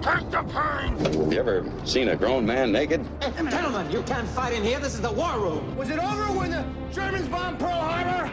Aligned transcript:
Take 0.00 0.30
the 0.30 0.42
pain! 0.44 1.30
You 1.32 1.40
ever 1.40 1.64
seen 1.84 2.08
a 2.08 2.16
grown 2.16 2.46
man 2.46 2.70
naked? 2.70 3.04
Gentlemen, 3.20 3.90
you 3.90 4.02
can't 4.02 4.28
fight 4.28 4.52
in 4.52 4.62
here. 4.62 4.78
This 4.78 4.94
is 4.94 5.00
the 5.00 5.10
war 5.10 5.40
room. 5.40 5.76
Was 5.76 5.90
it 5.90 5.98
over 5.98 6.38
when 6.38 6.52
the 6.52 6.64
Germans 6.92 7.26
bombed 7.28 7.58
Pearl 7.58 7.70
Harbor? 7.70 8.26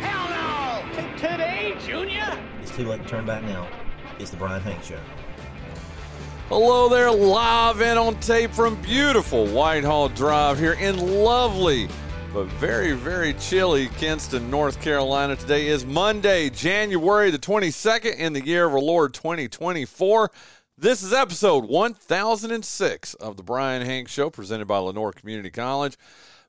Hell 0.00 0.28
no! 0.28 1.16
Today, 1.16 1.76
Junior? 1.86 2.36
It's 2.60 2.74
too 2.74 2.88
late 2.88 3.02
to 3.02 3.08
turn 3.08 3.24
back 3.24 3.44
now. 3.44 3.68
It's 4.18 4.30
the 4.30 4.36
Bryan 4.36 4.62
Hank 4.62 4.82
Show. 4.82 4.98
Hello 6.48 6.88
there, 6.88 7.12
live 7.12 7.80
and 7.80 7.96
on 7.96 8.18
tape 8.18 8.50
from 8.50 8.74
beautiful 8.82 9.46
Whitehall 9.46 10.08
Drive 10.08 10.58
here 10.58 10.72
in 10.72 11.22
lovely 11.22 11.88
but 12.32 12.46
very, 12.46 12.92
very 12.92 13.34
chilly 13.34 13.88
Kinston, 13.96 14.50
North 14.50 14.80
Carolina. 14.80 15.34
Today 15.34 15.66
is 15.66 15.84
Monday, 15.84 16.48
January 16.48 17.30
the 17.30 17.38
22nd 17.38 18.16
in 18.16 18.32
the 18.32 18.44
year 18.44 18.66
of 18.66 18.72
our 18.72 18.80
Lord 18.80 19.14
2024. 19.14 20.30
This 20.80 21.02
is 21.02 21.12
episode 21.12 21.66
1006 21.66 23.12
of 23.12 23.36
the 23.36 23.42
Bryan 23.42 23.82
Hank 23.82 24.08
Show 24.08 24.30
presented 24.30 24.64
by 24.64 24.78
Lenoir 24.78 25.12
Community 25.12 25.50
College. 25.50 25.98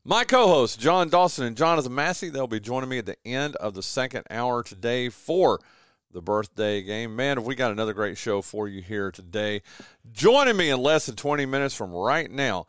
My 0.05 0.23
co 0.23 0.47
hosts, 0.47 0.78
John 0.78 1.09
Dawson 1.09 1.44
and 1.44 1.58
Jonathan 1.58 1.94
Massey, 1.94 2.30
they'll 2.30 2.47
be 2.47 2.61
joining 2.61 2.88
me 2.88 3.00
at 3.00 3.05
the 3.05 3.17
end 3.25 3.58
of 3.58 3.73
the 3.73 3.83
second 3.83 4.23
hour 4.30 4.64
today 4.64 5.09
for 5.09 5.59
the 6.14 6.22
birthday 6.22 6.81
game. 6.81 7.14
Man, 7.14 7.36
have 7.36 7.45
we 7.45 7.55
got 7.55 7.73
another 7.73 7.92
great 7.92 8.17
show 8.17 8.42
for 8.42 8.70
you 8.70 8.81
here 8.81 9.11
today. 9.11 9.64
Joining 10.14 10.55
me 10.55 10.70
in 10.70 10.81
less 10.81 11.08
than 11.08 11.17
20 11.17 11.45
minutes 11.45 11.75
from 11.75 11.92
right 11.92 12.31
now 12.31 12.67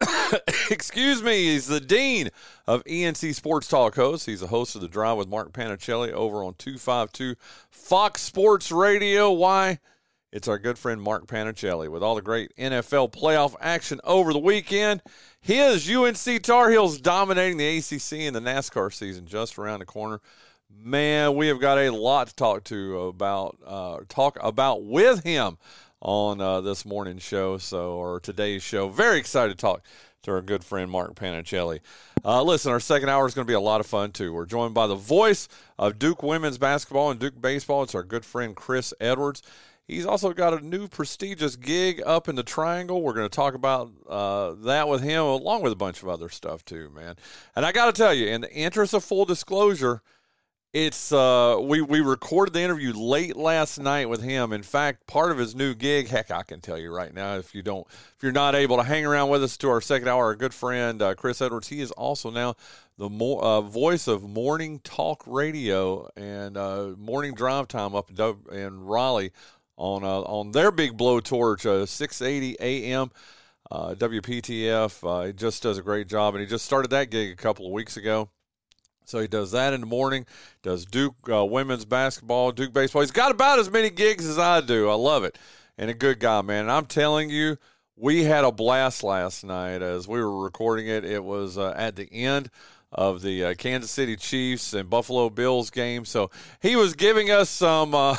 excuse 0.68 1.22
me, 1.22 1.44
he's 1.44 1.68
the 1.68 1.78
dean 1.78 2.30
of 2.66 2.82
ENC 2.84 3.36
Sports 3.36 3.68
Talk 3.68 3.94
hosts. 3.94 4.26
He's 4.26 4.42
a 4.42 4.48
host 4.48 4.74
of 4.74 4.80
The 4.80 4.88
Drive 4.88 5.18
with 5.18 5.28
Mark 5.28 5.52
Panichelli 5.52 6.10
over 6.10 6.42
on 6.42 6.54
252 6.54 7.36
Fox 7.70 8.20
Sports 8.20 8.72
Radio. 8.72 9.30
Why? 9.30 9.78
It's 10.34 10.48
our 10.48 10.58
good 10.58 10.80
friend 10.80 11.00
Mark 11.00 11.28
Panichelli 11.28 11.88
with 11.88 12.02
all 12.02 12.16
the 12.16 12.20
great 12.20 12.50
NFL 12.56 13.12
playoff 13.12 13.54
action 13.60 14.00
over 14.02 14.32
the 14.32 14.40
weekend. 14.40 15.00
His 15.40 15.88
UNC 15.88 16.42
Tar 16.42 16.70
Heels 16.70 17.00
dominating 17.00 17.56
the 17.56 17.78
ACC 17.78 18.24
in 18.24 18.34
the 18.34 18.40
NASCAR 18.40 18.92
season 18.92 19.26
just 19.26 19.56
around 19.60 19.78
the 19.78 19.86
corner. 19.86 20.20
Man, 20.76 21.36
we 21.36 21.46
have 21.46 21.60
got 21.60 21.78
a 21.78 21.90
lot 21.90 22.26
to 22.26 22.34
talk 22.34 22.64
to 22.64 23.02
about, 23.02 23.58
uh, 23.64 24.00
talk 24.08 24.36
about 24.42 24.82
with 24.82 25.22
him 25.22 25.56
on 26.00 26.40
uh, 26.40 26.60
this 26.60 26.84
morning 26.84 27.18
show, 27.18 27.56
so 27.56 27.92
or 27.92 28.18
today's 28.18 28.64
show. 28.64 28.88
Very 28.88 29.18
excited 29.18 29.56
to 29.56 29.62
talk 29.62 29.84
to 30.24 30.32
our 30.32 30.42
good 30.42 30.64
friend 30.64 30.90
Mark 30.90 31.14
Panichelli. 31.14 31.78
Uh, 32.24 32.42
listen, 32.42 32.72
our 32.72 32.80
second 32.80 33.08
hour 33.08 33.24
is 33.28 33.34
going 33.34 33.46
to 33.46 33.50
be 33.50 33.54
a 33.54 33.60
lot 33.60 33.80
of 33.80 33.86
fun 33.86 34.10
too. 34.10 34.32
We're 34.32 34.46
joined 34.46 34.74
by 34.74 34.88
the 34.88 34.96
voice 34.96 35.46
of 35.78 36.00
Duke 36.00 36.24
women's 36.24 36.58
basketball 36.58 37.12
and 37.12 37.20
Duke 37.20 37.40
baseball. 37.40 37.84
It's 37.84 37.94
our 37.94 38.02
good 38.02 38.24
friend 38.24 38.56
Chris 38.56 38.92
Edwards. 39.00 39.42
He's 39.86 40.06
also 40.06 40.32
got 40.32 40.54
a 40.54 40.64
new 40.64 40.88
prestigious 40.88 41.56
gig 41.56 42.02
up 42.06 42.26
in 42.28 42.36
the 42.36 42.42
Triangle. 42.42 43.02
We're 43.02 43.12
going 43.12 43.28
to 43.28 43.34
talk 43.34 43.54
about 43.54 43.90
uh, 44.08 44.54
that 44.64 44.88
with 44.88 45.02
him, 45.02 45.22
along 45.22 45.62
with 45.62 45.72
a 45.72 45.76
bunch 45.76 46.02
of 46.02 46.08
other 46.08 46.30
stuff 46.30 46.64
too, 46.64 46.90
man. 46.90 47.16
And 47.54 47.66
I 47.66 47.72
got 47.72 47.86
to 47.86 47.92
tell 47.92 48.14
you, 48.14 48.28
in 48.28 48.40
the 48.40 48.52
interest 48.52 48.94
of 48.94 49.04
full 49.04 49.26
disclosure, 49.26 50.00
it's 50.72 51.12
uh, 51.12 51.58
we 51.60 51.82
we 51.82 52.00
recorded 52.00 52.54
the 52.54 52.62
interview 52.62 52.92
late 52.94 53.36
last 53.36 53.78
night 53.78 54.08
with 54.08 54.22
him. 54.22 54.52
In 54.52 54.62
fact, 54.62 55.06
part 55.06 55.30
of 55.30 55.38
his 55.38 55.54
new 55.54 55.74
gig, 55.74 56.08
heck, 56.08 56.30
I 56.30 56.42
can 56.42 56.60
tell 56.60 56.78
you 56.78 56.92
right 56.92 57.14
now, 57.14 57.36
if 57.36 57.54
you 57.54 57.62
don't, 57.62 57.86
if 57.86 58.22
you're 58.22 58.32
not 58.32 58.56
able 58.56 58.78
to 58.78 58.82
hang 58.82 59.04
around 59.06 59.28
with 59.28 59.44
us 59.44 59.56
to 59.58 59.68
our 59.68 59.80
second 59.80 60.08
hour, 60.08 60.24
our 60.24 60.34
good 60.34 60.54
friend 60.54 61.00
uh, 61.00 61.14
Chris 61.14 61.40
Edwards, 61.40 61.68
he 61.68 61.80
is 61.80 61.92
also 61.92 62.30
now 62.30 62.56
the 62.96 63.08
more 63.08 63.44
uh, 63.44 63.60
voice 63.60 64.08
of 64.08 64.22
morning 64.24 64.80
talk 64.80 65.22
radio 65.26 66.08
and 66.16 66.56
uh, 66.56 66.94
morning 66.98 67.34
drive 67.34 67.68
time 67.68 67.94
up 67.94 68.10
in 68.50 68.80
Raleigh 68.80 69.30
on 69.76 70.04
uh, 70.04 70.20
on 70.20 70.52
their 70.52 70.70
big 70.70 70.96
blowtorch, 70.96 71.66
uh, 71.66 71.86
680 71.86 72.56
a.m. 72.60 73.10
Uh, 73.70 73.94
WPTF. 73.94 75.02
Uh, 75.02 75.26
he 75.26 75.32
just 75.32 75.62
does 75.62 75.78
a 75.78 75.82
great 75.82 76.06
job, 76.06 76.34
and 76.34 76.42
he 76.42 76.46
just 76.46 76.64
started 76.64 76.90
that 76.90 77.10
gig 77.10 77.32
a 77.32 77.36
couple 77.36 77.66
of 77.66 77.72
weeks 77.72 77.96
ago. 77.96 78.28
So 79.06 79.20
he 79.20 79.28
does 79.28 79.52
that 79.52 79.74
in 79.74 79.80
the 79.80 79.86
morning, 79.86 80.26
does 80.62 80.86
Duke 80.86 81.16
uh, 81.30 81.44
women's 81.44 81.84
basketball, 81.84 82.52
Duke 82.52 82.72
baseball. 82.72 83.02
He's 83.02 83.10
got 83.10 83.30
about 83.30 83.58
as 83.58 83.70
many 83.70 83.90
gigs 83.90 84.26
as 84.26 84.38
I 84.38 84.60
do. 84.60 84.88
I 84.88 84.94
love 84.94 85.24
it. 85.24 85.38
And 85.76 85.90
a 85.90 85.94
good 85.94 86.20
guy, 86.20 86.40
man. 86.40 86.62
And 86.62 86.70
I'm 86.70 86.86
telling 86.86 87.28
you, 87.28 87.58
we 87.96 88.24
had 88.24 88.44
a 88.44 88.52
blast 88.52 89.02
last 89.02 89.44
night 89.44 89.82
as 89.82 90.08
we 90.08 90.20
were 90.20 90.42
recording 90.42 90.88
it. 90.88 91.04
It 91.04 91.22
was 91.22 91.58
uh, 91.58 91.74
at 91.76 91.96
the 91.96 92.10
end 92.12 92.50
of 92.94 93.22
the 93.22 93.44
uh, 93.44 93.54
Kansas 93.54 93.90
City 93.90 94.16
Chiefs 94.16 94.72
and 94.72 94.88
Buffalo 94.88 95.30
Bills 95.30 95.70
game. 95.70 96.04
So 96.04 96.30
he 96.60 96.76
was 96.76 96.94
giving 96.94 97.30
us 97.30 97.50
some 97.50 97.94
uh, 97.94 98.16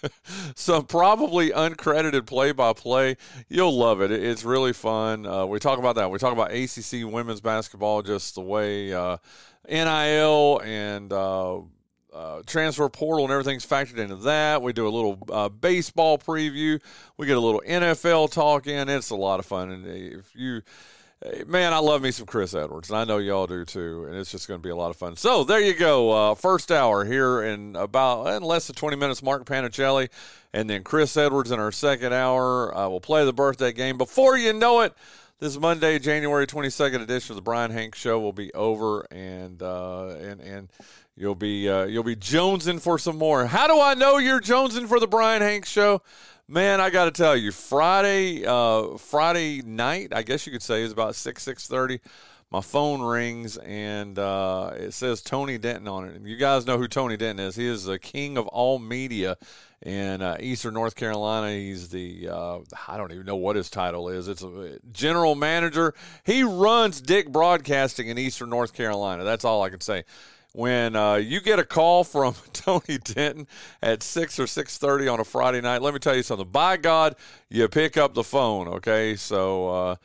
some 0.54 0.86
probably 0.86 1.50
uncredited 1.50 2.26
play 2.26 2.52
by 2.52 2.72
play. 2.72 3.16
You'll 3.48 3.76
love 3.76 4.00
it. 4.00 4.10
It's 4.10 4.44
really 4.44 4.72
fun. 4.72 5.26
Uh, 5.26 5.46
we 5.46 5.58
talk 5.58 5.78
about 5.78 5.96
that. 5.96 6.10
We 6.10 6.18
talk 6.18 6.32
about 6.32 6.52
ACC 6.52 7.04
women's 7.04 7.40
basketball, 7.40 8.02
just 8.02 8.34
the 8.34 8.40
way 8.40 8.92
uh, 8.92 9.18
NIL 9.68 10.60
and 10.64 11.12
uh, 11.12 11.60
uh, 12.14 12.42
transfer 12.46 12.88
portal 12.88 13.24
and 13.24 13.32
everything's 13.32 13.66
factored 13.66 13.98
into 13.98 14.16
that. 14.16 14.62
We 14.62 14.72
do 14.72 14.86
a 14.86 14.88
little 14.88 15.18
uh, 15.30 15.48
baseball 15.48 16.16
preview. 16.18 16.80
We 17.16 17.26
get 17.26 17.36
a 17.36 17.40
little 17.40 17.62
NFL 17.66 18.30
talk 18.32 18.66
in. 18.66 18.88
It's 18.88 19.10
a 19.10 19.16
lot 19.16 19.40
of 19.40 19.46
fun. 19.46 19.70
And 19.70 19.86
if 19.86 20.30
you, 20.34 20.62
man, 21.46 21.72
I 21.72 21.78
love 21.78 22.02
me 22.02 22.10
some 22.10 22.26
Chris 22.26 22.54
Edwards, 22.54 22.90
and 22.90 22.98
I 22.98 23.04
know 23.04 23.18
y'all 23.18 23.46
do 23.46 23.64
too. 23.64 24.06
And 24.08 24.16
it's 24.16 24.30
just 24.30 24.48
going 24.48 24.60
to 24.60 24.62
be 24.62 24.70
a 24.70 24.76
lot 24.76 24.90
of 24.90 24.96
fun. 24.96 25.16
So 25.16 25.44
there 25.44 25.60
you 25.60 25.74
go. 25.74 26.10
Uh, 26.10 26.34
first 26.34 26.70
hour 26.70 27.04
here 27.04 27.42
in 27.42 27.76
about 27.76 28.26
in 28.28 28.42
less 28.42 28.66
than 28.66 28.76
20 28.76 28.96
minutes. 28.96 29.22
Mark 29.22 29.44
Panichelli, 29.44 30.08
and 30.52 30.68
then 30.68 30.82
Chris 30.82 31.16
Edwards 31.16 31.50
in 31.50 31.58
our 31.58 31.72
second 31.72 32.12
hour. 32.12 32.76
Uh, 32.76 32.88
we'll 32.88 33.00
play 33.00 33.24
the 33.24 33.32
birthday 33.32 33.72
game. 33.72 33.98
Before 33.98 34.36
you 34.36 34.52
know 34.52 34.80
it. 34.80 34.94
This 35.40 35.58
Monday, 35.58 35.98
January 35.98 36.46
22nd 36.46 37.02
edition 37.02 37.32
of 37.32 37.36
the 37.36 37.42
Bryan 37.42 37.72
Hank 37.72 37.96
Show 37.96 38.20
will 38.20 38.32
be 38.32 38.54
over, 38.54 39.00
and 39.10 39.60
uh, 39.60 40.14
and 40.20 40.40
and 40.40 40.68
you'll 41.16 41.34
be 41.34 41.68
uh, 41.68 41.84
you'll 41.84 42.04
be 42.04 42.14
jonesing 42.14 42.80
for 42.80 43.00
some 43.00 43.18
more. 43.18 43.44
How 43.46 43.66
do 43.66 43.78
I 43.78 43.94
know 43.94 44.18
you're 44.18 44.40
jonesing 44.40 44.86
for 44.86 45.00
the 45.00 45.08
Bryan 45.08 45.42
Hank 45.42 45.66
Show? 45.66 46.02
Man, 46.46 46.78
I 46.78 46.90
got 46.90 47.06
to 47.06 47.10
tell 47.10 47.34
you, 47.34 47.52
Friday 47.52 48.44
uh, 48.44 48.98
Friday 48.98 49.62
night, 49.62 50.12
I 50.14 50.22
guess 50.22 50.46
you 50.46 50.52
could 50.52 50.62
say, 50.62 50.82
is 50.82 50.92
about 50.92 51.14
six 51.14 51.42
six 51.42 51.66
thirty. 51.66 52.00
My 52.50 52.60
phone 52.60 53.00
rings 53.00 53.56
and 53.56 54.16
uh, 54.18 54.72
it 54.74 54.92
says 54.92 55.22
Tony 55.22 55.56
Denton 55.58 55.88
on 55.88 56.04
it. 56.06 56.14
And 56.14 56.28
you 56.28 56.36
guys 56.36 56.66
know 56.66 56.76
who 56.76 56.86
Tony 56.86 57.16
Denton 57.16 57.44
is. 57.44 57.56
He 57.56 57.66
is 57.66 57.84
the 57.84 57.98
king 57.98 58.36
of 58.36 58.46
all 58.48 58.78
media 58.78 59.38
in 59.82 60.22
uh, 60.22 60.36
Eastern 60.38 60.74
North 60.74 60.94
Carolina. 60.94 61.50
He's 61.50 61.88
the 61.88 62.28
uh, 62.30 62.58
I 62.86 62.98
don't 62.98 63.10
even 63.10 63.24
know 63.24 63.36
what 63.36 63.56
his 63.56 63.70
title 63.70 64.10
is. 64.10 64.28
It's 64.28 64.42
a 64.42 64.78
general 64.92 65.34
manager. 65.34 65.94
He 66.24 66.44
runs 66.44 67.00
Dick 67.00 67.32
Broadcasting 67.32 68.08
in 68.08 68.18
Eastern 68.18 68.50
North 68.50 68.74
Carolina. 68.74 69.24
That's 69.24 69.46
all 69.46 69.62
I 69.62 69.70
can 69.70 69.80
say. 69.80 70.04
When 70.56 70.94
uh, 70.94 71.16
you 71.16 71.40
get 71.40 71.58
a 71.58 71.64
call 71.64 72.04
from 72.04 72.36
Tony 72.52 72.98
Denton 73.02 73.48
at 73.82 74.04
six 74.04 74.38
or 74.38 74.46
six 74.46 74.78
thirty 74.78 75.08
on 75.08 75.18
a 75.18 75.24
Friday 75.24 75.60
night, 75.60 75.82
let 75.82 75.92
me 75.92 75.98
tell 75.98 76.14
you 76.14 76.22
something. 76.22 76.48
By 76.48 76.76
God, 76.76 77.16
you 77.50 77.66
pick 77.66 77.96
up 77.96 78.14
the 78.14 78.22
phone. 78.22 78.68
Okay, 78.68 79.16
so 79.16 79.68
uh, 79.68 79.96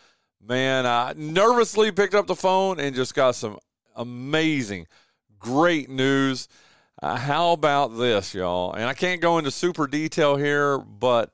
man, 0.44 0.88
I 0.88 1.14
nervously 1.16 1.92
picked 1.92 2.16
up 2.16 2.26
the 2.26 2.36
phone 2.36 2.80
and 2.80 2.96
just 2.96 3.14
got 3.14 3.36
some 3.36 3.60
amazing, 3.96 4.88
great 5.38 5.88
news. 5.88 6.48
Uh, 7.00 7.16
how 7.16 7.52
about 7.52 7.96
this, 8.00 8.34
y'all? 8.34 8.74
And 8.74 8.86
I 8.86 8.96
can't 8.96 9.22
go 9.22 9.38
into 9.38 9.52
super 9.52 9.86
detail 9.86 10.36
here, 10.36 10.80
but 10.80 11.32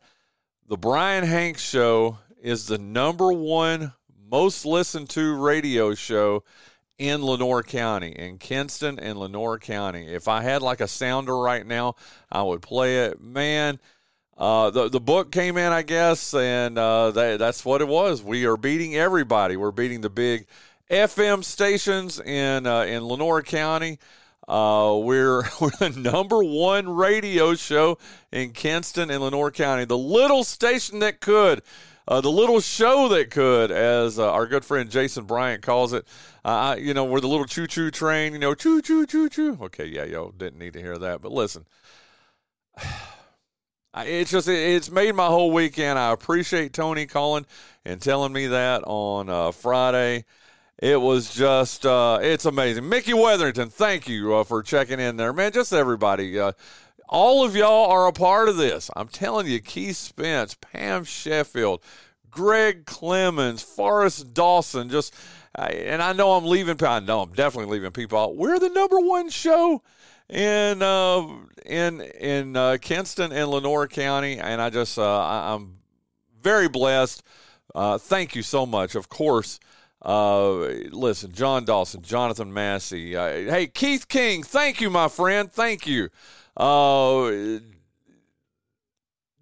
the 0.68 0.76
Bryan 0.76 1.24
Hanks 1.24 1.62
show 1.62 2.18
is 2.44 2.68
the 2.68 2.78
number 2.78 3.32
one 3.32 3.94
most 4.30 4.66
listened 4.66 5.10
to 5.12 5.36
radio 5.36 5.96
show 5.96 6.44
in 6.98 7.24
Lenoir 7.24 7.64
County, 7.64 8.10
in 8.12 8.38
Kinston 8.38 9.00
and 9.00 9.20
Lenoir 9.20 9.60
County. 9.60 10.08
If 10.08 10.28
I 10.28 10.42
had 10.42 10.62
like 10.62 10.80
a 10.80 10.88
sounder 10.88 11.38
right 11.38 11.66
now, 11.66 11.96
I 12.32 12.42
would 12.44 12.62
play 12.62 13.06
it. 13.06 13.22
Man, 13.22 13.80
uh, 14.38 14.70
the 14.70 14.90
the 14.90 15.00
book 15.00 15.32
came 15.32 15.58
in, 15.58 15.72
I 15.72 15.82
guess, 15.82 16.34
and 16.34 16.78
uh, 16.78 17.12
that, 17.12 17.40
that's 17.40 17.66
what 17.66 17.82
it 17.82 17.88
was. 17.88 18.22
We 18.22 18.46
are 18.46 18.58
beating 18.58 18.96
everybody. 18.96 19.58
We're 19.58 19.72
beating 19.72 20.02
the 20.02 20.10
big 20.10 20.48
FM 20.90 21.44
stations 21.44 22.20
in 22.20 22.68
uh, 22.68 22.82
in 22.82 23.06
Lenoir 23.06 23.42
County. 23.42 24.00
Uh, 24.48 25.00
we're 25.02 25.44
we're 25.62 25.72
the 25.80 25.90
number 25.90 26.44
one 26.44 26.90
radio 26.90 27.56
show 27.56 27.98
in 28.32 28.52
Kinston 28.52 29.10
and 29.10 29.24
Lenoir 29.24 29.52
County, 29.52 29.86
the 29.86 29.98
little 29.98 30.44
station 30.44 31.00
that 31.00 31.20
could, 31.20 31.62
uh, 32.08 32.22
the 32.22 32.32
little 32.32 32.60
show 32.60 33.08
that 33.10 33.32
could, 33.32 33.72
as 33.72 34.20
uh, 34.20 34.32
our 34.32 34.46
good 34.46 34.64
friend 34.64 34.90
Jason 34.90 35.26
Bryant 35.26 35.62
calls 35.62 35.94
it. 35.94 36.08
Uh, 36.44 36.76
you 36.78 36.94
know, 36.94 37.06
we're 37.06 37.20
the 37.20 37.28
little 37.28 37.46
choo 37.46 37.68
choo 37.68 37.92
train. 37.92 38.34
You 38.34 38.40
know, 38.40 38.54
choo 38.54 38.82
choo 38.82 39.06
choo 39.06 39.30
choo. 39.30 39.58
Okay, 39.62 39.86
yeah, 39.86 40.04
yo, 40.04 40.32
didn't 40.38 40.60
need 40.60 40.74
to 40.74 40.82
hear 40.82 40.98
that, 40.98 41.22
but 41.22 41.32
listen. 41.32 41.66
It's 43.98 44.30
just 44.30 44.50
it's 44.50 44.92
made 44.92 45.16
my 45.16 45.28
whole 45.28 45.52
weekend. 45.52 45.98
I 45.98 46.12
appreciate 46.12 46.74
Tony 46.74 47.06
calling 47.06 47.46
and 47.86 48.02
telling 48.02 48.34
me 48.34 48.48
that 48.48 48.84
on 48.86 49.30
uh, 49.30 49.52
Friday. 49.52 50.26
It 50.78 51.00
was 51.00 51.34
just, 51.34 51.86
uh, 51.86 52.20
it's 52.22 52.44
amazing. 52.44 52.90
Mickey 52.90 53.14
Weatherington, 53.14 53.70
thank 53.70 54.10
you 54.10 54.36
uh, 54.36 54.44
for 54.44 54.62
checking 54.62 55.00
in 55.00 55.16
there, 55.16 55.32
man. 55.32 55.54
Just 55.54 55.72
everybody. 55.72 56.38
All 57.08 57.46
of 57.46 57.56
y'all 57.56 57.92
are 57.92 58.08
a 58.08 58.14
part 58.14 58.50
of 58.50 58.58
this. 58.58 58.90
I'm 58.96 59.08
telling 59.08 59.48
you, 59.48 59.60
Keith 59.60 59.98
Spence, 59.98 60.56
Pam 60.60 61.04
Sheffield, 61.04 61.82
Greg 62.32 62.86
Clemens, 62.86 63.62
Forrest 63.62 64.34
Dawson, 64.34 64.90
just, 64.90 65.14
and 65.56 66.02
I 66.02 66.14
know 66.14 66.34
I'm 66.34 66.46
leaving, 66.46 66.84
I 66.84 67.00
know 67.00 67.22
I'm 67.22 67.32
definitely 67.34 67.72
leaving 67.74 67.92
people 67.92 68.18
out. 68.18 68.36
We're 68.36 68.60
the 68.60 68.70
number 68.70 69.00
one 69.00 69.30
show 69.30 69.82
in 70.30 70.82
uh, 70.82 71.28
in 71.66 72.02
in 72.02 72.56
uh, 72.56 72.78
Kinston 72.82 73.32
and 73.32 73.50
Lenoir 73.50 73.88
County, 73.88 74.40
and 74.40 74.62
I 74.62 74.70
just 74.70 74.98
uh, 74.98 75.20
I, 75.20 75.54
am 75.54 75.78
very 76.42 76.68
blessed. 76.68 77.24
Uh, 77.74 77.98
thank 77.98 78.36
you 78.36 78.42
so 78.42 78.66
much. 78.66 78.96
Of 78.96 79.10
course, 79.10 79.60
uh, 80.02 80.54
listen, 80.92 81.32
John 81.32 81.66
Dawson, 81.66 82.02
Jonathan 82.02 82.54
Massey, 82.54 83.16
uh, 83.16 83.28
hey 83.28 83.68
Keith 83.68 84.08
King, 84.08 84.44
thank 84.44 84.82
you, 84.82 84.90
my 84.90 85.08
friend, 85.08 85.52
thank 85.52 85.86
you. 85.86 86.10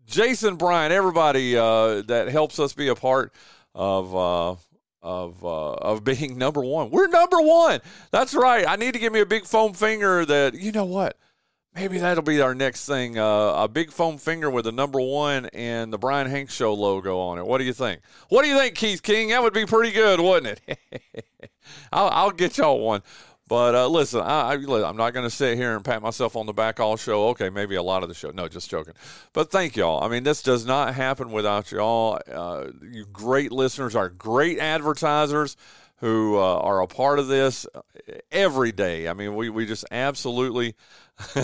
Jason 0.05 0.55
Bryan, 0.55 0.91
everybody 0.91 1.53
that 1.53 2.27
helps 2.31 2.59
us 2.59 2.73
be 2.73 2.87
a 2.87 2.95
part 2.95 3.33
of 3.75 4.59
of 5.03 5.43
uh, 5.43 5.73
of 5.73 6.03
being 6.03 6.37
number 6.37 6.61
one. 6.61 6.89
We're 6.89 7.07
number 7.07 7.37
one. 7.41 7.81
That's 8.11 8.33
right. 8.33 8.65
I 8.67 8.77
need 8.77 8.93
to 8.93 8.99
give 8.99 9.13
me 9.13 9.19
a 9.19 9.25
big 9.25 9.45
foam 9.45 9.73
finger. 9.73 10.25
That 10.25 10.55
you 10.55 10.71
know 10.71 10.85
what? 10.85 11.17
Maybe 11.75 11.97
that'll 11.97 12.23
be 12.23 12.39
our 12.39 12.53
next 12.55 12.85
thing. 12.85 13.17
Uh, 13.17 13.53
a 13.55 13.67
big 13.67 13.91
foam 13.91 14.17
finger 14.17 14.49
with 14.49 14.65
the 14.65 14.71
number 14.71 15.01
one 15.01 15.47
and 15.47 15.91
the 15.91 15.97
Bryan 15.97 16.29
Hanks 16.29 16.53
Show 16.53 16.73
logo 16.73 17.17
on 17.19 17.39
it. 17.39 17.45
What 17.45 17.57
do 17.57 17.63
you 17.63 17.73
think? 17.73 18.01
What 18.29 18.43
do 18.43 18.47
you 18.47 18.57
think, 18.57 18.75
Keith 18.75 19.01
King? 19.01 19.29
That 19.29 19.41
would 19.41 19.53
be 19.53 19.65
pretty 19.65 19.91
good, 19.91 20.19
wouldn't 20.19 20.59
it? 20.67 20.77
I'll, 21.91 22.09
I'll 22.09 22.31
get 22.31 22.59
y'all 22.59 22.79
one. 22.79 23.01
But 23.47 23.75
uh, 23.75 23.87
listen, 23.87 24.21
I, 24.21 24.53
am 24.53 24.95
not 24.95 25.13
going 25.13 25.25
to 25.25 25.29
sit 25.29 25.57
here 25.57 25.75
and 25.75 25.83
pat 25.83 26.01
myself 26.01 26.35
on 26.35 26.45
the 26.45 26.53
back 26.53 26.79
all 26.79 26.95
show. 26.95 27.27
Okay, 27.29 27.49
maybe 27.49 27.75
a 27.75 27.83
lot 27.83 28.01
of 28.01 28.09
the 28.09 28.15
show. 28.15 28.31
No, 28.31 28.47
just 28.47 28.69
joking. 28.69 28.93
But 29.33 29.51
thank 29.51 29.75
y'all. 29.75 30.03
I 30.03 30.07
mean, 30.07 30.23
this 30.23 30.41
does 30.41 30.65
not 30.65 30.95
happen 30.95 31.31
without 31.31 31.71
y'all. 31.71 32.19
Uh, 32.31 32.67
you 32.81 33.05
great 33.05 33.51
listeners, 33.51 33.95
are 33.95 34.09
great 34.09 34.59
advertisers 34.59 35.57
who 35.97 36.37
uh, 36.37 36.57
are 36.59 36.81
a 36.81 36.87
part 36.87 37.19
of 37.19 37.27
this 37.27 37.65
every 38.31 38.71
day. 38.71 39.07
I 39.07 39.13
mean, 39.13 39.35
we, 39.35 39.49
we 39.49 39.65
just 39.65 39.85
absolutely. 39.91 40.75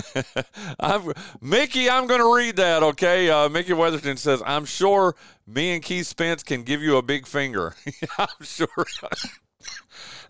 I'm, 0.79 1.13
Mickey, 1.41 1.89
I'm 1.89 2.07
going 2.07 2.19
to 2.19 2.33
read 2.33 2.57
that, 2.57 2.83
okay? 2.83 3.29
Uh, 3.29 3.47
Mickey 3.49 3.73
Weatherton 3.73 4.17
says, 4.17 4.41
I'm 4.45 4.65
sure 4.65 5.15
me 5.47 5.71
and 5.71 5.83
Keith 5.83 6.07
Spence 6.07 6.43
can 6.43 6.63
give 6.63 6.81
you 6.81 6.97
a 6.97 7.01
big 7.01 7.27
finger. 7.27 7.75
I'm 8.17 8.27
sure. 8.41 8.67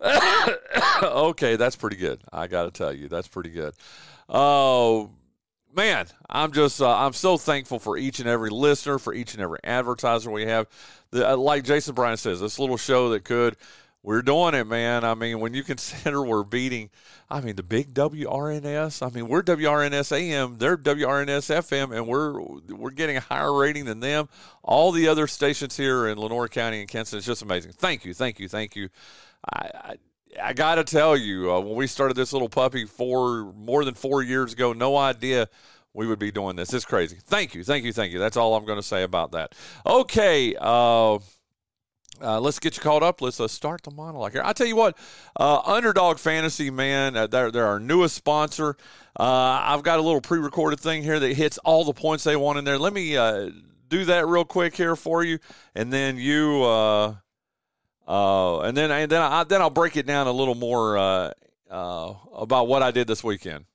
okay, 1.04 1.56
that's 1.56 1.75
pretty 1.75 1.98
good. 1.98 2.22
I 2.31 2.48
got 2.48 2.63
to 2.63 2.72
tell 2.72 2.94
you, 2.94 3.07
that's 3.07 3.28
pretty 3.28 3.50
good. 3.50 3.74
Oh, 4.28 5.12
man, 5.75 6.07
I'm 6.30 6.51
just 6.51 6.81
uh, 6.81 6.96
I'm 6.96 7.13
so 7.13 7.38
thankful 7.38 7.80
for 7.80 7.98
each 7.98 8.19
and 8.19 8.30
every 8.30 8.50
listener, 8.50 9.00
for 9.00 9.13
each 9.13 9.34
and 9.34 9.44
every 9.44 9.60
advertiser 9.63 10.31
we 10.31 10.46
have. 10.46 10.68
The, 11.12 11.31
uh, 11.31 11.38
like 11.38 11.63
Jason 11.63 11.96
Bryan 11.96 12.18
says, 12.18 12.40
this 12.40 12.60
little 12.60 12.78
show 12.78 13.10
that 13.10 13.24
could. 13.24 13.57
We're 14.01 14.22
doing 14.22 14.54
it, 14.54 14.66
man. 14.66 15.04
I 15.04 15.13
mean, 15.13 15.42
when 15.42 15.54
you 15.54 15.62
consider 15.63 16.24
we're 16.24 16.45
beating, 16.45 16.90
I 17.30 17.42
mean, 17.42 17.57
the 17.57 17.63
big 17.63 17.94
WRNS. 17.94 19.06
I 19.06 19.13
mean, 19.13 19.28
we're 19.28 19.44
WRNS 19.44 20.13
AM, 20.13 20.57
they're 20.57 20.78
WRNS 20.78 21.54
FM, 21.54 21.94
and 21.94 22.07
we're 22.07 22.40
we're 22.42 22.92
getting 22.92 23.18
a 23.18 23.22
higher 23.22 23.54
rating 23.54 23.86
than 23.86 24.00
them. 24.00 24.30
All 24.63 24.94
the 24.94 25.10
other 25.10 25.28
stations 25.28 25.75
here 25.75 26.07
in 26.07 26.18
Lenoir 26.18 26.48
County 26.48 26.80
and 26.80 26.88
Kinston, 26.88 27.18
it's 27.18 27.28
just 27.28 27.42
amazing. 27.42 27.74
Thank 27.74 28.06
you, 28.06 28.13
thank 28.13 28.40
you, 28.40 28.48
thank 28.48 28.75
you. 28.78 28.88
I, 29.54 29.70
I, 29.74 29.96
I 30.42 30.54
got 30.54 30.76
to 30.76 30.84
tell 30.84 31.18
you, 31.18 31.52
uh, 31.52 31.60
when 31.60 31.76
we 31.76 31.88
started 31.88 32.16
this 32.16 32.34
little 32.34 32.50
puppy 32.50 32.86
four 32.86 33.52
more 33.54 33.86
than 33.86 33.94
four 33.94 34.22
years 34.22 34.54
ago, 34.54 34.74
no 34.74 34.98
idea 34.98 35.48
we 35.94 36.06
would 36.06 36.20
be 36.20 36.32
doing 36.32 36.56
this. 36.56 36.74
It's 36.74 36.86
crazy. 36.86 37.18
Thank 37.24 37.56
you, 37.56 37.64
thank 37.64 37.84
you, 37.84 37.92
thank 37.92 38.14
you. 38.14 38.20
That's 38.20 38.38
all 38.38 38.56
I'm 38.56 38.66
going 38.66 38.80
to 38.80 38.84
say 38.84 39.04
about 39.04 39.32
that. 39.32 39.56
Okay. 39.86 40.56
Uh, 40.60 41.20
uh, 42.22 42.40
let's 42.40 42.60
get 42.60 42.76
you 42.76 42.84
caught 42.84 43.02
up. 43.02 43.22
Let's 43.22 43.40
uh, 43.40 43.48
start 43.48 43.84
the 43.84 43.92
monologue 43.92 44.34
here. 44.34 44.42
I 44.44 44.54
tell 44.54 44.68
you 44.68 44.76
what, 44.76 44.98
uh, 45.40 45.62
Underdog 45.66 46.20
Fantasy, 46.20 46.70
man, 46.70 47.16
uh, 47.16 47.28
they're, 47.28 47.50
they're 47.50 47.66
our 47.66 47.80
newest 47.80 48.16
sponsor. 48.16 48.76
I've 49.16 49.84
got 49.84 50.00
a 50.00 50.02
little 50.02 50.22
pre-recorded 50.22 50.80
thing 50.80 51.02
here 51.04 51.20
that 51.20 51.34
hits 51.34 51.58
all 51.60 51.86
the 51.86 51.94
points 51.94 52.24
they 52.24 52.36
want 52.36 52.60
in 52.60 52.66
there. 52.66 52.78
Let 52.78 52.94
me 52.94 53.14
do 53.88 54.06
that 54.06 54.28
real 54.28 54.46
quick 54.46 54.76
here 54.76 54.96
for 54.96 55.24
you, 55.24 55.40
and 55.76 55.92
then 55.92 56.18
you 56.18 56.62
uh, 58.10 58.62
and 58.62 58.76
then 58.76 58.90
and 58.90 59.12
then 59.12 59.22
I, 59.22 59.44
then 59.44 59.62
I'll 59.62 59.70
break 59.70 59.96
it 59.96 60.08
down 60.08 60.26
a 60.26 60.32
little 60.32 60.56
more 60.56 60.98
uh, 60.98 61.32
uh, 61.70 62.14
about 62.34 62.68
what 62.68 62.82
I 62.82 62.90
did 62.90 63.08
this 63.08 63.24
weekend. 63.24 63.66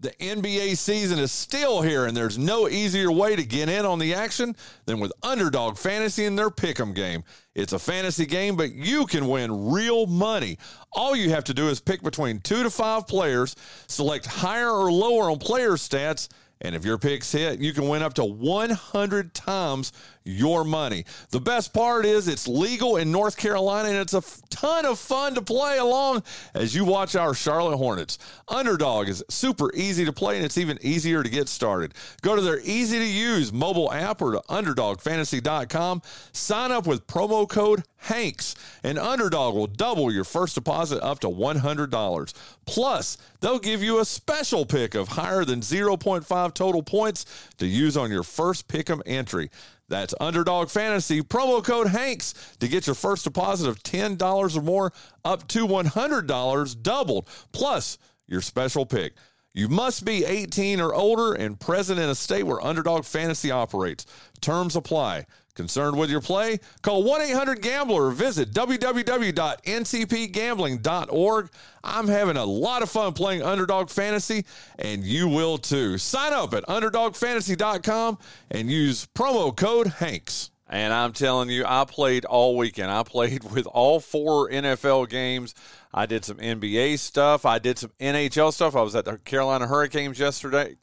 The 0.00 0.10
NBA 0.12 0.76
season 0.76 1.18
is 1.18 1.32
still 1.32 1.80
here, 1.80 2.06
and 2.06 2.16
there's 2.16 2.36
no 2.36 2.68
easier 2.68 3.10
way 3.10 3.36
to 3.36 3.44
get 3.44 3.68
in 3.68 3.86
on 3.86 3.98
the 3.98 4.14
action 4.14 4.54
than 4.84 4.98
with 4.98 5.12
Underdog 5.22 5.78
Fantasy 5.78 6.24
in 6.26 6.36
their 6.36 6.50
Pick'em 6.50 6.94
game. 6.94 7.24
It's 7.54 7.72
a 7.72 7.78
fantasy 7.78 8.26
game, 8.26 8.56
but 8.56 8.74
you 8.74 9.06
can 9.06 9.26
win 9.26 9.70
real 9.70 10.06
money. 10.06 10.58
All 10.92 11.16
you 11.16 11.30
have 11.30 11.44
to 11.44 11.54
do 11.54 11.68
is 11.68 11.80
pick 11.80 12.02
between 12.02 12.40
two 12.40 12.62
to 12.62 12.70
five 12.70 13.06
players, 13.06 13.56
select 13.88 14.26
higher 14.26 14.70
or 14.70 14.92
lower 14.92 15.30
on 15.30 15.38
player 15.38 15.72
stats, 15.72 16.28
and 16.60 16.74
if 16.74 16.84
your 16.84 16.98
picks 16.98 17.32
hit, 17.32 17.60
you 17.60 17.72
can 17.72 17.88
win 17.88 18.02
up 18.02 18.14
to 18.14 18.24
100 18.24 19.34
times 19.34 19.92
your 20.26 20.64
money. 20.64 21.04
The 21.30 21.40
best 21.40 21.72
part 21.72 22.04
is 22.04 22.28
it's 22.28 22.48
legal 22.48 22.96
in 22.96 23.12
North 23.12 23.36
Carolina 23.36 23.88
and 23.88 23.98
it's 23.98 24.14
a 24.14 24.22
ton 24.50 24.84
of 24.84 24.98
fun 24.98 25.34
to 25.34 25.42
play 25.42 25.78
along 25.78 26.22
as 26.54 26.74
you 26.74 26.84
watch 26.84 27.16
our 27.16 27.34
Charlotte 27.34 27.76
Hornets. 27.76 28.18
Underdog 28.48 29.08
is 29.08 29.24
super 29.28 29.74
easy 29.74 30.04
to 30.04 30.12
play 30.12 30.36
and 30.36 30.44
it's 30.44 30.58
even 30.58 30.78
easier 30.80 31.22
to 31.22 31.28
get 31.28 31.48
started. 31.48 31.94
Go 32.22 32.36
to 32.36 32.42
their 32.42 32.60
easy 32.60 32.98
to 32.98 33.04
use 33.06 33.52
mobile 33.52 33.92
app 33.92 34.20
or 34.20 34.32
to 34.32 34.42
underdogfantasy.com. 34.48 36.02
Sign 36.32 36.72
up 36.72 36.86
with 36.86 37.06
promo 37.06 37.48
code 37.48 37.84
Hanks, 38.06 38.54
and 38.84 38.98
Underdog 38.98 39.54
will 39.54 39.66
double 39.66 40.12
your 40.12 40.24
first 40.24 40.54
deposit 40.54 41.02
up 41.02 41.18
to 41.20 41.28
$100. 41.28 42.32
Plus, 42.66 43.18
they'll 43.40 43.58
give 43.58 43.82
you 43.82 43.98
a 43.98 44.04
special 44.04 44.64
pick 44.64 44.94
of 44.94 45.08
higher 45.08 45.44
than 45.44 45.60
0.5 45.60 46.54
total 46.54 46.82
points 46.82 47.26
to 47.58 47.66
use 47.66 47.96
on 47.96 48.10
your 48.10 48.22
first 48.22 48.68
pick'em 48.68 49.02
entry. 49.06 49.50
That's 49.88 50.14
Underdog 50.20 50.68
Fantasy, 50.68 51.22
promo 51.22 51.62
code 51.62 51.88
HANKS 51.88 52.58
to 52.58 52.68
get 52.68 52.86
your 52.86 52.94
first 52.94 53.24
deposit 53.24 53.68
of 53.68 53.82
$10 53.82 54.56
or 54.56 54.62
more 54.62 54.92
up 55.24 55.46
to 55.48 55.66
$100 55.66 56.82
doubled, 56.82 57.28
plus 57.52 57.98
your 58.26 58.40
special 58.40 58.84
pick. 58.84 59.14
You 59.54 59.68
must 59.68 60.04
be 60.04 60.24
18 60.24 60.80
or 60.80 60.92
older 60.92 61.32
and 61.32 61.58
present 61.58 62.00
in 62.00 62.08
a 62.08 62.14
state 62.14 62.42
where 62.42 62.62
Underdog 62.62 63.04
Fantasy 63.04 63.50
operates. 63.50 64.04
Terms 64.40 64.76
apply. 64.76 65.26
Concerned 65.56 65.96
with 65.96 66.10
your 66.10 66.20
play? 66.20 66.60
Call 66.82 67.02
1 67.02 67.22
800 67.22 67.62
Gambler 67.62 68.08
or 68.08 68.10
visit 68.10 68.52
www.ncpgambling.org. 68.52 71.50
I'm 71.82 72.08
having 72.08 72.36
a 72.36 72.44
lot 72.44 72.82
of 72.82 72.90
fun 72.90 73.14
playing 73.14 73.42
Underdog 73.42 73.88
Fantasy, 73.88 74.44
and 74.78 75.02
you 75.02 75.28
will 75.28 75.56
too. 75.56 75.96
Sign 75.96 76.34
up 76.34 76.52
at 76.52 76.64
underdogfantasy.com 76.64 78.18
and 78.50 78.70
use 78.70 79.08
promo 79.14 79.56
code 79.56 79.86
HANKS. 79.86 80.50
And 80.68 80.92
I'm 80.92 81.12
telling 81.12 81.48
you, 81.48 81.64
I 81.66 81.84
played 81.84 82.26
all 82.26 82.56
weekend. 82.56 82.90
I 82.90 83.02
played 83.02 83.44
with 83.52 83.66
all 83.66 83.98
four 83.98 84.50
NFL 84.50 85.08
games. 85.08 85.54
I 85.94 86.04
did 86.04 86.26
some 86.26 86.36
NBA 86.36 86.98
stuff. 86.98 87.46
I 87.46 87.58
did 87.58 87.78
some 87.78 87.92
NHL 87.98 88.52
stuff. 88.52 88.76
I 88.76 88.82
was 88.82 88.94
at 88.94 89.06
the 89.06 89.16
Carolina 89.18 89.66
Hurricanes 89.66 90.18
yesterday. 90.18 90.76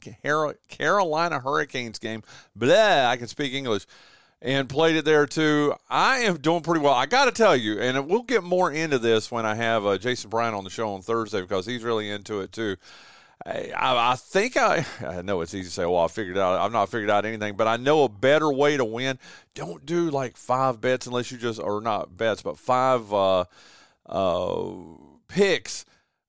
Carolina 0.68 1.38
Hurricanes 1.38 2.00
game. 2.00 2.24
Blah, 2.56 3.06
I 3.06 3.16
can 3.16 3.28
speak 3.28 3.52
English 3.52 3.86
and 4.44 4.68
played 4.68 4.94
it 4.94 5.06
there 5.06 5.26
too. 5.26 5.74
I 5.88 6.18
am 6.18 6.36
doing 6.36 6.60
pretty 6.60 6.80
well. 6.80 6.92
I 6.92 7.06
got 7.06 7.24
to 7.24 7.32
tell 7.32 7.56
you, 7.56 7.80
and 7.80 8.06
we'll 8.06 8.22
get 8.22 8.44
more 8.44 8.70
into 8.70 8.98
this 8.98 9.30
when 9.30 9.46
I 9.46 9.54
have 9.54 9.86
uh, 9.86 9.96
Jason 9.96 10.28
Bryan 10.28 10.52
on 10.52 10.64
the 10.64 10.70
show 10.70 10.92
on 10.92 11.00
Thursday 11.00 11.40
because 11.40 11.64
he's 11.64 11.82
really 11.82 12.10
into 12.10 12.40
it 12.40 12.52
too. 12.52 12.76
I, 13.46 13.72
I, 13.74 14.16
think 14.16 14.58
I, 14.58 14.84
I 15.00 15.22
know 15.22 15.40
it's 15.40 15.54
easy 15.54 15.68
to 15.68 15.74
say, 15.74 15.86
well, 15.86 15.98
I 15.98 16.08
figured 16.08 16.36
out, 16.36 16.60
I've 16.60 16.72
not 16.72 16.90
figured 16.90 17.10
out 17.10 17.24
anything, 17.24 17.56
but 17.56 17.66
I 17.66 17.78
know 17.78 18.04
a 18.04 18.08
better 18.08 18.52
way 18.52 18.76
to 18.76 18.84
win. 18.84 19.18
Don't 19.54 19.84
do 19.86 20.10
like 20.10 20.36
five 20.36 20.78
bets 20.78 21.06
unless 21.06 21.32
you 21.32 21.38
just, 21.38 21.58
or 21.58 21.80
not 21.80 22.16
bets, 22.16 22.42
but 22.42 22.58
five 22.58 23.12
uh, 23.14 23.44
uh, 24.06 24.66
picks 25.26 25.86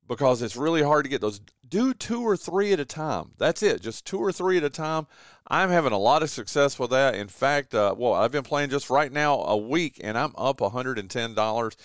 because 0.07 0.41
it's 0.41 0.55
really 0.55 0.81
hard 0.81 1.03
to 1.03 1.10
get 1.10 1.19
those. 1.19 1.41
Do 1.67 1.93
two 1.93 2.22
or 2.22 2.38
three 2.38 2.74
at 2.74 2.79
a 2.79 2.86
time. 2.86 3.31
That's 3.38 3.63
it. 3.63 3.81
Just 3.81 4.05
two 4.05 4.19
or 4.19 4.31
three 4.31 4.57
at 4.57 4.63
a 4.63 4.69
time. 4.69 5.07
I'm 5.48 5.69
having 5.69 5.93
a 5.93 5.98
lot 5.98 6.24
of 6.24 6.29
success 6.29 6.79
with 6.79 6.91
that. 6.91 7.15
In 7.15 7.27
fact, 7.27 7.74
uh, 7.74 7.95
well, 7.98 8.13
I've 8.13 8.31
been 8.31 8.43
playing 8.43 8.69
just 8.69 8.89
right 8.89 9.12
now 9.12 9.41
a 9.41 9.57
week, 9.57 10.00
and 10.03 10.17
I'm 10.17 10.34
up 10.38 10.57
$110. 10.57 11.75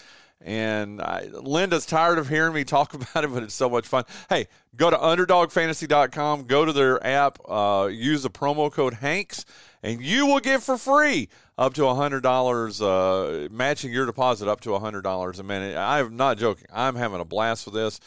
And 0.43 1.03
I, 1.03 1.29
Linda's 1.33 1.85
tired 1.85 2.19
of 2.19 2.29
hearing 2.29 2.55
me 2.55 2.65
talk 2.65 2.95
about 2.95 3.25
it, 3.25 3.33
but 3.33 3.43
it's 3.43 3.55
so 3.55 3.69
much 3.69 3.87
fun. 3.87 4.05
Hey, 4.29 4.49
go 4.77 4.91
to 4.91 4.97
underdogfantasy.com, 4.97 6.45
go 6.45 6.65
to 6.65 6.73
their 6.73 7.05
app, 7.07 7.39
uh, 7.49 7.89
use 7.93 8.23
the 8.23 8.31
promo 8.31 8.73
code 8.73 8.95
Hanks, 8.95 9.45
and 9.83 10.01
you 10.01 10.27
will 10.27 10.41
get 10.41 10.63
for 10.63 10.79
free 10.79 11.29
up 11.59 11.75
to 11.75 11.83
$100, 11.83 12.81
uh, 12.81 13.49
matching 13.53 13.93
your 13.93 14.07
deposit 14.07 14.49
up 14.49 14.63
to 14.63 14.71
$100 14.71 15.39
a 15.39 15.43
minute. 15.43 15.77
I'm 15.77 16.17
not 16.17 16.39
joking. 16.39 16.67
I'm 16.73 16.97
having 16.97 17.21
a 17.21 17.25
blast 17.27 17.67
with 17.67 17.75
this. 17.75 18.01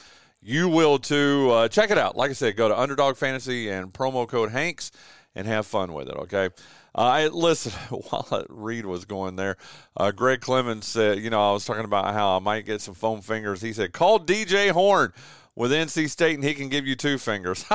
You 0.45 0.67
will 0.67 1.00
too. 1.00 1.50
Uh, 1.51 1.67
check 1.69 1.89
it 1.89 1.97
out. 1.97 2.17
Like 2.17 2.29
I 2.29 2.33
said, 2.33 2.57
go 2.57 2.67
to 2.67 2.77
Underdog 2.77 3.15
Fantasy 3.15 3.69
and 3.69 3.93
promo 3.93 4.27
code 4.27 4.51
Hanks 4.51 4.91
and 5.35 5.47
have 5.47 5.65
fun 5.65 5.93
with 5.93 6.09
it, 6.09 6.15
okay? 6.15 6.50
Uh, 6.95 7.01
I 7.01 7.27
listen 7.27 7.71
while 7.89 8.45
Reed 8.50 8.85
was 8.85 9.05
going 9.05 9.38
there. 9.38 9.55
Uh, 9.95 10.12
Greg 10.12 10.41
Clemens 10.41 10.85
said, 10.85 11.19
you 11.19 11.29
know, 11.29 11.50
I 11.50 11.53
was 11.53 11.63
talking 11.63 11.85
about 11.85 12.13
how 12.13 12.35
I 12.35 12.39
might 12.39 12.65
get 12.65 12.81
some 12.81 12.93
foam 12.93 13.21
fingers. 13.21 13.62
He 13.62 13.71
said, 13.71 13.93
call 13.93 14.19
DJ 14.19 14.71
Horne 14.71 15.13
with 15.55 15.72
NC 15.72 16.10
State 16.10 16.36
and 16.36 16.43
he 16.43 16.53
can 16.53 16.69
give 16.69 16.88
you 16.88 16.95
two 16.95 17.17
fingers. 17.17 17.63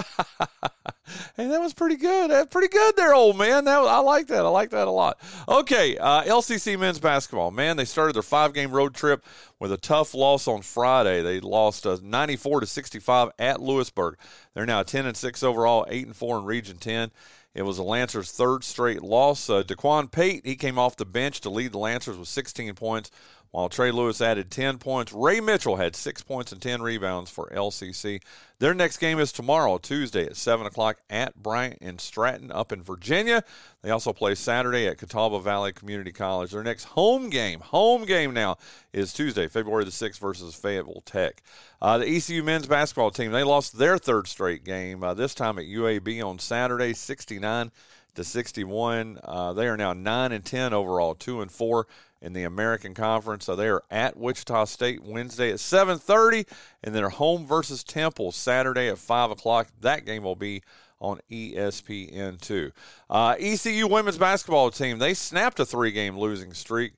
hey, 1.37 1.47
that 1.47 1.61
was 1.61 1.75
pretty 1.75 1.97
good. 1.97 2.31
That's 2.31 2.49
pretty 2.49 2.69
good 2.69 2.97
there, 2.97 3.15
old 3.15 3.39
man. 3.39 3.65
That 3.65 3.81
was, 3.81 3.89
I 3.89 3.99
like 3.99 4.27
that. 4.29 4.45
I 4.45 4.49
like 4.49 4.71
that 4.71 4.89
a 4.89 4.91
lot. 4.91 5.19
Okay, 5.49 5.97
uh, 5.97 6.23
LCC 6.25 6.79
men's 6.79 6.99
basketball. 6.99 7.51
Man, 7.51 7.77
they 7.77 7.85
started 7.85 8.15
their 8.15 8.23
five 8.23 8.53
game 8.53 8.73
road 8.73 8.95
trip 8.95 9.25
with 9.59 9.73
a 9.73 9.77
tough 9.77 10.15
loss 10.15 10.49
on 10.49 10.63
Friday. 10.63 11.23
They 11.23 11.41
lost 11.41 11.87
uh, 11.87 11.99
94 12.03 12.61
to 12.61 12.67
65 12.67 13.31
at 13.39 13.61
Louisburg. 13.61 14.17
They're 14.55 14.67
now 14.67 14.83
10 14.83 15.07
and 15.07 15.17
6 15.17 15.43
overall, 15.43 15.87
8 15.89 16.07
and 16.07 16.17
4 16.17 16.39
in 16.39 16.45
Region 16.45 16.79
10. 16.79 17.11
It 17.55 17.63
was 17.63 17.79
the 17.79 17.83
Lancers' 17.83 18.31
third 18.31 18.63
straight 18.63 19.03
loss. 19.03 19.51
Uh, 19.51 19.63
Daquan 19.63 20.13
Pate, 20.13 20.47
he 20.47 20.55
came 20.55 20.79
off 20.79 20.97
the 20.97 21.05
bench 21.05 21.41
to 21.41 21.51
lead 21.51 21.73
the 21.73 21.79
Lancers 21.79 22.17
with 22.17 22.29
16 22.29 22.73
points, 22.75 23.11
while 23.51 23.69
Trey 23.69 23.91
Lewis 23.91 24.21
added 24.21 24.51
10 24.51 24.79
points. 24.79 25.13
Ray 25.13 25.41
Mitchell 25.41 25.77
had 25.77 25.97
6 25.97 26.23
points 26.23 26.53
and 26.53 26.61
10 26.61 26.83
rebounds 26.83 27.31
for 27.31 27.51
LCC. 27.55 28.21
Their 28.59 28.75
next 28.75 28.99
game 28.99 29.21
is 29.21 29.33
tomorrow, 29.33 29.79
Tuesday 29.79 30.27
at 30.27 30.37
7 30.37 30.67
o'clock 30.67 30.99
at 31.09 31.37
Bryant 31.41 31.79
and 31.81 32.01
Stratton 32.01 32.51
up 32.51 32.73
in 32.73 32.83
Virginia. 32.83 33.45
They 33.83 33.91
also 33.91 34.13
play 34.13 34.35
Saturday 34.35 34.87
at 34.87 34.99
Catawba 34.99 35.41
Valley 35.41 35.73
Community 35.73 36.13
College. 36.13 36.51
Their 36.51 36.65
next 36.65 36.85
home 36.85 37.31
game, 37.31 37.61
home 37.61 38.05
game 38.05 38.35
now, 38.35 38.59
is 38.93 39.13
Tuesday, 39.13 39.47
February 39.47 39.85
the 39.85 39.91
6th 39.91 40.19
versus 40.19 40.55
Fayetteville 40.55 41.03
Tech. 41.07 41.43
Uh, 41.81 41.99
the 41.99 42.07
ECU 42.07 42.43
men's 42.43 42.67
basketball 42.67 43.13
team, 43.13 43.31
they 43.31 43.45
lost 43.45 43.79
their 43.79 43.97
third 43.97 44.27
straight 44.27 44.65
game, 44.65 45.05
uh, 45.05 45.15
this 45.15 45.35
time 45.35 45.59
at 45.59 45.67
UAB 45.67 46.21
on 46.25 46.39
Saturday, 46.41 46.93
69 46.93 47.71
to 48.15 48.25
61. 48.25 49.19
Uh, 49.23 49.53
they 49.53 49.67
are 49.69 49.77
now 49.77 49.93
9 49.93 50.33
and 50.33 50.45
10 50.45 50.73
overall, 50.73 51.15
2 51.15 51.41
and 51.41 51.51
4 51.51 51.87
in 52.21 52.33
the 52.33 52.45
American 52.45 52.95
Conference. 52.95 53.45
So 53.45 53.57
they 53.57 53.69
are 53.69 53.83
at 53.91 54.17
Wichita 54.17 54.65
State 54.65 55.03
Wednesday 55.03 55.51
at 55.51 55.61
7:30, 55.61 56.47
and 56.83 56.95
then 56.95 57.05
home 57.05 57.47
versus 57.47 57.85
Temple 57.85 58.33
Saturday 58.33 58.89
at 58.89 58.99
5 58.99 59.31
o'clock. 59.31 59.69
That 59.81 60.05
game 60.05 60.23
will 60.23 60.37
be 60.37 60.63
on 61.01 61.21
ESPN2. 61.31 62.73
Uh, 63.09 63.37
ECU 63.39 63.87
women's 63.87 64.19
basketball 64.19 64.71
team 64.71 64.99
they 64.99 65.15
snapped 65.15 65.61
a 65.61 65.65
three-game 65.65 66.19
losing 66.19 66.53
streak 66.53 66.95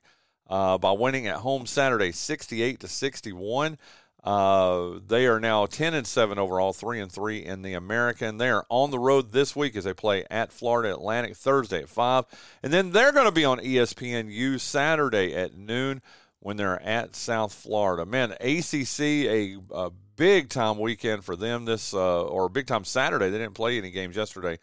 uh, 0.49 0.77
by 0.77 0.91
winning 0.91 1.27
at 1.27 1.37
home 1.37 1.65
Saturday, 1.65 2.11
68 2.11 2.79
to 2.79 2.87
61. 2.87 3.77
Uh, 4.23 4.99
they 5.07 5.25
are 5.25 5.39
now 5.39 5.65
10 5.65 5.95
and 5.95 6.05
7 6.05 6.37
overall, 6.37 6.73
3 6.73 6.99
and 6.99 7.11
3 7.11 7.43
in 7.43 7.63
the 7.63 7.73
American. 7.73 8.37
They 8.37 8.49
are 8.49 8.65
on 8.69 8.91
the 8.91 8.99
road 8.99 9.31
this 9.31 9.55
week 9.55 9.75
as 9.75 9.85
they 9.85 9.93
play 9.93 10.25
at 10.29 10.51
Florida 10.51 10.93
Atlantic 10.93 11.35
Thursday 11.35 11.79
at 11.79 11.89
5. 11.89 12.25
And 12.61 12.71
then 12.71 12.91
they're 12.91 13.11
going 13.11 13.25
to 13.25 13.31
be 13.31 13.45
on 13.45 13.59
ESPNU 13.59 14.59
Saturday 14.59 15.33
at 15.33 15.57
noon 15.57 16.01
when 16.39 16.57
they're 16.57 16.81
at 16.81 17.15
South 17.15 17.53
Florida. 17.53 18.05
Man, 18.05 18.31
ACC, 18.33 18.99
a, 18.99 19.57
a 19.71 19.89
big 20.15 20.49
time 20.49 20.77
weekend 20.77 21.25
for 21.25 21.35
them 21.35 21.65
this, 21.65 21.93
uh, 21.93 22.23
or 22.23 22.47
big 22.47 22.67
time 22.67 22.83
Saturday. 22.83 23.31
They 23.31 23.39
didn't 23.39 23.55
play 23.55 23.79
any 23.79 23.89
games 23.89 24.15
yesterday. 24.15 24.59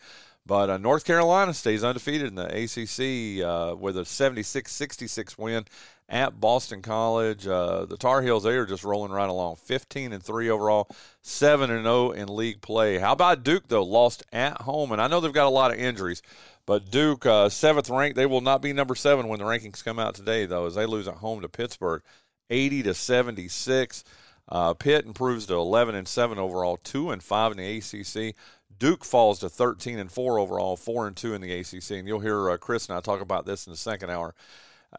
But 0.47 0.71
uh, 0.71 0.79
North 0.79 1.05
Carolina 1.05 1.53
stays 1.53 1.85
undefeated 1.85 2.29
in 2.29 2.35
the 2.35 2.47
ACC 2.47 3.45
uh, 3.45 3.77
with 3.77 3.99
a 3.99 4.05
76 4.05 4.73
66 4.73 5.37
win 5.37 5.67
at 6.09 6.41
Boston 6.41 6.83
College. 6.83 7.47
Uh, 7.47 7.85
the 7.85 7.97
Tar 7.97 8.23
Heels, 8.23 8.45
they 8.45 8.57
are 8.57 8.67
just 8.67 8.85
rolling 8.85 9.13
right 9.13 9.29
along. 9.29 9.57
15 9.57 10.13
and 10.13 10.23
3 10.23 10.49
overall, 10.51 10.89
7 11.23 11.71
and 11.71 11.85
0 11.85 12.13
in 12.13 12.35
league 12.35 12.61
play. 12.61 12.99
How 12.99 13.13
about 13.13 13.43
Duke, 13.45 13.69
though? 13.69 13.85
Lost 13.85 14.23
at 14.33 14.63
home. 14.63 14.93
And 14.93 15.01
I 15.01 15.09
know 15.09 15.21
they've 15.21 15.33
got 15.33 15.47
a 15.47 15.51
lot 15.51 15.71
of 15.71 15.79
injuries, 15.79 16.23
but 16.67 16.91
Duke, 16.91 17.27
uh, 17.27 17.49
seventh 17.49 17.91
ranked, 17.91 18.17
they 18.17 18.27
will 18.27 18.41
not 18.41 18.63
be 18.63 18.73
number 18.73 18.95
seven 18.95 19.29
when 19.29 19.39
the 19.39 19.45
rankings 19.45 19.85
come 19.85 19.99
out 19.99 20.15
today, 20.15 20.47
though, 20.47 20.67
as 20.67 20.75
they 20.75 20.87
lose 20.87 21.09
at 21.09 21.15
home 21.15 21.43
to 21.43 21.49
Pittsburgh 21.49 22.03
80 22.51 22.85
to 22.85 22.95
76. 22.95 24.05
Uh, 24.51 24.73
Pitt 24.73 25.05
improves 25.05 25.45
to 25.47 25.55
11 25.55 25.95
and 25.95 26.09
7 26.09 26.39
overall, 26.39 26.79
2 26.79 27.11
and 27.11 27.23
5 27.23 27.53
in 27.53 27.59
the 27.59 27.77
ACC. 27.77 28.35
Duke 28.79 29.05
falls 29.05 29.41
to 29.41 29.49
13 29.49 29.99
and 29.99 30.11
4 30.11 30.39
overall, 30.39 30.77
4 30.77 31.09
and 31.09 31.17
2 31.17 31.35
in 31.35 31.41
the 31.43 31.53
ACC. 31.53 31.91
And 31.91 32.09
you'll 32.09 32.21
hear 32.21 32.51
uh, 32.51 32.57
Chris 32.57 32.89
and 32.89 32.97
I 32.97 33.01
talk 33.01 33.21
about 33.21 33.45
this 33.45 33.67
in 33.67 33.73
the 33.73 33.77
second 33.77 34.11
hour 34.11 34.35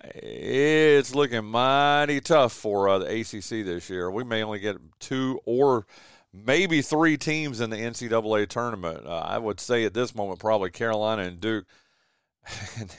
it's 0.04 1.16
looking 1.16 1.46
mighty 1.46 2.22
tough 2.22 2.54
for 2.54 2.90
uh, 2.90 3.00
the 3.00 3.20
ACC 3.20 3.66
this 3.66 3.90
year. 3.90 4.10
We 4.12 4.24
may 4.24 4.44
only 4.44 4.60
get 4.60 4.78
two 5.00 5.40
or 5.46 5.86
maybe 6.34 6.82
three 6.82 7.18
teams 7.18 7.60
in 7.60 7.70
the 7.70 7.78
NCAA 7.78 8.48
tournament. 8.48 9.06
Uh, 9.06 9.20
I 9.20 9.38
would 9.38 9.60
say 9.60 9.86
at 9.86 9.94
this 9.94 10.14
moment 10.14 10.40
probably 10.40 10.70
Carolina 10.70 11.24
and 11.24 11.40
Duke. 11.40 11.66
and 12.80 12.90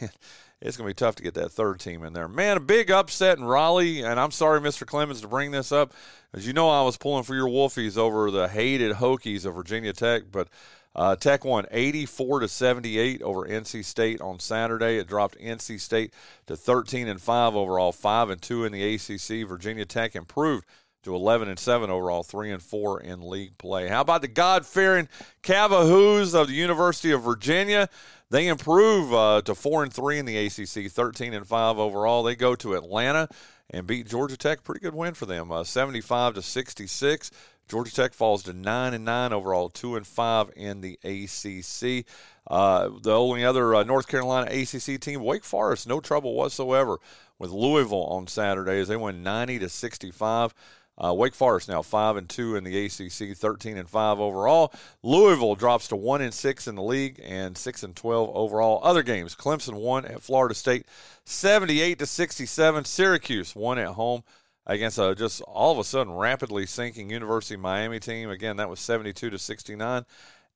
it's 0.61 0.77
going 0.77 0.89
to 0.89 0.91
be 0.91 0.95
tough 0.95 1.15
to 1.17 1.23
get 1.23 1.35
that 1.35 1.53
third 1.53 1.81
team 1.81 2.05
in 2.05 2.13
there. 2.13 2.29
Man, 2.29 2.57
a 2.57 2.61
big 2.61 2.91
upset 2.91 3.39
in 3.39 3.45
Raleigh, 3.45 4.03
and 4.03 4.21
I'm 4.21 4.31
sorry, 4.31 4.61
Mr. 4.61 4.87
Clemens, 4.87 5.21
to 5.23 5.29
bring 5.29 5.53
this 5.53 5.73
up. 5.73 5.95
As 6.35 6.47
you 6.47 6.53
know, 6.53 6.69
I 6.69 6.83
was 6.83 6.97
pulling 6.97 7.25
for 7.25 7.35
your 7.35 7.49
Wolfies 7.49 7.97
over 7.97 8.31
the 8.31 8.49
hated 8.49 8.97
Hokies 8.97 9.47
of 9.47 9.55
Virginia 9.55 9.93
Tech, 9.93 10.25
but– 10.31 10.49
uh, 10.95 11.17
Tech 11.17 11.45
won 11.45 11.67
84 11.71 12.41
to 12.41 12.49
78 12.49 13.23
over 13.23 13.47
NC 13.47 13.85
State 13.85 14.21
on 14.21 14.41
Saturday. 14.41 14.99
It 14.99 15.07
dropped 15.07 15.39
NC 15.39 15.81
State 15.81 16.13
to 16.47 16.57
13 16.57 17.07
and 17.07 17.21
5 17.21 17.55
overall, 17.55 17.93
5 17.93 18.31
and 18.31 18.43
2 18.43 18.65
in 18.65 18.73
the 18.73 18.95
ACC. 18.95 19.49
Virginia 19.49 19.85
Tech 19.85 20.17
improved 20.17 20.65
to 21.03 21.15
11 21.15 21.49
and 21.49 21.59
7 21.59 21.91
overall, 21.91 22.23
3 22.23 22.51
and 22.51 22.63
4 22.63 23.01
in 23.01 23.29
league 23.29 23.57
play. 23.57 23.89
How 23.89 24.03
about 24.03 24.21
the 24.21 24.29
God-fearing 24.29 25.09
Cavahoos 25.43 26.35
of 26.35 26.49
the 26.49 26.55
University 26.55 27.13
of 27.13 27.23
Virginia? 27.23 27.89
They 28.29 28.49
improve 28.49 29.13
uh, 29.13 29.43
to 29.43 29.55
4 29.55 29.85
and 29.85 29.93
3 29.93 30.19
in 30.19 30.27
the 30.27 30.47
ACC, 30.47 30.91
13 30.91 31.35
and 31.35 31.47
5 31.47 31.79
overall. 31.79 32.23
They 32.23 32.37
go 32.37 32.55
to 32.57 32.75
Atlanta 32.75 33.29
and 33.71 33.87
beat 33.87 34.09
Georgia 34.09 34.37
Tech. 34.37 34.63
Pretty 34.63 34.81
good 34.81 34.95
win 34.95 35.15
for 35.15 35.27
them, 35.27 35.51
uh, 35.51 35.65
75 35.65 36.35
to 36.35 36.43
66. 36.43 37.31
Georgia 37.71 37.95
Tech 37.95 38.15
falls 38.15 38.43
to 38.43 38.53
nine 38.53 38.95
and 38.95 39.05
nine 39.05 39.33
overall, 39.33 39.69
two 39.69 39.95
and 39.95 40.05
five 40.05 40.51
in 40.57 40.81
the 40.81 40.99
ACC. 41.05 42.05
Uh, 42.49 42.91
the 43.01 43.17
only 43.17 43.45
other 43.45 43.77
uh, 43.77 43.85
North 43.85 44.09
Carolina 44.09 44.51
ACC 44.51 45.01
team, 45.01 45.23
Wake 45.23 45.45
Forest, 45.45 45.87
no 45.87 46.01
trouble 46.01 46.35
whatsoever 46.35 46.99
with 47.39 47.53
Louisville 47.53 48.07
on 48.07 48.27
Saturday 48.27 48.81
as 48.81 48.89
they 48.89 48.97
win 48.97 49.23
90 49.23 49.61
to 49.61 49.69
65. 49.69 50.53
Uh, 50.99 51.15
Wake 51.15 51.35
Forest 51.35 51.69
now 51.69 51.81
five 51.81 52.17
and 52.17 52.29
two 52.29 52.57
in 52.57 52.65
the 52.65 52.87
ACC, 52.87 53.37
13 53.37 53.79
and 53.79 53.89
five 53.89 54.19
overall. 54.19 54.75
Louisville 55.05 55.55
drops 55.55 55.87
to 55.89 55.97
one 55.97 56.21
and 56.21 56.35
six 56.35 56.67
in 56.67 56.75
the 56.75 56.83
league 56.83 57.21
and 57.25 57.57
six 57.57 57.85
and 57.85 57.95
12 57.95 58.31
overall. 58.35 58.81
Other 58.83 59.05
games: 59.05 59.37
Clemson 59.37 59.75
won 59.75 60.05
at 60.05 60.23
Florida 60.23 60.57
State, 60.57 60.87
78 61.25 62.01
to 62.01 62.07
67. 62.07 62.85
Syracuse 62.85 63.55
won 63.55 63.79
at 63.79 63.91
home 63.91 64.25
against 64.67 64.99
a 64.99 65.15
just 65.15 65.41
all 65.43 65.73
of 65.73 65.79
a 65.79 65.85
sudden 65.85 66.13
rapidly 66.13 66.67
sinking 66.67 67.11
University 67.11 67.55
of 67.55 67.61
Miami 67.61 68.01
team. 68.01 68.31
Again, 68.31 68.57
that 68.57 68.69
was 68.69 68.81
72 68.81 69.31
to 69.31 69.39
69. 69.39 70.05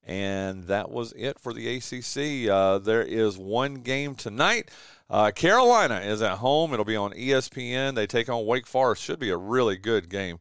And 0.07 0.65
that 0.65 0.91
was 0.91 1.13
it 1.13 1.39
for 1.39 1.51
the 1.51 1.67
ACC. 1.77 2.49
Uh, 2.49 2.77
there 2.77 3.01
is 3.01 3.39
one 3.39 3.75
game 3.75 4.13
tonight. 4.13 4.69
Uh, 5.09 5.31
Carolina 5.31 5.99
is 5.99 6.21
at 6.21 6.37
home. 6.37 6.73
It'll 6.73 6.85
be 6.85 6.95
on 6.95 7.11
ESPN. 7.13 7.95
They 7.95 8.05
take 8.05 8.29
on 8.29 8.45
Wake 8.45 8.67
Forest. 8.67 9.01
Should 9.01 9.19
be 9.19 9.31
a 9.31 9.37
really 9.37 9.77
good 9.77 10.09
game. 10.09 10.37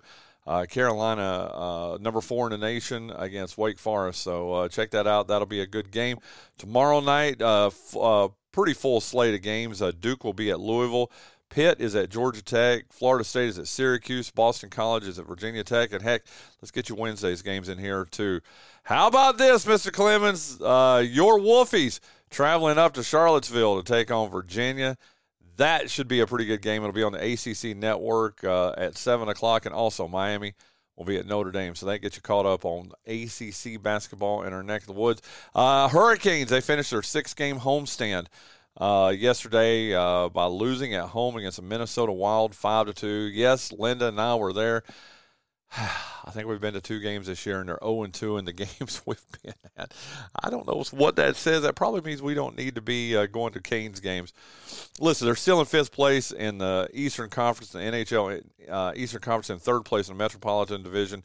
Uh, 0.47 0.67
Carolina, 0.67 1.23
uh, 1.23 1.99
number 2.01 2.21
four 2.21 2.47
in 2.47 2.51
the 2.51 2.59
nation 2.59 3.11
against 3.17 3.57
Wake 3.57 3.79
Forest. 3.79 4.21
So 4.21 4.53
uh, 4.53 4.69
check 4.69 4.91
that 4.91 5.07
out. 5.07 5.29
That'll 5.29 5.47
be 5.47 5.61
a 5.61 5.67
good 5.67 5.91
game. 5.91 6.19
Tomorrow 6.59 7.01
night, 7.01 7.41
uh, 7.41 7.69
f- 7.69 8.31
pretty 8.53 8.75
full 8.75 9.01
slate 9.01 9.35
of 9.35 9.41
games. 9.41 9.83
Duke 10.01 10.23
will 10.23 10.35
be 10.35 10.51
at 10.51 10.61
Louisville. 10.61 11.11
Pitt 11.55 11.81
is 11.81 11.95
at 11.95 12.11
Georgia 12.11 12.43
Tech. 12.43 12.87
Florida 12.91 13.23
State 13.23 13.51
is 13.51 13.61
at 13.61 13.69
Syracuse. 13.69 14.29
Boston 14.29 14.71
College 14.71 15.07
is 15.07 15.21
at 15.21 15.27
Virginia 15.29 15.63
Tech. 15.63 15.93
And 15.93 16.03
heck, 16.03 16.23
let's 16.61 16.73
get 16.73 16.89
you 16.89 16.97
Wednesday's 16.97 17.43
games 17.43 17.69
in 17.69 17.79
here 17.79 18.05
too. 18.05 18.41
How 18.83 19.07
about 19.07 19.39
this, 19.39 19.65
Mr. 19.65 19.93
Clemens? 19.93 20.61
Uh, 20.61 21.05
your 21.09 21.39
Wolfies 21.39 22.01
traveling 22.29 22.77
up 22.77 22.93
to 22.95 23.05
Charlottesville 23.05 23.81
to 23.81 23.85
take 23.85 24.11
on 24.11 24.31
Virginia. 24.31 24.97
That 25.57 25.91
should 25.91 26.09
be 26.09 26.19
a 26.19 26.27
pretty 26.27 26.45
good 26.45 26.61
game. 26.61 26.83
It'll 26.83 26.93
be 26.93 27.05
on 27.05 27.13
the 27.13 27.35
ACC 27.35 27.77
network 27.77 28.43
uh, 28.43 28.75
at 28.77 28.99
7 28.99 29.29
o'clock. 29.29 29.65
And 29.65 29.73
also, 29.73 30.09
Miami 30.09 30.55
will 30.97 31.05
be 31.05 31.19
at 31.19 31.27
Notre 31.27 31.53
Dame. 31.53 31.77
So 31.77 31.87
that 31.87 32.01
gets 32.01 32.17
you 32.17 32.23
caught 32.23 32.47
up 32.47 32.65
on 32.65 32.91
ACC 33.07 33.81
basketball 33.81 34.43
in 34.43 34.53
our 34.53 34.65
neck 34.65 34.81
of 34.81 34.87
the 34.89 34.93
woods. 34.95 35.23
Uh, 35.55 35.87
Hurricanes, 35.87 36.51
they 36.51 36.61
finished 36.61 36.91
their 36.91 37.03
six 37.03 37.33
game 37.33 37.61
homestand. 37.61 38.27
Uh, 38.77 39.15
yesterday, 39.17 39.95
uh, 39.95 40.29
by 40.29 40.47
losing 40.47 40.95
at 40.95 41.09
home 41.09 41.37
against 41.37 41.57
the 41.59 41.63
Minnesota 41.63 42.13
Wild, 42.13 42.55
five 42.55 42.87
to 42.87 42.93
two. 42.93 43.31
Yes, 43.33 43.73
Linda 43.73 44.09
and 44.09 44.21
I 44.21 44.35
were 44.35 44.53
there. 44.53 44.83
I 45.77 46.31
think 46.31 46.49
we've 46.49 46.61
been 46.61 46.75
to 46.75 46.81
two 46.81 47.01
games 47.01 47.27
this 47.27 47.45
year, 47.45 47.61
and 47.61 47.69
they're 47.69 47.79
0 47.83 48.05
and 48.05 48.15
2 48.15 48.39
in 48.39 48.45
the 48.45 48.53
games 48.53 49.03
we've 49.07 49.25
been 49.43 49.55
at. 49.77 49.93
I 50.43 50.51
don't 50.51 50.67
know 50.67 50.83
what 50.93 51.17
that 51.17 51.37
says. 51.37 51.63
That 51.63 51.75
probably 51.75 52.01
means 52.01 52.23
we 52.23 52.35
don't 52.35 52.57
need 52.57 52.75
to 52.77 52.81
be 52.81 53.17
uh, 53.17 53.27
going 53.27 53.53
to 53.53 53.61
Canes 53.61 54.01
games. 54.01 54.33
Listen, 55.01 55.27
they're 55.27 55.35
still 55.35 55.61
in 55.61 55.67
fifth 55.67 55.93
place 55.93 56.31
in 56.31 56.59
the 56.59 56.89
Eastern 56.93 57.29
Conference, 57.29 57.73
the 57.73 57.81
NHL 57.81 58.43
uh, 58.69 58.93
Eastern 58.97 59.21
Conference, 59.21 59.51
in 59.51 59.59
third 59.59 59.85
place 59.85 60.09
in 60.09 60.17
the 60.17 60.23
Metropolitan 60.23 60.83
Division. 60.83 61.23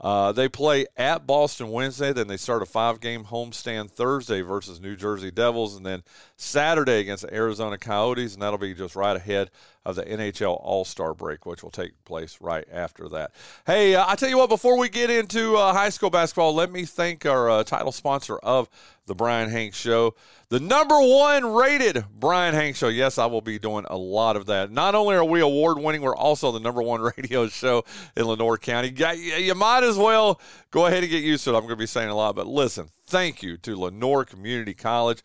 Uh, 0.00 0.30
they 0.32 0.48
play 0.48 0.86
at 0.96 1.26
Boston 1.26 1.70
Wednesday, 1.70 2.12
then 2.12 2.28
they 2.28 2.36
start 2.36 2.62
a 2.62 2.66
five 2.66 3.00
game 3.00 3.24
homestand 3.24 3.90
Thursday 3.90 4.42
versus 4.42 4.80
New 4.80 4.94
Jersey 4.94 5.30
Devils, 5.30 5.74
and 5.74 5.86
then 5.86 6.02
Saturday 6.36 7.00
against 7.00 7.22
the 7.22 7.34
Arizona 7.34 7.78
Coyotes, 7.78 8.34
and 8.34 8.42
that'll 8.42 8.58
be 8.58 8.74
just 8.74 8.94
right 8.94 9.16
ahead 9.16 9.50
of 9.86 9.94
the 9.94 10.02
NHL 10.02 10.60
All 10.62 10.84
Star 10.84 11.14
break, 11.14 11.46
which 11.46 11.62
will 11.62 11.70
take 11.70 11.92
place 12.04 12.38
right 12.40 12.66
after 12.72 13.08
that. 13.10 13.30
Hey, 13.66 13.94
uh, 13.94 14.04
I 14.06 14.16
tell 14.16 14.28
you 14.28 14.36
what, 14.36 14.48
before 14.48 14.76
we 14.76 14.88
get 14.88 15.10
into 15.10 15.56
uh, 15.56 15.72
high 15.72 15.90
school 15.90 16.10
basketball, 16.10 16.52
let 16.54 16.72
me 16.72 16.84
thank 16.84 17.24
our 17.24 17.48
uh, 17.48 17.62
title 17.62 17.92
sponsor 17.92 18.36
of 18.38 18.68
the 19.06 19.14
Bryan 19.14 19.48
Hanks 19.48 19.78
Show, 19.78 20.16
the 20.48 20.58
number 20.58 21.00
one 21.00 21.54
rated 21.54 22.04
Bryan 22.18 22.54
Hanks 22.54 22.80
Show. 22.80 22.88
Yes, 22.88 23.16
I 23.16 23.26
will 23.26 23.40
be 23.40 23.60
doing 23.60 23.86
a 23.88 23.96
lot 23.96 24.34
of 24.34 24.46
that. 24.46 24.72
Not 24.72 24.96
only 24.96 25.14
are 25.14 25.24
we 25.24 25.40
award 25.40 25.78
winning, 25.78 26.02
we're 26.02 26.16
also 26.16 26.50
the 26.50 26.58
number 26.58 26.82
one 26.82 27.00
radio 27.16 27.46
show 27.46 27.84
in 28.16 28.24
Lenoir 28.24 28.58
County. 28.58 28.92
You 29.40 29.54
might 29.54 29.84
as 29.84 29.96
well 29.96 30.40
go 30.72 30.86
ahead 30.86 31.04
and 31.04 31.10
get 31.10 31.22
used 31.22 31.44
to 31.44 31.50
it. 31.50 31.54
I'm 31.54 31.60
going 31.60 31.70
to 31.70 31.76
be 31.76 31.86
saying 31.86 32.08
a 32.08 32.16
lot, 32.16 32.34
but 32.34 32.48
listen, 32.48 32.88
thank 33.06 33.40
you 33.40 33.56
to 33.58 33.76
Lenoir 33.76 34.24
Community 34.24 34.74
College 34.74 35.22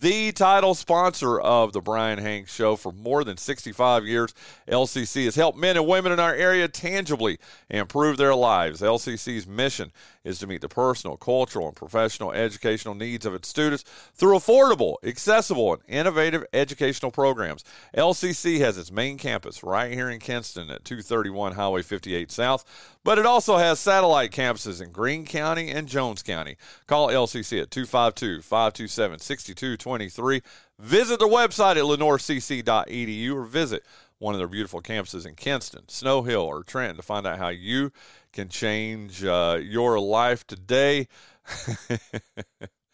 the 0.00 0.32
title 0.32 0.74
sponsor 0.74 1.40
of 1.40 1.72
the 1.72 1.80
Bryan 1.80 2.18
Hanks 2.18 2.54
Show 2.54 2.76
for 2.76 2.92
more 2.92 3.24
than 3.24 3.36
65 3.36 4.06
years. 4.06 4.34
LCC 4.68 5.24
has 5.24 5.34
helped 5.34 5.58
men 5.58 5.76
and 5.76 5.86
women 5.86 6.12
in 6.12 6.20
our 6.20 6.34
area 6.34 6.68
tangibly 6.68 7.38
improve 7.68 8.16
their 8.16 8.34
lives. 8.34 8.80
LCC's 8.80 9.46
mission 9.46 9.92
is 10.24 10.38
to 10.38 10.46
meet 10.46 10.60
the 10.60 10.68
personal, 10.68 11.16
cultural, 11.16 11.66
and 11.66 11.76
professional 11.76 12.32
educational 12.32 12.94
needs 12.94 13.24
of 13.26 13.34
its 13.34 13.48
students 13.48 13.84
through 14.14 14.36
affordable, 14.36 14.96
accessible, 15.02 15.72
and 15.72 15.82
innovative 15.88 16.44
educational 16.52 17.10
programs. 17.10 17.64
LCC 17.96 18.58
has 18.58 18.78
its 18.78 18.92
main 18.92 19.18
campus 19.18 19.62
right 19.62 19.92
here 19.92 20.10
in 20.10 20.20
Kinston 20.20 20.70
at 20.70 20.84
231 20.84 21.52
Highway 21.52 21.82
58 21.82 22.30
South, 22.30 22.97
but 23.04 23.18
it 23.18 23.26
also 23.26 23.56
has 23.56 23.80
satellite 23.80 24.30
campuses 24.30 24.82
in 24.82 24.90
Greene 24.90 25.24
County 25.24 25.70
and 25.70 25.88
Jones 25.88 26.22
County. 26.22 26.56
Call 26.86 27.08
LCC 27.08 27.62
at 27.62 27.70
252 27.70 28.42
527 28.42 29.18
6223. 29.18 30.42
Visit 30.78 31.18
their 31.18 31.28
website 31.28 31.76
at 31.76 31.84
lenoircc.edu 31.84 33.34
or 33.34 33.44
visit 33.44 33.84
one 34.18 34.34
of 34.34 34.38
their 34.38 34.48
beautiful 34.48 34.82
campuses 34.82 35.26
in 35.26 35.34
Kinston, 35.34 35.88
Snow 35.88 36.22
Hill, 36.22 36.42
or 36.42 36.62
Trenton 36.64 36.96
to 36.96 37.02
find 37.02 37.26
out 37.26 37.38
how 37.38 37.48
you 37.48 37.92
can 38.32 38.48
change 38.48 39.24
uh, 39.24 39.58
your 39.62 40.00
life 40.00 40.46
today. 40.46 41.06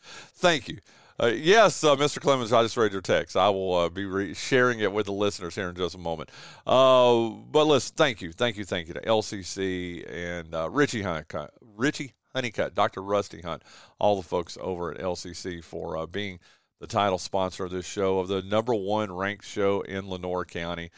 Thank 0.02 0.68
you. 0.68 0.78
Uh, 1.22 1.26
yes, 1.26 1.84
uh, 1.84 1.94
Mr. 1.94 2.20
Clemens, 2.20 2.52
I 2.52 2.62
just 2.62 2.76
read 2.76 2.90
your 2.90 3.00
text. 3.00 3.36
I 3.36 3.48
will 3.48 3.74
uh, 3.74 3.88
be 3.88 4.04
re- 4.04 4.34
sharing 4.34 4.80
it 4.80 4.92
with 4.92 5.06
the 5.06 5.12
listeners 5.12 5.54
here 5.54 5.68
in 5.68 5.76
just 5.76 5.94
a 5.94 5.98
moment. 5.98 6.30
Uh, 6.66 7.28
but 7.28 7.66
listen, 7.66 7.94
thank 7.96 8.20
you, 8.20 8.32
thank 8.32 8.56
you, 8.56 8.64
thank 8.64 8.88
you 8.88 8.94
to 8.94 9.00
LCC 9.00 10.04
and 10.12 10.52
uh, 10.54 10.68
Richie 10.68 11.02
Honeycutt, 11.02 11.52
Richie 11.60 12.14
Honeycutt, 12.34 12.74
Dr. 12.74 13.00
Rusty 13.00 13.42
Hunt, 13.42 13.62
all 14.00 14.16
the 14.16 14.26
folks 14.26 14.58
over 14.60 14.90
at 14.90 14.98
LCC 14.98 15.62
for 15.62 16.04
being 16.08 16.40
the 16.80 16.88
title 16.88 17.18
sponsor 17.18 17.64
of 17.64 17.70
this 17.70 17.86
show, 17.86 18.18
of 18.18 18.26
the 18.26 18.42
number 18.42 18.74
one 18.74 19.12
ranked 19.12 19.44
show 19.44 19.82
in 19.82 20.08
Lenoir 20.08 20.44
County. 20.44 20.90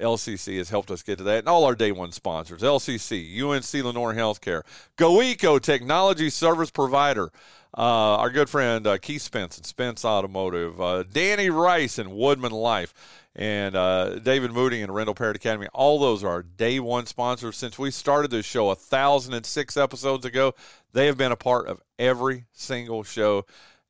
LCC 0.00 0.58
has 0.58 0.70
helped 0.70 0.90
us 0.90 1.02
get 1.02 1.18
to 1.18 1.24
that, 1.24 1.40
and 1.40 1.48
all 1.48 1.64
our 1.64 1.74
day 1.74 1.92
one 1.92 2.12
sponsors 2.12 2.62
LCC, 2.62 3.40
UNC 3.40 3.84
Lenoir 3.84 4.14
Healthcare, 4.14 4.62
GoEco 4.96 5.60
Technology 5.60 6.30
Service 6.30 6.70
Provider, 6.70 7.30
uh, 7.76 8.16
our 8.18 8.30
good 8.30 8.48
friend 8.48 8.86
uh, 8.86 8.98
Keith 8.98 9.22
Spence 9.22 9.56
and 9.56 9.66
Spence 9.66 10.04
Automotive, 10.04 10.80
uh, 10.80 11.02
Danny 11.04 11.50
Rice 11.50 11.98
and 11.98 12.10
WoodmenLife, 12.10 12.92
and 13.36 13.74
uh, 13.74 14.18
David 14.20 14.52
Moody 14.52 14.82
and 14.82 14.94
Rendell 14.94 15.14
Parrott 15.14 15.36
Academy. 15.36 15.66
All 15.72 15.98
those 15.98 16.22
are 16.22 16.28
our 16.28 16.42
day 16.42 16.78
one 16.78 17.06
sponsors. 17.06 17.56
Since 17.56 17.78
we 17.78 17.90
started 17.90 18.30
this 18.30 18.46
show 18.46 18.64
a 18.66 18.76
1,006 18.76 19.76
episodes 19.76 20.24
ago, 20.24 20.54
they 20.92 21.06
have 21.06 21.16
been 21.16 21.32
a 21.32 21.36
part 21.36 21.66
of 21.66 21.80
every 21.98 22.44
single 22.52 23.02
show 23.02 23.44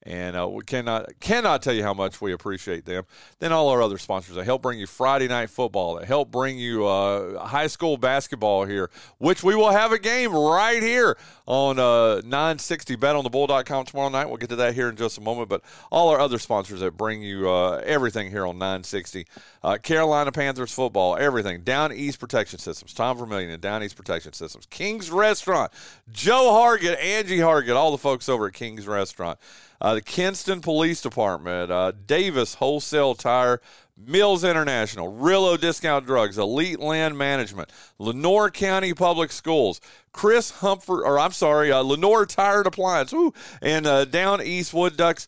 and 0.07 0.37
uh, 0.37 0.47
we 0.47 0.62
cannot 0.64 1.19
cannot 1.21 1.62
tell 1.62 1.73
you 1.73 1.83
how 1.83 1.95
much 1.95 2.21
we 2.21 2.33
appreciate 2.33 2.85
them. 2.85 3.05
Then 3.38 3.53
all 3.53 3.69
our 3.71 3.81
other 3.81 3.97
sponsors 3.97 4.37
that 4.37 4.45
help 4.45 4.62
bring 4.62 4.79
you 4.79 4.87
Friday 4.87 5.29
night 5.29 5.49
football, 5.49 5.97
that 5.97 6.07
help 6.07 6.31
bring 6.31 6.59
you 6.59 6.87
uh, 6.87 7.47
high 7.47 7.69
school 7.69 7.97
basketball 7.97 8.67
here, 8.67 8.90
which 9.19 9.43
we 9.43 9.55
will 9.55 9.71
have 9.71 9.93
a 9.93 9.99
game 9.99 10.35
right 10.35 10.83
here 10.83 11.17
on 11.47 11.79
uh, 11.79 12.17
960 12.17 12.97
betonthebull.com 12.97 13.87
tomorrow 13.87 14.11
night. 14.11 14.27
We'll 14.27 14.37
get 14.37 14.51
to 14.51 14.57
that 14.57 14.75
here 14.75 14.90
in 14.90 14.97
just 14.97 15.17
a 15.17 15.23
moment. 15.23 15.49
But 15.49 15.62
all 15.90 16.11
our 16.11 16.21
other 16.21 16.38
sponsors 16.38 16.81
that 16.81 16.97
bring 16.97 17.23
you 17.23 17.49
uh, 17.49 17.83
everything 17.85 18.31
here 18.31 18.47
on 18.47 18.59
960, 18.59 19.27
uh, 19.62 19.79
Carolina 19.79 20.33
Panthers 20.33 20.73
football, 20.73 21.17
everything, 21.17 21.62
Down 21.62 21.93
East 21.93 22.21
Protection 22.21 22.59
Systems, 22.59 22.93
Tom 22.93 23.17
Vermillion 23.17 23.51
and 23.51 23.62
Down 23.62 23.83
East 23.83 23.97
Protection 23.97 24.35
Systems, 24.35 24.67
King's 24.67 25.11
Restaurant, 25.11 25.73
Joe 26.12 26.51
Hargett, 26.53 27.03
Angie 27.03 27.38
Hargett, 27.38 27.75
all 27.75 27.90
the 27.90 27.99
folks 27.99 28.29
over 28.29 28.49
at 28.49 28.53
King's 28.53 28.87
Restaurant. 28.87 29.38
Uh, 29.81 29.95
the 29.95 30.03
Kinston 30.03 30.61
Police 30.61 31.01
Department, 31.01 31.71
uh, 31.71 31.93
Davis 32.07 32.55
Wholesale 32.55 33.15
Tire, 33.15 33.61
Mills 33.97 34.43
International, 34.45 35.13
Rillo 35.13 35.57
Discount 35.57 36.07
Drugs, 36.07 36.39
Elite 36.39 36.81
Land 36.81 37.17
Management, 37.17 37.71
Lenoir 37.99 38.51
County 38.51 38.93
Public 38.93 39.31
Schools, 39.31 39.81
Chris 40.13 40.51
Humphrey, 40.51 41.03
or 41.05 41.19
I'm 41.19 41.33
sorry, 41.33 41.71
uh, 41.71 41.81
Lenoir 41.81 42.27
Tired 42.27 42.67
Appliance, 42.67 43.13
woo, 43.13 43.33
and 43.63 43.87
uh, 43.87 44.05
Down 44.05 44.43
East 44.43 44.75
Wood 44.75 44.97
Ducks. 44.97 45.27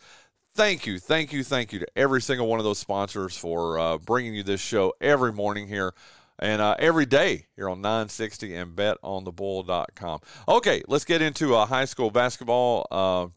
Thank 0.55 0.87
you, 0.87 0.99
thank 0.99 1.33
you, 1.33 1.45
thank 1.45 1.73
you 1.73 1.81
to 1.81 1.87
every 1.97 2.23
single 2.23 2.47
one 2.49 2.59
of 2.59 2.65
those 2.65 2.79
sponsors 2.79 3.37
for 3.37 3.79
uh, 3.79 3.99
bringing 3.99 4.35
you 4.35 4.43
this 4.43 4.61
show 4.61 4.95
every 5.01 5.33
morning 5.33 5.69
here 5.69 5.93
and 6.39 6.61
uh, 6.61 6.75
every 6.79 7.07
day 7.07 7.47
here 7.57 7.69
on 7.69 7.81
960 7.81 8.55
and 8.55 8.75
betonthebull.com. 8.75 10.21
Okay, 10.49 10.83
let's 10.89 11.05
get 11.05 11.23
into 11.23 11.55
uh, 11.55 11.67
high 11.67 11.85
school 11.85 12.11
basketball. 12.11 13.33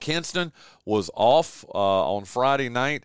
Kinston 0.00 0.52
was 0.84 1.10
off 1.14 1.64
uh, 1.74 2.14
on 2.14 2.24
Friday 2.24 2.68
night. 2.68 3.04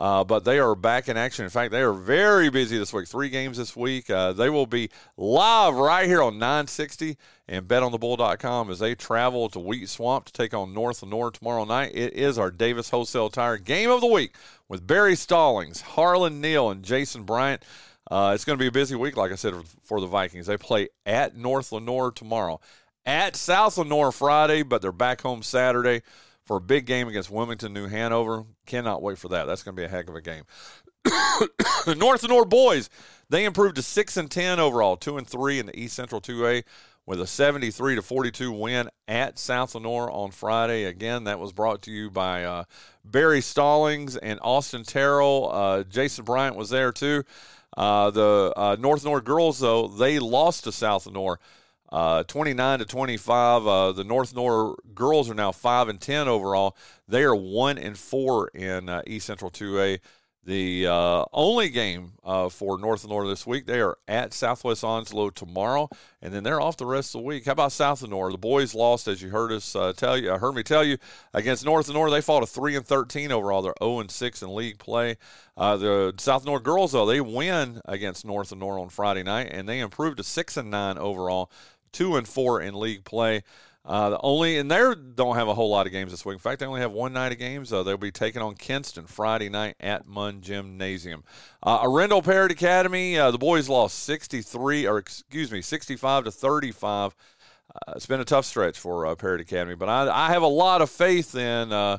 Uh, 0.00 0.24
but 0.24 0.44
they 0.44 0.58
are 0.58 0.74
back 0.74 1.10
in 1.10 1.18
action. 1.18 1.44
In 1.44 1.50
fact, 1.50 1.72
they 1.72 1.82
are 1.82 1.92
very 1.92 2.48
busy 2.48 2.78
this 2.78 2.90
week. 2.90 3.06
Three 3.06 3.28
games 3.28 3.58
this 3.58 3.76
week. 3.76 4.08
Uh, 4.08 4.32
they 4.32 4.48
will 4.48 4.64
be 4.64 4.88
live 5.18 5.74
right 5.74 6.06
here 6.06 6.22
on 6.22 6.38
960 6.38 7.18
and 7.46 7.68
betonthebull.com 7.68 8.70
as 8.70 8.78
they 8.78 8.94
travel 8.94 9.50
to 9.50 9.58
Wheat 9.58 9.90
Swamp 9.90 10.24
to 10.24 10.32
take 10.32 10.54
on 10.54 10.72
North 10.72 11.02
Lenoir 11.02 11.30
tomorrow 11.30 11.66
night. 11.66 11.90
It 11.94 12.14
is 12.14 12.38
our 12.38 12.50
Davis 12.50 12.88
Wholesale 12.88 13.28
Tire 13.28 13.58
game 13.58 13.90
of 13.90 14.00
the 14.00 14.06
week 14.06 14.34
with 14.70 14.86
Barry 14.86 15.16
Stallings, 15.16 15.82
Harlan 15.82 16.40
Neal, 16.40 16.70
and 16.70 16.82
Jason 16.82 17.24
Bryant. 17.24 17.62
Uh, 18.10 18.32
it's 18.34 18.46
going 18.46 18.58
to 18.58 18.62
be 18.62 18.68
a 18.68 18.72
busy 18.72 18.96
week, 18.96 19.18
like 19.18 19.32
I 19.32 19.36
said, 19.36 19.52
for 19.82 20.00
the 20.00 20.06
Vikings. 20.06 20.46
They 20.46 20.56
play 20.56 20.88
at 21.04 21.36
North 21.36 21.72
Lenoir 21.72 22.10
tomorrow, 22.10 22.58
at 23.06 23.36
South 23.36 23.78
Lenoir 23.78 24.12
Friday, 24.12 24.62
but 24.62 24.82
they're 24.82 24.92
back 24.92 25.22
home 25.22 25.42
Saturday 25.42 26.02
for 26.44 26.56
a 26.56 26.60
big 26.60 26.86
game 26.86 27.08
against 27.08 27.30
Wilmington, 27.30 27.72
New 27.72 27.88
Hanover. 27.88 28.44
Cannot 28.66 29.02
wait 29.02 29.18
for 29.18 29.28
that. 29.28 29.46
That's 29.46 29.62
going 29.62 29.76
to 29.76 29.80
be 29.80 29.86
a 29.86 29.88
heck 29.88 30.08
of 30.08 30.14
a 30.14 30.20
game. 30.20 30.44
North 31.98 32.22
Lenoir 32.22 32.44
boys, 32.44 32.90
they 33.28 33.44
improved 33.44 33.76
to 33.76 33.82
six 33.82 34.16
and 34.16 34.30
ten 34.30 34.60
overall, 34.60 34.96
two 34.96 35.16
and 35.16 35.26
three 35.26 35.58
in 35.58 35.66
the 35.66 35.78
East 35.78 35.94
Central 35.94 36.20
2A 36.20 36.64
with 37.06 37.20
a 37.20 37.26
73 37.26 37.96
to 37.96 38.02
42 38.02 38.52
win 38.52 38.88
at 39.08 39.38
South 39.38 39.74
Lenoir 39.74 40.10
on 40.10 40.30
Friday. 40.30 40.84
Again, 40.84 41.24
that 41.24 41.40
was 41.40 41.52
brought 41.52 41.82
to 41.82 41.90
you 41.90 42.10
by 42.10 42.44
uh, 42.44 42.64
Barry 43.04 43.40
Stallings 43.40 44.16
and 44.16 44.38
Austin 44.42 44.84
Terrell. 44.84 45.50
Uh, 45.52 45.82
Jason 45.84 46.24
Bryant 46.24 46.56
was 46.56 46.70
there 46.70 46.92
too. 46.92 47.24
Uh, 47.76 48.10
the 48.10 48.52
uh, 48.56 48.76
North 48.78 49.04
Lenoir 49.04 49.20
girls, 49.20 49.60
though, 49.60 49.88
they 49.88 50.18
lost 50.18 50.64
to 50.64 50.72
South 50.72 51.06
Lenoir 51.06 51.38
uh, 51.92 52.22
29 52.24 52.78
to 52.80 52.84
25. 52.84 53.66
Uh, 53.66 53.92
the 53.92 54.04
North 54.04 54.32
Lenoir 54.32 54.76
girls 54.94 55.28
are 55.30 55.34
now 55.34 55.52
5 55.52 55.88
and 55.88 56.00
10 56.00 56.28
overall. 56.28 56.76
They 57.08 57.24
are 57.24 57.34
1 57.34 57.78
and 57.78 57.98
4 57.98 58.48
in 58.48 58.88
uh, 58.88 59.02
East 59.06 59.26
Central 59.26 59.50
2A. 59.50 59.98
The 60.42 60.86
uh, 60.86 61.24
only 61.34 61.68
game 61.68 62.12
uh, 62.24 62.48
for 62.48 62.78
North 62.78 63.04
Lenoir 63.04 63.28
this 63.28 63.46
week, 63.46 63.66
they 63.66 63.78
are 63.78 63.98
at 64.08 64.32
Southwest 64.32 64.82
Onslow 64.82 65.28
tomorrow, 65.28 65.90
and 66.22 66.32
then 66.32 66.44
they're 66.44 66.62
off 66.62 66.78
the 66.78 66.86
rest 66.86 67.14
of 67.14 67.20
the 67.20 67.26
week. 67.26 67.44
How 67.44 67.52
about 67.52 67.72
South 67.72 68.00
Lenoir? 68.00 68.32
The 68.32 68.38
boys 68.38 68.74
lost, 68.74 69.06
as 69.06 69.20
you 69.20 69.28
heard 69.28 69.52
us 69.52 69.76
uh, 69.76 69.92
tell 69.92 70.16
you, 70.16 70.30
heard 70.30 70.54
me 70.54 70.62
tell 70.62 70.82
you, 70.82 70.96
against 71.34 71.66
North 71.66 71.88
Lenoir. 71.88 72.08
They 72.08 72.22
fought 72.22 72.42
a 72.42 72.46
three 72.46 72.74
and 72.74 72.86
thirteen 72.86 73.32
overall. 73.32 73.60
They're 73.60 73.74
zero 73.82 74.00
and 74.00 74.10
six 74.10 74.40
in 74.40 74.54
league 74.54 74.78
play. 74.78 75.18
The 75.58 76.14
South 76.16 76.46
Lenoir 76.46 76.60
girls, 76.60 76.92
though, 76.92 77.04
they 77.04 77.20
win 77.20 77.82
against 77.84 78.24
North 78.24 78.50
Lenoir 78.50 78.78
on 78.78 78.88
Friday 78.88 79.22
night, 79.22 79.50
and 79.52 79.68
they 79.68 79.80
improved 79.80 80.16
to 80.16 80.24
six 80.24 80.56
and 80.56 80.70
nine 80.70 80.96
overall 80.96 81.50
two 81.92 82.16
and 82.16 82.26
four 82.26 82.60
in 82.60 82.78
league 82.78 83.04
play. 83.04 83.42
Uh, 83.84 84.10
the 84.10 84.20
only 84.20 84.58
and 84.58 84.70
they 84.70 84.92
don't 85.14 85.36
have 85.36 85.48
a 85.48 85.54
whole 85.54 85.70
lot 85.70 85.86
of 85.86 85.92
games 85.92 86.10
this 86.10 86.24
week. 86.24 86.34
In 86.34 86.38
fact, 86.38 86.60
they 86.60 86.66
only 86.66 86.82
have 86.82 86.92
one 86.92 87.14
night 87.14 87.32
of 87.32 87.38
games. 87.38 87.72
Uh, 87.72 87.82
they'll 87.82 87.96
be 87.96 88.12
taking 88.12 88.42
on 88.42 88.54
Kinston 88.54 89.06
Friday 89.06 89.48
night 89.48 89.74
at 89.80 90.06
Munn 90.06 90.42
Gymnasium. 90.42 91.24
Uh, 91.62 91.82
Arendell 91.82 92.22
Parrott 92.22 92.52
Academy, 92.52 93.18
uh, 93.18 93.30
the 93.30 93.38
boys 93.38 93.68
lost 93.70 94.00
63, 94.00 94.86
or 94.86 94.98
excuse 94.98 95.50
me, 95.50 95.62
65 95.62 96.24
to 96.24 96.30
35. 96.30 97.14
Uh, 97.74 97.92
it's 97.96 98.06
been 98.06 98.20
a 98.20 98.24
tough 98.24 98.44
stretch 98.44 98.78
for 98.78 99.06
uh, 99.06 99.14
Parrott 99.14 99.40
Academy, 99.40 99.74
but 99.74 99.88
I, 99.88 100.26
I 100.26 100.32
have 100.32 100.42
a 100.42 100.46
lot 100.46 100.82
of 100.82 100.90
faith 100.90 101.34
in 101.34 101.72
uh, 101.72 101.98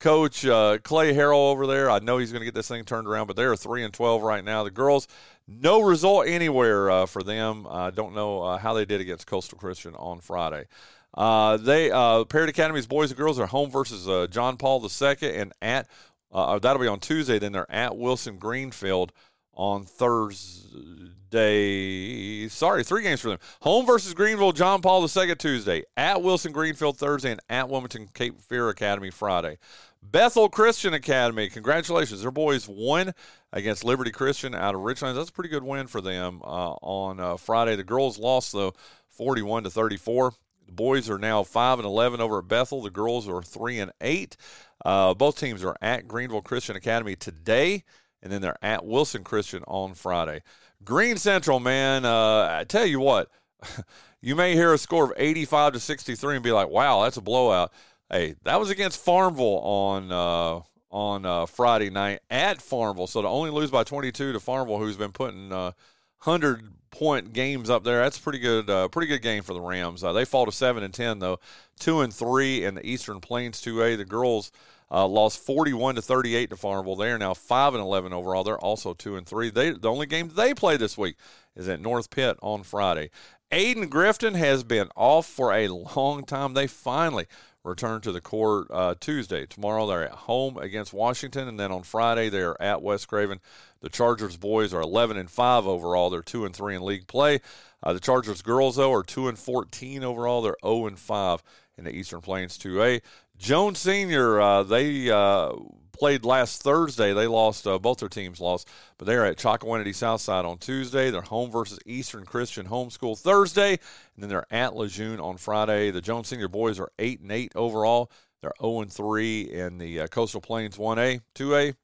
Coach 0.00 0.44
uh, 0.44 0.78
Clay 0.82 1.14
Harrell 1.14 1.50
over 1.50 1.66
there. 1.66 1.88
I 1.88 2.00
know 2.00 2.18
he's 2.18 2.32
going 2.32 2.40
to 2.40 2.44
get 2.44 2.54
this 2.54 2.68
thing 2.68 2.84
turned 2.84 3.06
around, 3.06 3.28
but 3.28 3.36
they're 3.36 3.54
three 3.54 3.84
and 3.84 3.94
twelve 3.94 4.22
right 4.22 4.44
now. 4.44 4.64
The 4.64 4.70
girls, 4.70 5.06
no 5.48 5.80
result 5.80 6.26
anywhere 6.26 6.90
uh, 6.90 7.06
for 7.06 7.22
them. 7.22 7.66
I 7.68 7.90
don't 7.90 8.14
know 8.14 8.42
uh, 8.42 8.58
how 8.58 8.74
they 8.74 8.84
did 8.84 9.00
against 9.00 9.26
Coastal 9.26 9.58
Christian 9.58 9.94
on 9.94 10.20
Friday. 10.20 10.66
Uh, 11.14 11.56
they 11.58 11.90
uh, 11.90 12.24
Parrott 12.24 12.50
Academy's 12.50 12.86
boys 12.86 13.10
and 13.10 13.18
girls 13.18 13.38
are 13.38 13.46
home 13.46 13.70
versus 13.70 14.08
uh, 14.08 14.26
John 14.30 14.56
Paul 14.56 14.82
II, 14.82 15.16
and 15.22 15.52
at 15.60 15.88
uh, 16.30 16.58
that'll 16.58 16.80
be 16.80 16.88
on 16.88 17.00
Tuesday. 17.00 17.38
Then 17.38 17.52
they're 17.52 17.70
at 17.70 17.96
Wilson 17.96 18.38
Greenfield 18.38 19.12
on 19.54 19.84
Thursday. 19.84 21.01
Sorry, 21.32 22.84
three 22.84 23.02
games 23.02 23.20
for 23.20 23.30
them. 23.30 23.38
Home 23.62 23.86
versus 23.86 24.12
Greenville, 24.14 24.52
John 24.52 24.82
Paul 24.82 25.08
II 25.08 25.34
Tuesday. 25.36 25.84
At 25.96 26.22
Wilson 26.22 26.52
Greenfield 26.52 26.98
Thursday, 26.98 27.32
and 27.32 27.40
at 27.48 27.68
Wilmington 27.68 28.08
Cape 28.12 28.40
Fear 28.42 28.68
Academy 28.68 29.10
Friday. 29.10 29.58
Bethel 30.02 30.48
Christian 30.48 30.94
Academy, 30.94 31.48
congratulations. 31.48 32.22
Their 32.22 32.30
boys 32.30 32.68
won 32.68 33.14
against 33.52 33.84
Liberty 33.84 34.10
Christian 34.10 34.54
out 34.54 34.74
of 34.74 34.80
Richland. 34.80 35.16
That's 35.16 35.30
a 35.30 35.32
pretty 35.32 35.50
good 35.50 35.62
win 35.62 35.86
for 35.86 36.00
them 36.00 36.40
uh, 36.42 36.72
on 36.82 37.20
uh, 37.20 37.36
Friday. 37.36 37.76
The 37.76 37.84
girls 37.84 38.18
lost, 38.18 38.52
though, 38.52 38.74
41 39.10 39.64
to 39.64 39.70
34. 39.70 40.32
The 40.66 40.72
boys 40.72 41.08
are 41.08 41.18
now 41.18 41.44
5 41.44 41.78
and 41.78 41.86
11 41.86 42.20
over 42.20 42.38
at 42.38 42.48
Bethel. 42.48 42.82
The 42.82 42.90
girls 42.90 43.28
are 43.28 43.42
3 43.42 43.78
and 43.78 43.92
8. 44.00 44.36
Uh, 44.84 45.14
both 45.14 45.38
teams 45.38 45.62
are 45.62 45.76
at 45.80 46.08
Greenville 46.08 46.42
Christian 46.42 46.76
Academy 46.76 47.14
today, 47.14 47.84
and 48.22 48.32
then 48.32 48.42
they're 48.42 48.58
at 48.62 48.84
Wilson 48.84 49.22
Christian 49.22 49.62
on 49.68 49.94
Friday. 49.94 50.42
Green 50.84 51.16
Central, 51.16 51.60
man, 51.60 52.04
uh, 52.04 52.48
I 52.50 52.64
tell 52.64 52.86
you 52.86 53.00
what, 53.00 53.30
you 54.20 54.34
may 54.34 54.54
hear 54.54 54.72
a 54.72 54.78
score 54.78 55.04
of 55.04 55.12
85 55.16 55.74
to 55.74 55.80
63 55.80 56.36
and 56.36 56.44
be 56.44 56.52
like, 56.52 56.68
wow, 56.68 57.02
that's 57.02 57.16
a 57.16 57.20
blowout. 57.20 57.72
Hey, 58.10 58.34
that 58.42 58.60
was 58.60 58.70
against 58.70 59.02
Farmville 59.02 59.60
on 59.60 60.12
uh, 60.12 60.60
on 60.90 61.24
uh, 61.24 61.46
Friday 61.46 61.88
night 61.88 62.20
at 62.30 62.60
Farmville. 62.60 63.06
So 63.06 63.22
to 63.22 63.28
only 63.28 63.50
lose 63.50 63.70
by 63.70 63.84
22 63.84 64.32
to 64.32 64.40
Farmville, 64.40 64.78
who's 64.78 64.96
been 64.96 65.12
putting 65.12 65.50
uh, 65.52 65.72
hundred 66.18 66.68
point 66.90 67.32
games 67.32 67.70
up 67.70 67.84
there, 67.84 68.02
that's 68.02 68.18
pretty 68.18 68.38
good. 68.38 68.68
Uh, 68.68 68.88
pretty 68.88 69.08
good 69.08 69.22
game 69.22 69.42
for 69.42 69.54
the 69.54 69.60
Rams. 69.60 70.04
Uh, 70.04 70.12
they 70.12 70.26
fall 70.26 70.44
to 70.44 70.52
seven 70.52 70.82
and 70.82 70.92
ten 70.92 71.18
though, 71.20 71.40
two 71.78 72.02
and 72.02 72.12
three 72.12 72.64
in 72.64 72.74
the 72.74 72.86
Eastern 72.86 73.20
Plains 73.20 73.62
2A. 73.62 73.96
The 73.96 74.04
girls 74.04 74.52
uh, 74.92 75.06
lost 75.06 75.44
41 75.44 75.94
to 75.94 76.02
38 76.02 76.50
to 76.50 76.56
Farmville. 76.56 76.96
They 76.96 77.10
are 77.10 77.18
now 77.18 77.34
five 77.34 77.74
and 77.74 77.82
11 77.82 78.12
overall. 78.12 78.44
They're 78.44 78.58
also 78.58 78.92
two 78.92 79.16
and 79.16 79.26
three. 79.26 79.50
They 79.50 79.70
the 79.70 79.90
only 79.90 80.06
game 80.06 80.30
they 80.34 80.52
play 80.52 80.76
this 80.76 80.98
week 80.98 81.16
is 81.56 81.68
at 81.68 81.80
North 81.80 82.10
Pitt 82.10 82.38
on 82.42 82.62
Friday. 82.62 83.10
Ayden-Grifton 83.50 84.34
has 84.34 84.64
been 84.64 84.88
off 84.96 85.26
for 85.26 85.52
a 85.52 85.68
long 85.68 86.24
time. 86.24 86.54
They 86.54 86.66
finally 86.66 87.26
return 87.64 88.00
to 88.00 88.12
the 88.12 88.20
court 88.20 88.66
uh, 88.70 88.94
Tuesday. 88.98 89.46
Tomorrow 89.46 89.86
they're 89.86 90.04
at 90.04 90.12
home 90.12 90.56
against 90.58 90.92
Washington, 90.92 91.48
and 91.48 91.60
then 91.60 91.70
on 91.70 91.82
Friday 91.82 92.28
they're 92.28 92.60
at 92.60 92.82
West 92.82 93.08
Craven. 93.08 93.40
The 93.80 93.88
Chargers 93.88 94.36
boys 94.36 94.72
are 94.74 94.80
11 94.80 95.16
and 95.16 95.30
five 95.30 95.66
overall. 95.66 96.10
They're 96.10 96.22
two 96.22 96.44
and 96.44 96.54
three 96.54 96.74
in 96.74 96.82
league 96.82 97.06
play. 97.06 97.40
Uh, 97.82 97.92
the 97.92 98.00
Chargers 98.00 98.42
girls 98.42 98.76
though 98.76 98.92
are 98.92 99.02
two 99.02 99.28
and 99.28 99.38
14 99.38 100.04
overall. 100.04 100.42
They're 100.42 100.56
0 100.64 100.86
and 100.86 100.98
five 100.98 101.42
in 101.76 101.84
the 101.84 101.94
Eastern 101.94 102.20
Plains 102.20 102.58
2A. 102.58 103.00
Jones 103.42 103.80
Senior 103.80 104.40
uh, 104.40 104.62
they 104.62 105.10
uh, 105.10 105.54
played 105.90 106.24
last 106.24 106.62
Thursday. 106.62 107.12
They 107.12 107.26
lost, 107.26 107.66
uh, 107.66 107.76
both 107.76 107.98
their 107.98 108.08
teams 108.08 108.40
lost, 108.40 108.68
but 108.98 109.06
they're 109.08 109.26
at 109.26 109.36
Chocowinity 109.36 109.92
Southside 109.96 110.44
on 110.44 110.58
Tuesday. 110.58 111.10
They're 111.10 111.22
home 111.22 111.50
versus 111.50 111.80
Eastern 111.84 112.24
Christian 112.24 112.68
Homeschool 112.68 113.18
Thursday, 113.18 113.70
and 113.70 113.78
then 114.18 114.28
they're 114.28 114.46
at 114.52 114.76
Lejeune 114.76 115.18
on 115.18 115.38
Friday. 115.38 115.90
The 115.90 116.00
Jones 116.00 116.28
Senior 116.28 116.46
boys 116.46 116.78
are 116.78 116.92
8 117.00 117.18
and 117.22 117.32
8 117.32 117.52
overall. 117.56 118.12
They're 118.42 118.52
0 118.60 118.82
and 118.82 118.92
3 118.92 119.40
in 119.40 119.78
the 119.78 120.02
uh, 120.02 120.06
Coastal 120.06 120.40
Plains 120.40 120.76
1A, 120.76 121.22
2A. 121.34 121.74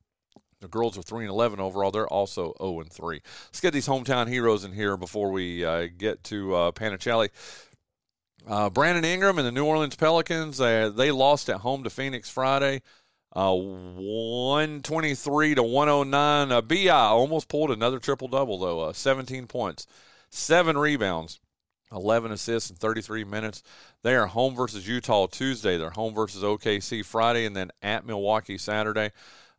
The 0.61 0.69
girls 0.69 0.97
are 0.97 1.03
3 1.03 1.25
and 1.25 1.31
11 1.31 1.59
overall. 1.59 1.91
They're 1.91 2.07
also 2.07 2.55
0 2.61 2.81
and 2.81 2.93
3. 2.93 3.21
Let's 3.47 3.61
get 3.61 3.73
these 3.73 3.89
hometown 3.89 4.29
heroes 4.29 4.63
in 4.63 4.73
here 4.73 4.97
before 4.97 5.33
we 5.33 5.65
uh, 5.65 5.89
get 5.97 6.23
to 6.25 6.55
uh, 6.55 6.71
Panichelli. 6.71 7.31
Uh, 8.47 8.71
Brandon 8.71 9.05
Ingram 9.05 9.39
and 9.39 9.47
the 9.47 9.53
New 9.53 9.65
Orleans 9.65 9.97
Pelicans, 9.97 10.61
uh, 10.61 10.91
they 10.91 11.11
lost 11.11 11.49
at 11.49 11.59
home 11.59 11.85
to 11.85 11.91
Phoenix 11.91 12.31
Friday. 12.31 12.83
Uh, 13.37 13.55
123 13.55 15.55
to 15.55 15.63
109. 15.63 16.53
Uh, 16.53 16.63
BI 16.63 16.89
almost 16.89 17.49
pulled 17.49 17.71
another 17.71 17.99
triple 17.99 18.29
double, 18.29 18.59
though. 18.59 18.81
Uh, 18.81 18.93
17 18.93 19.47
points, 19.47 19.87
seven 20.31 20.79
rebounds, 20.79 21.39
11 21.93 22.33
assists 22.33 22.71
in 22.71 22.77
33 22.77 23.25
minutes. 23.25 23.63
They 24.03 24.15
are 24.15 24.27
home 24.27 24.55
versus 24.55 24.89
Utah 24.89 25.27
Tuesday. 25.27 25.77
They're 25.77 25.91
home 25.91 26.15
versus 26.15 26.43
OKC 26.43 27.05
Friday, 27.05 27.45
and 27.45 27.55
then 27.55 27.71
at 27.83 28.07
Milwaukee 28.07 28.59
Saturday. 28.59 29.13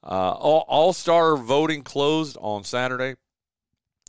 Uh, 0.03 0.31
All 0.31 0.93
Star 0.93 1.37
voting 1.37 1.83
closed 1.83 2.37
on 2.41 2.63
Saturday. 2.63 3.15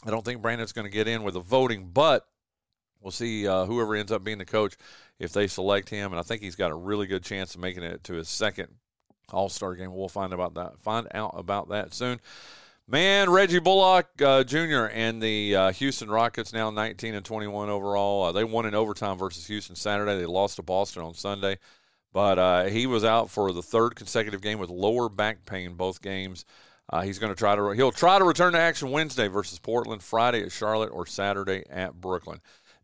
I 0.06 0.10
don't 0.10 0.24
think 0.24 0.40
Brandon's 0.40 0.72
going 0.72 0.86
to 0.86 0.90
get 0.90 1.06
in 1.06 1.22
with 1.22 1.34
the 1.34 1.40
voting, 1.40 1.90
but 1.92 2.26
we'll 3.00 3.10
see 3.10 3.46
uh, 3.46 3.64
whoever 3.64 3.94
ends 3.94 4.12
up 4.12 4.24
being 4.24 4.38
the 4.38 4.44
coach 4.44 4.76
if 5.18 5.32
they 5.32 5.46
select 5.46 5.88
him. 5.88 6.12
And 6.12 6.20
I 6.20 6.22
think 6.22 6.42
he's 6.42 6.56
got 6.56 6.70
a 6.70 6.74
really 6.76 7.06
good 7.06 7.22
chance 7.22 7.54
of 7.54 7.60
making 7.60 7.82
it 7.82 8.04
to 8.04 8.14
his 8.14 8.28
second 8.28 8.68
all 9.32 9.48
Star 9.48 9.74
game. 9.74 9.94
We'll 9.94 10.08
find 10.08 10.32
about 10.32 10.54
that. 10.54 10.78
Find 10.80 11.06
out 11.14 11.34
about 11.36 11.68
that 11.70 11.94
soon. 11.94 12.20
Man, 12.90 13.30
Reggie 13.30 13.60
Bullock 13.60 14.08
uh, 14.20 14.42
Jr. 14.42 14.86
and 14.92 15.22
the 15.22 15.54
uh, 15.54 15.72
Houston 15.72 16.10
Rockets 16.10 16.52
now 16.52 16.70
19 16.70 17.14
and 17.14 17.24
21 17.24 17.68
overall. 17.68 18.24
Uh, 18.24 18.32
they 18.32 18.42
won 18.42 18.66
in 18.66 18.74
overtime 18.74 19.16
versus 19.16 19.46
Houston 19.46 19.76
Saturday. 19.76 20.18
They 20.18 20.26
lost 20.26 20.56
to 20.56 20.62
Boston 20.62 21.04
on 21.04 21.14
Sunday, 21.14 21.58
but 22.12 22.38
uh, 22.40 22.64
he 22.64 22.88
was 22.88 23.04
out 23.04 23.30
for 23.30 23.52
the 23.52 23.62
third 23.62 23.94
consecutive 23.94 24.40
game 24.40 24.58
with 24.58 24.70
lower 24.70 25.08
back 25.08 25.46
pain 25.46 25.74
both 25.74 26.02
games. 26.02 26.44
Uh, 26.92 27.02
he's 27.02 27.20
going 27.20 27.32
to 27.32 27.38
try 27.38 27.54
to 27.54 27.70
he'll 27.70 27.92
try 27.92 28.18
to 28.18 28.24
return 28.24 28.54
to 28.54 28.58
action 28.58 28.90
Wednesday 28.90 29.28
versus 29.28 29.60
Portland, 29.60 30.02
Friday 30.02 30.42
at 30.42 30.50
Charlotte, 30.50 30.90
or 30.90 31.06
Saturday 31.06 31.62
at 31.70 31.94
Brooklyn. 32.00 32.40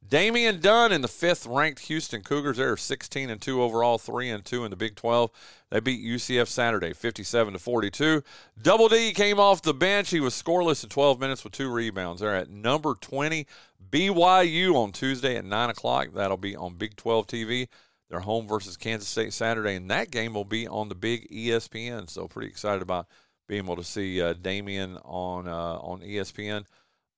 Damian 0.09 0.61
Dunn 0.61 0.92
in 0.92 1.01
the 1.01 1.09
fifth 1.09 1.47
ranked 1.47 1.81
Houston 1.87 2.23
Cougars. 2.23 2.59
They're 2.59 2.77
16 2.77 3.31
and 3.31 3.40
2 3.40 3.62
overall, 3.62 3.99
3 3.99 4.31
and 4.31 4.45
2 4.45 4.64
in 4.64 4.71
the 4.71 4.77
Big 4.77 4.95
12. 4.95 5.31
They 5.71 5.81
beat 5.81 6.05
UCF 6.05 6.47
Saturday 6.47 6.92
57 6.92 7.55
to 7.55 7.59
42. 7.59 8.23
Double 8.61 8.88
D 8.88 9.12
came 9.12 9.40
off 9.40 9.62
the 9.62 9.75
bench. 9.75 10.11
He 10.11 10.21
was 10.21 10.40
scoreless 10.40 10.85
in 10.85 10.90
12 10.90 11.19
minutes 11.19 11.42
with 11.42 11.55
two 11.55 11.73
rebounds. 11.73 12.21
They're 12.21 12.37
at 12.37 12.51
number 12.51 12.95
20 12.95 13.47
BYU 13.90 14.75
on 14.75 14.92
Tuesday 14.92 15.37
at 15.37 15.45
9 15.45 15.71
o'clock. 15.71 16.09
That'll 16.14 16.37
be 16.37 16.55
on 16.55 16.75
Big 16.75 16.97
12 16.97 17.27
TV. 17.27 17.69
They're 18.09 18.21
home 18.21 18.47
versus 18.47 18.77
Kansas 18.77 19.09
State 19.09 19.33
Saturday, 19.33 19.75
and 19.75 19.90
that 19.90 20.12
game 20.12 20.35
will 20.35 20.45
be 20.45 20.69
on 20.69 20.88
the 20.88 20.95
big 20.95 21.29
ESPN. 21.29 22.09
So 22.09 22.29
pretty 22.29 22.49
excited 22.49 22.83
about 22.83 23.09
being 23.49 23.64
able 23.64 23.77
to 23.77 23.85
see 23.85 24.23
uh, 24.23 24.35
Damian 24.35 24.99
on 24.99 25.49
uh, 25.49 25.79
on 25.79 26.01
ESPN 26.03 26.64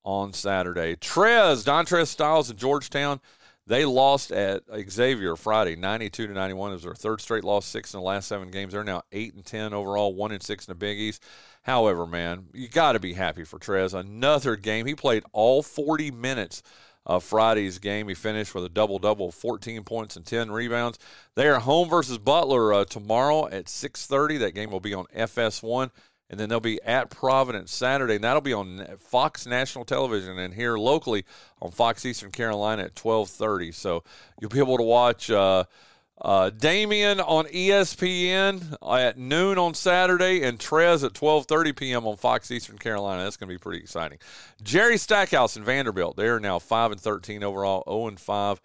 on 0.08 0.32
Saturday. 0.32 0.96
Trez, 0.96 1.66
Dontrez 1.66 2.06
Styles 2.06 2.50
in 2.50 2.56
Georgetown, 2.56 3.20
they 3.66 3.84
lost 3.84 4.32
at 4.32 4.62
Xavier 4.88 5.36
Friday, 5.36 5.76
92 5.76 6.28
to 6.28 6.32
91. 6.32 6.70
It 6.70 6.74
was 6.76 6.82
their 6.84 6.94
third 6.94 7.20
straight 7.20 7.44
loss, 7.44 7.66
six 7.66 7.92
in 7.92 8.00
the 8.00 8.06
last 8.06 8.26
seven 8.26 8.50
games. 8.50 8.72
They're 8.72 8.82
now 8.82 9.02
eight 9.12 9.34
and 9.34 9.44
10 9.44 9.74
overall, 9.74 10.14
one 10.14 10.32
and 10.32 10.42
six 10.42 10.66
in 10.66 10.70
the 10.70 10.76
Big 10.76 10.98
East. 10.98 11.22
However, 11.64 12.06
man, 12.06 12.46
you 12.54 12.68
got 12.68 12.92
to 12.92 12.98
be 12.98 13.12
happy 13.12 13.44
for 13.44 13.58
Trez. 13.58 13.92
Another 13.92 14.56
game. 14.56 14.86
He 14.86 14.94
played 14.94 15.24
all 15.34 15.62
40 15.62 16.10
minutes 16.10 16.62
of 17.04 17.22
Friday's 17.22 17.78
game. 17.78 18.08
He 18.08 18.14
finished 18.14 18.54
with 18.54 18.64
a 18.64 18.70
double 18.70 18.98
double, 18.98 19.30
14 19.30 19.84
points 19.84 20.16
and 20.16 20.24
10 20.24 20.50
rebounds. 20.50 20.98
They 21.34 21.48
are 21.48 21.60
home 21.60 21.90
versus 21.90 22.16
Butler 22.16 22.72
uh, 22.72 22.84
tomorrow 22.86 23.46
at 23.48 23.66
6:30. 23.66 24.38
That 24.38 24.54
game 24.54 24.70
will 24.70 24.80
be 24.80 24.94
on 24.94 25.04
FS1 25.14 25.90
and 26.30 26.38
then 26.38 26.48
they'll 26.48 26.60
be 26.60 26.80
at 26.82 27.10
Providence 27.10 27.72
Saturday, 27.72 28.16
and 28.16 28.24
that'll 28.24 28.40
be 28.40 28.52
on 28.52 28.86
Fox 28.98 29.46
National 29.46 29.84
Television 29.84 30.38
and 30.38 30.54
here 30.54 30.76
locally 30.76 31.24
on 31.60 31.70
Fox 31.70 32.04
Eastern 32.04 32.30
Carolina 32.30 32.84
at 32.84 32.94
twelve 32.94 33.30
thirty. 33.30 33.72
So 33.72 34.04
you'll 34.40 34.50
be 34.50 34.58
able 34.58 34.76
to 34.76 34.82
watch 34.82 35.30
uh, 35.30 35.64
uh, 36.20 36.50
Damian 36.50 37.20
on 37.20 37.46
ESPN 37.46 38.76
at 38.82 39.16
noon 39.16 39.56
on 39.56 39.74
Saturday, 39.74 40.42
and 40.42 40.58
Trez 40.58 41.02
at 41.04 41.14
twelve 41.14 41.46
thirty 41.46 41.72
p.m. 41.72 42.06
on 42.06 42.16
Fox 42.16 42.50
Eastern 42.50 42.78
Carolina. 42.78 43.24
That's 43.24 43.36
going 43.36 43.48
to 43.48 43.54
be 43.54 43.58
pretty 43.58 43.80
exciting. 43.80 44.18
Jerry 44.62 44.98
Stackhouse 44.98 45.56
and 45.56 45.64
Vanderbilt, 45.64 46.16
they 46.16 46.28
are 46.28 46.40
now 46.40 46.58
five 46.58 46.92
and 46.92 47.00
thirteen 47.00 47.42
overall, 47.42 47.84
0 47.88 48.08
and 48.08 48.20
five. 48.20 48.60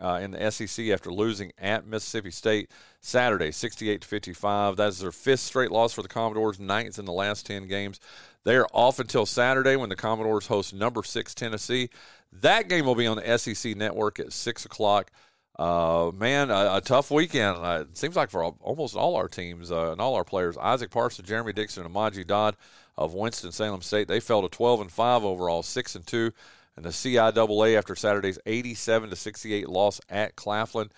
Uh, 0.00 0.18
in 0.22 0.32
the 0.32 0.50
SEC 0.50 0.88
after 0.88 1.10
losing 1.10 1.52
at 1.58 1.86
Mississippi 1.86 2.30
State 2.30 2.70
Saturday, 3.00 3.50
68 3.50 4.02
to 4.02 4.08
55. 4.08 4.76
That 4.76 4.88
is 4.88 4.98
their 4.98 5.12
fifth 5.12 5.40
straight 5.40 5.70
loss 5.70 5.92
for 5.92 6.02
the 6.02 6.08
Commodores, 6.08 6.60
ninth 6.60 6.98
in 6.98 7.04
the 7.04 7.12
last 7.12 7.46
10 7.46 7.66
games. 7.66 8.00
They 8.44 8.56
are 8.56 8.68
off 8.72 8.98
until 8.98 9.26
Saturday 9.26 9.76
when 9.76 9.88
the 9.88 9.96
Commodores 9.96 10.46
host 10.46 10.74
number 10.74 11.02
six 11.02 11.34
Tennessee. 11.34 11.90
That 12.32 12.68
game 12.68 12.84
will 12.84 12.94
be 12.94 13.06
on 13.06 13.16
the 13.16 13.38
SEC 13.38 13.76
network 13.76 14.20
at 14.20 14.32
6 14.32 14.64
o'clock. 14.64 15.10
Uh, 15.58 16.10
man, 16.14 16.50
a, 16.50 16.76
a, 16.76 16.80
tough 16.84 17.10
weekend. 17.10 17.56
Uh, 17.56 17.84
it 17.88 17.96
seems 17.96 18.14
like 18.14 18.28
for 18.28 18.42
all, 18.42 18.58
almost 18.60 18.94
all 18.94 19.16
our 19.16 19.26
teams 19.26 19.72
uh, 19.72 19.92
and 19.92 20.02
all 20.02 20.14
our 20.14 20.24
players. 20.24 20.58
Isaac 20.58 20.90
Parsons, 20.90 21.26
Jeremy 21.26 21.54
Dixon, 21.54 21.86
and 21.86 21.94
Amaji 21.94 22.26
Dodd 22.26 22.56
of 22.98 23.14
Winston 23.14 23.52
Salem 23.52 23.80
State. 23.80 24.06
They 24.06 24.20
fell 24.20 24.42
to 24.42 24.50
12 24.50 24.82
and 24.82 24.92
5 24.92 25.24
overall, 25.24 25.62
6 25.62 25.94
and 25.94 26.06
2 26.06 26.32
and 26.76 26.84
the 26.84 26.90
CIAA 26.90 27.76
after 27.76 27.94
Saturday's 27.94 28.38
87 28.46 29.10
to 29.10 29.16
68 29.16 29.68
loss 29.68 30.00
at 30.08 30.36
Claflin. 30.36 30.90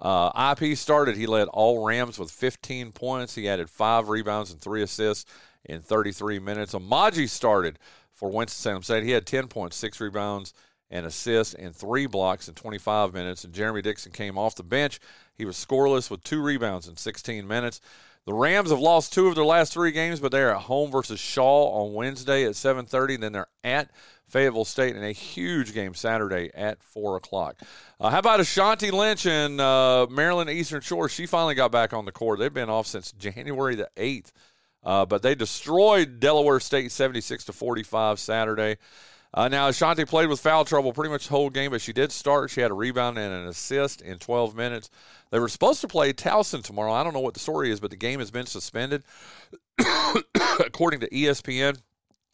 Uh, 0.00 0.54
IP 0.60 0.76
started. 0.76 1.16
He 1.16 1.26
led 1.26 1.48
all 1.48 1.84
Rams 1.84 2.18
with 2.18 2.30
15 2.30 2.92
points. 2.92 3.34
He 3.34 3.48
added 3.48 3.70
five 3.70 4.08
rebounds 4.08 4.50
and 4.50 4.60
three 4.60 4.82
assists 4.82 5.30
in 5.64 5.80
33 5.80 6.38
minutes. 6.38 6.74
Amaji 6.74 7.28
started 7.28 7.78
for 8.12 8.30
Winston-Salem 8.30 8.82
State. 8.82 9.04
He 9.04 9.10
had 9.12 9.26
10 9.26 9.48
points, 9.48 9.76
six 9.76 10.00
rebounds, 10.00 10.54
and 10.90 11.06
assists, 11.06 11.54
and 11.54 11.74
three 11.74 12.06
blocks 12.06 12.48
in 12.48 12.54
25 12.54 13.14
minutes. 13.14 13.44
And 13.44 13.54
Jeremy 13.54 13.82
Dixon 13.82 14.12
came 14.12 14.36
off 14.36 14.54
the 14.54 14.62
bench. 14.62 15.00
He 15.34 15.44
was 15.44 15.56
scoreless 15.56 16.10
with 16.10 16.22
two 16.22 16.42
rebounds 16.42 16.88
in 16.88 16.96
16 16.96 17.46
minutes. 17.46 17.80
The 18.24 18.34
Rams 18.34 18.70
have 18.70 18.78
lost 18.78 19.12
two 19.12 19.26
of 19.26 19.34
their 19.34 19.44
last 19.44 19.72
three 19.72 19.90
games, 19.90 20.20
but 20.20 20.30
they're 20.30 20.54
at 20.54 20.62
home 20.62 20.92
versus 20.92 21.18
Shaw 21.18 21.70
on 21.70 21.94
Wednesday 21.94 22.44
at 22.44 22.54
7:30. 22.54 23.16
Then 23.16 23.32
they're 23.32 23.48
at 23.64 23.90
Fayetteville 24.32 24.64
State 24.64 24.96
in 24.96 25.04
a 25.04 25.12
huge 25.12 25.74
game 25.74 25.92
Saturday 25.92 26.50
at 26.54 26.82
4 26.82 27.16
o'clock. 27.16 27.56
Uh, 28.00 28.08
how 28.08 28.18
about 28.18 28.40
Ashanti 28.40 28.90
Lynch 28.90 29.26
and 29.26 29.60
uh, 29.60 30.06
Maryland 30.10 30.48
Eastern 30.48 30.80
Shore? 30.80 31.10
She 31.10 31.26
finally 31.26 31.54
got 31.54 31.70
back 31.70 31.92
on 31.92 32.06
the 32.06 32.12
court. 32.12 32.38
They've 32.38 32.52
been 32.52 32.70
off 32.70 32.86
since 32.86 33.12
January 33.12 33.74
the 33.74 33.90
8th, 33.94 34.32
uh, 34.84 35.04
but 35.04 35.22
they 35.22 35.34
destroyed 35.34 36.18
Delaware 36.18 36.60
State 36.60 36.92
76 36.92 37.44
to 37.44 37.52
45 37.52 38.18
Saturday. 38.18 38.78
Uh, 39.34 39.48
now, 39.48 39.68
Ashanti 39.68 40.06
played 40.06 40.30
with 40.30 40.40
foul 40.40 40.64
trouble 40.64 40.94
pretty 40.94 41.10
much 41.10 41.28
the 41.28 41.34
whole 41.34 41.50
game, 41.50 41.70
but 41.70 41.82
she 41.82 41.92
did 41.92 42.10
start. 42.10 42.48
She 42.50 42.62
had 42.62 42.70
a 42.70 42.74
rebound 42.74 43.18
and 43.18 43.34
an 43.34 43.46
assist 43.46 44.00
in 44.00 44.18
12 44.18 44.56
minutes. 44.56 44.88
They 45.30 45.40
were 45.40 45.48
supposed 45.48 45.82
to 45.82 45.88
play 45.88 46.14
Towson 46.14 46.62
tomorrow. 46.62 46.92
I 46.92 47.04
don't 47.04 47.12
know 47.12 47.20
what 47.20 47.34
the 47.34 47.40
story 47.40 47.70
is, 47.70 47.80
but 47.80 47.90
the 47.90 47.96
game 47.96 48.18
has 48.18 48.30
been 48.30 48.46
suspended. 48.46 49.04
According 50.58 51.00
to 51.00 51.10
ESPN, 51.10 51.78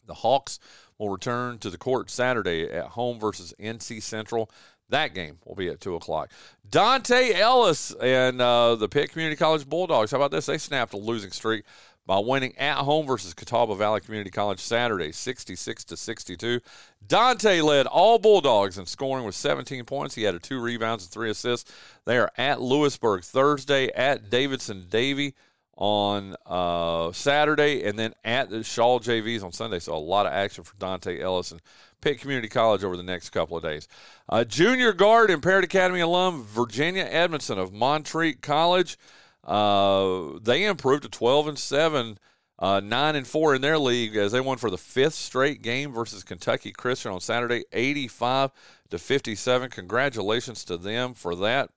the 0.07 0.13
Hawks 0.13 0.59
will 0.99 1.09
return 1.09 1.57
to 1.59 1.69
the 1.69 1.77
court 1.77 2.11
Saturday 2.11 2.69
at 2.69 2.87
home 2.87 3.19
versus 3.19 3.53
NC 3.59 4.03
Central. 4.03 4.51
That 4.89 5.13
game 5.13 5.37
will 5.45 5.55
be 5.55 5.69
at 5.69 5.79
2 5.79 5.95
o'clock. 5.95 6.31
Dante 6.69 7.33
Ellis 7.33 7.93
and 8.01 8.41
uh, 8.41 8.75
the 8.75 8.89
Pitt 8.89 9.11
Community 9.11 9.35
College 9.35 9.67
Bulldogs. 9.67 10.11
How 10.11 10.17
about 10.17 10.31
this? 10.31 10.47
They 10.47 10.57
snapped 10.57 10.93
a 10.93 10.97
losing 10.97 11.31
streak 11.31 11.63
by 12.09 12.17
winning 12.17 12.57
at 12.57 12.77
home 12.77 13.05
versus 13.05 13.35
Catawba 13.35 13.75
Valley 13.75 14.01
Community 14.01 14.31
College 14.31 14.59
Saturday, 14.59 15.11
66 15.11 15.83
to 15.85 15.95
62. 15.95 16.59
Dante 17.07 17.61
led 17.61 17.85
all 17.85 18.17
Bulldogs 18.17 18.79
in 18.79 18.87
scoring 18.87 19.25
with 19.25 19.35
17 19.35 19.85
points. 19.85 20.15
He 20.15 20.23
had 20.23 20.41
two 20.41 20.59
rebounds 20.59 21.03
and 21.03 21.11
three 21.11 21.29
assists. 21.29 21.71
They 22.05 22.17
are 22.17 22.31
at 22.35 22.61
Louisburg 22.61 23.23
Thursday, 23.23 23.89
at 23.89 24.31
Davidson 24.31 24.87
Davie 24.89 25.35
on 25.79 26.35
uh, 26.45 27.09
Saturday, 27.13 27.83
and 27.83 27.97
then 27.97 28.13
at 28.25 28.49
the 28.49 28.63
Shaw 28.63 28.99
JVs 28.99 29.43
on 29.43 29.53
Sunday. 29.53 29.79
So 29.79 29.95
a 29.95 29.97
lot 29.97 30.25
of 30.25 30.33
action 30.33 30.65
for 30.65 30.75
Dante 30.77 31.21
Ellis 31.21 31.53
and 31.53 31.61
Pitt 32.01 32.19
Community 32.19 32.49
College 32.49 32.83
over 32.83 32.97
the 32.97 33.03
next 33.03 33.29
couple 33.29 33.55
of 33.55 33.63
days. 33.63 33.87
Uh, 34.27 34.43
junior 34.43 34.91
guard 34.91 35.31
and 35.31 35.41
Parrott 35.41 35.63
Academy 35.63 36.01
alum 36.01 36.43
Virginia 36.43 37.07
Edmondson 37.09 37.57
of 37.57 37.71
Montreat 37.71 38.41
College. 38.41 38.97
Uh, 39.45 40.37
they 40.41 40.65
improved 40.65 41.03
to 41.03 41.09
12 41.09 41.47
and 41.47 41.57
7, 41.57 42.19
uh, 42.59 42.81
9 42.81 43.15
and 43.15 43.25
4 43.25 43.55
in 43.55 43.61
their 43.61 43.79
league 43.79 44.17
as 44.17 44.33
they 44.33 44.41
won 44.41 44.57
for 44.57 44.69
the 44.69 44.77
fifth 44.77 45.15
straight 45.15 45.61
game 45.61 45.93
versus 45.93 46.25
Kentucky 46.25 46.73
Christian 46.73 47.13
on 47.13 47.21
Saturday, 47.21 47.63
85 47.71 48.51
to 48.89 48.99
57. 48.99 49.69
Congratulations 49.69 50.65
to 50.65 50.75
them 50.75 51.13
for 51.13 51.37
that. 51.37 51.69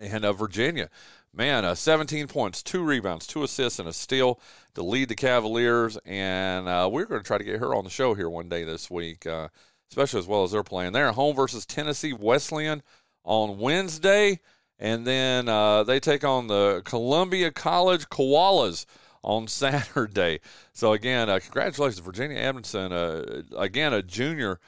And 0.00 0.24
uh, 0.24 0.32
Virginia 0.32 0.88
man, 1.34 1.64
uh, 1.64 1.74
17 1.74 2.28
points, 2.28 2.62
two 2.62 2.82
rebounds, 2.82 3.26
two 3.26 3.42
assists, 3.42 3.78
and 3.78 3.88
a 3.88 3.92
steal 3.92 4.40
to 4.74 4.82
lead 4.82 5.08
the 5.08 5.14
Cavaliers. 5.14 5.98
And 6.04 6.68
uh, 6.68 6.88
we're 6.90 7.06
going 7.06 7.20
to 7.20 7.26
try 7.26 7.38
to 7.38 7.44
get 7.44 7.60
her 7.60 7.74
on 7.74 7.84
the 7.84 7.90
show 7.90 8.14
here 8.14 8.28
one 8.28 8.48
day 8.48 8.64
this 8.64 8.90
week, 8.90 9.26
uh, 9.26 9.48
especially 9.90 10.20
as 10.20 10.26
well 10.26 10.44
as 10.44 10.52
they're 10.52 10.62
playing. 10.62 10.92
They're 10.92 11.12
home 11.12 11.34
versus 11.36 11.66
Tennessee 11.66 12.12
Wesleyan 12.12 12.82
on 13.24 13.58
Wednesday. 13.58 14.40
And 14.78 15.06
then 15.06 15.48
uh, 15.48 15.84
they 15.84 16.00
take 16.00 16.24
on 16.24 16.48
the 16.48 16.82
Columbia 16.84 17.50
College 17.50 18.08
Koalas 18.08 18.84
on 19.22 19.46
Saturday. 19.48 20.40
So, 20.72 20.92
again, 20.92 21.30
uh, 21.30 21.38
congratulations, 21.38 22.00
Virginia 22.00 22.38
Edmondson. 22.38 22.92
Uh, 22.92 23.42
again, 23.56 23.92
a 23.92 24.02
junior 24.02 24.58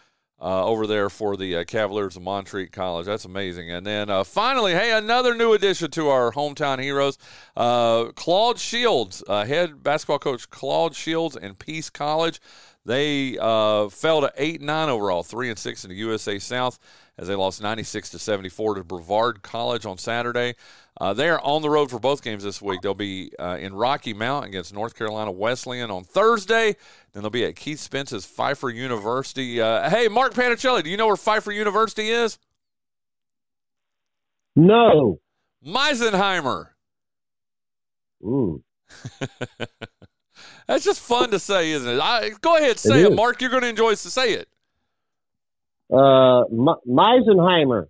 uh, 0.41 0.65
over 0.65 0.87
there 0.87 1.09
for 1.09 1.37
the 1.37 1.57
uh, 1.57 1.65
Cavaliers 1.65 2.17
of 2.17 2.23
Montreat 2.23 2.73
College. 2.73 3.07
That's 3.07 3.25
amazing. 3.25 3.71
And 3.71 3.87
then 3.87 4.11
uh, 4.11 4.25
finally, 4.25 4.73
hey, 4.73 4.93
another 4.93 5.35
new 5.35 5.53
addition 5.53 5.91
to 5.93 6.09
our 6.09 6.33
hometown 6.33 6.83
heroes, 6.83 7.19
uh, 7.57 8.07
Claude 8.15 8.59
Shields, 8.59 9.23
uh, 9.29 9.45
head 9.45 9.83
basketball 9.83 10.19
coach 10.19 10.51
Claude 10.51 10.95
Shields 10.95 11.37
and 11.37 11.59
Peace 11.59 11.91
College. 11.91 12.41
They 12.87 13.39
uh, 13.41 13.89
fell 13.89 14.21
to 14.21 14.33
eight 14.37 14.61
nine 14.61 14.91
overall, 14.91 15.23
three 15.23 15.49
and 15.49 15.59
six 15.59 15.85
in 15.85 15.91
the 15.91 15.97
USA 15.97 16.39
South 16.39 16.79
as 17.17 17.29
they 17.29 17.35
lost 17.35 17.63
96 17.63 18.11
to 18.11 18.19
74 18.19 18.75
to 18.75 18.85
Brevard 18.85 19.43
College 19.43 19.87
on 19.87 19.99
Saturday. 19.99 20.55
Uh, 21.01 21.13
they 21.13 21.29
are 21.29 21.41
on 21.41 21.61
the 21.61 21.69
road 21.69 21.91
for 21.91 21.99
both 21.99 22.23
games 22.23 22.45
this 22.45 22.63
week. 22.63 22.81
They'll 22.81 22.95
be 22.95 23.33
uh, 23.39 23.59
in 23.61 23.75
Rocky 23.75 24.15
Mount 24.15 24.47
against 24.47 24.73
North 24.73 24.97
Carolina 24.97 25.33
Wesleyan 25.33 25.91
on 25.91 26.05
Thursday. 26.05 26.77
Then 27.13 27.23
they'll 27.23 27.31
be 27.31 27.45
at 27.45 27.57
Keith 27.57 27.81
Spence's 27.81 28.25
Pfeiffer 28.25 28.71
University. 28.71 29.61
Uh, 29.61 29.91
hey, 29.91 30.07
Mark 30.07 30.35
Panichelli, 30.35 30.85
do 30.85 30.91
you 30.91 30.97
know 30.97 31.09
where 31.09 31.17
Pfeiffer 31.17 31.51
University 31.51 32.11
is? 32.11 32.39
No. 34.55 35.19
Misenheimer. 35.67 36.69
Ooh. 38.23 38.63
That's 40.69 40.85
just 40.85 41.01
fun 41.01 41.31
to 41.33 41.41
say, 41.41 41.73
isn't 41.73 41.97
it? 41.97 42.01
I, 42.01 42.31
go 42.41 42.57
ahead, 42.57 42.79
say 42.79 43.03
it, 43.03 43.13
it 43.13 43.17
Mark. 43.17 43.41
You're 43.41 43.51
going 43.51 43.63
to 43.63 43.69
enjoy 43.69 43.91
to 43.91 43.97
say 43.97 44.35
it. 44.35 44.49
Uh, 45.93 46.45
Misenheimer. 46.89 47.87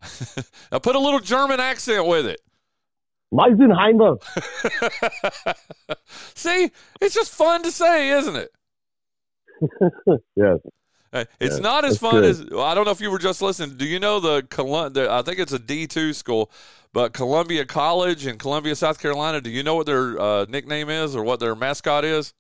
now 0.73 0.79
put 0.79 0.97
a 0.97 0.99
little 0.99 1.21
German 1.21 1.61
accent 1.61 2.07
with 2.07 2.27
it. 2.27 2.41
Misenheimer. 3.35 4.23
See, 6.35 6.71
it's 7.01 7.15
just 7.15 7.33
fun 7.33 7.63
to 7.65 7.73
say, 7.73 8.11
isn't 8.11 8.37
it? 8.37 8.51
yes. 10.37 10.59
It's 11.13 11.29
yes. 11.41 11.59
not 11.61 11.85
as 11.85 11.99
fun 11.99 12.15
good. 12.15 12.25
as 12.25 12.45
well, 12.51 12.63
I 12.63 12.75
don't 12.75 12.85
know 12.85 12.91
if 12.91 13.01
you 13.01 13.11
were 13.11 13.19
just 13.19 13.41
listening. 13.41 13.77
Do 13.77 13.87
you 13.87 14.01
know 14.01 14.19
the, 14.19 14.43
the 14.93 15.09
I 15.11 15.23
think 15.23 15.39
it's 15.39 15.53
a 15.53 15.61
D 15.61 15.87
two 15.87 16.13
school, 16.13 16.51
but 16.93 17.13
Columbia 17.13 17.65
College 17.65 18.27
in 18.27 18.37
Columbia, 18.37 18.75
South 18.75 19.01
Carolina. 19.01 19.41
Do 19.41 19.51
you 19.51 19.63
know 19.63 19.77
what 19.77 19.87
their 19.87 20.21
uh, 20.21 20.47
nickname 20.49 20.91
is 20.91 21.15
or 21.15 21.23
what 21.23 21.39
their 21.39 21.55
mascot 21.55 22.05
is? 22.05 22.35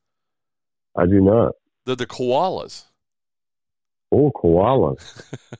I 0.96 1.06
do 1.06 1.20
not. 1.20 1.52
The 1.84 1.94
the 1.94 2.06
koalas. 2.06 2.86
Oh, 4.10 4.30
koala. 4.32 4.94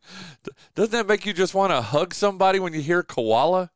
Doesn't 0.74 0.92
that 0.92 1.06
make 1.06 1.26
you 1.26 1.32
just 1.32 1.54
want 1.54 1.72
to 1.72 1.82
hug 1.82 2.14
somebody 2.14 2.60
when 2.60 2.72
you 2.72 2.80
hear 2.80 3.02
koala? 3.02 3.70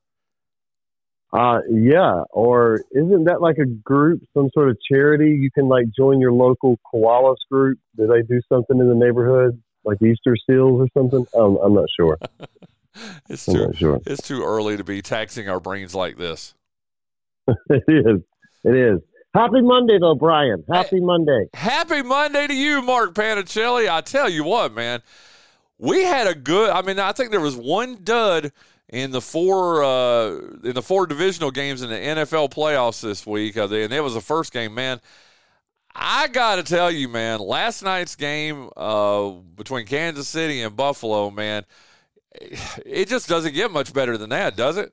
Uh, 1.33 1.61
yeah. 1.71 2.23
Or 2.31 2.81
isn't 2.93 3.25
that 3.25 3.41
like 3.41 3.59
a 3.59 3.67
group, 3.67 4.23
some 4.35 4.51
sort 4.55 4.71
of 4.71 4.79
charity? 4.91 5.39
You 5.41 5.51
can 5.51 5.69
like 5.69 5.87
join 5.97 6.21
your 6.21 6.33
local 6.33 6.79
koalas 6.93 7.37
group. 7.51 7.79
Do 7.97 8.07
they 8.07 8.23
do 8.23 8.41
something 8.49 8.79
in 8.79 8.89
the 8.89 8.95
neighborhood, 8.95 9.61
like 9.85 10.01
Easter 10.03 10.37
seals 10.49 10.81
or 10.81 10.89
something? 10.97 11.27
Um, 11.39 11.59
I'm 11.63 11.75
not 11.75 11.87
sure. 11.95 12.19
it's 13.29 13.47
I'm 13.49 13.55
too 13.55 13.73
sure. 13.75 14.01
It's 14.07 14.27
too 14.27 14.43
early 14.43 14.77
to 14.77 14.85
be 14.85 15.03
taxing 15.03 15.49
our 15.49 15.61
brains 15.61 15.95
like 15.95 16.17
this. 16.17 16.55
it 17.47 17.85
is. 17.89 18.21
It 18.65 18.75
is. 18.75 19.01
Happy 19.35 19.61
Monday, 19.61 19.99
though, 20.01 20.15
Bryan. 20.15 20.65
Happy 20.73 21.01
Monday. 21.01 21.47
Happy 21.53 22.03
Monday 22.03 22.47
to 22.47 22.55
you, 22.55 22.81
Mark 22.81 23.15
Panichelli. 23.15 23.89
I 23.89 24.01
tell 24.01 24.29
you 24.29 24.43
what, 24.43 24.75
man, 24.75 25.03
we 25.79 26.03
had 26.03 26.27
a 26.27 26.35
good. 26.35 26.71
I 26.71 26.81
mean, 26.81 26.99
I 26.99 27.13
think 27.13 27.31
there 27.31 27.41
was 27.41 27.55
one 27.55 27.99
dud 28.03 28.53
in 28.89 29.11
the 29.11 29.21
four 29.21 29.85
uh, 29.85 30.31
in 30.65 30.73
the 30.75 30.83
four 30.83 31.07
divisional 31.07 31.51
games 31.51 31.83
in 31.83 31.91
the 31.91 31.97
NFL 31.97 32.51
playoffs 32.51 33.01
this 33.01 33.27
week, 33.27 33.57
uh, 33.57 33.65
and 33.65 33.93
it 33.93 34.03
was 34.03 34.15
the 34.15 34.21
first 34.21 34.53
game, 34.53 34.75
man. 34.75 35.01
I 35.95 36.29
got 36.29 36.57
to 36.57 36.63
tell 36.63 36.91
you, 36.91 37.09
man, 37.09 37.41
last 37.41 37.83
night's 37.83 38.15
game 38.15 38.71
uh, 38.77 39.31
between 39.31 39.87
Kansas 39.87 40.29
City 40.29 40.63
and 40.63 40.77
Buffalo, 40.77 41.31
man, 41.31 41.65
it 42.87 43.09
just 43.09 43.29
doesn't 43.29 43.55
get 43.55 43.71
much 43.71 43.93
better 43.93 44.17
than 44.17 44.31
that, 44.31 44.57
does 44.57 44.77
it? 44.77 44.93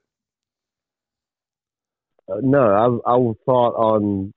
Uh, 2.28 2.40
no, 2.42 3.00
I, 3.06 3.12
I 3.12 3.32
thought 3.44 3.74
on 3.76 4.32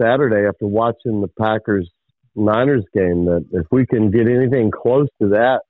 Saturday 0.00 0.46
after 0.46 0.66
watching 0.66 1.20
the 1.20 1.28
Packers 1.28 1.90
Niners 2.36 2.84
game 2.94 3.24
that 3.24 3.46
if 3.52 3.66
we 3.70 3.86
can 3.86 4.10
get 4.10 4.28
anything 4.28 4.70
close 4.70 5.08
to 5.20 5.28
that 5.30 5.62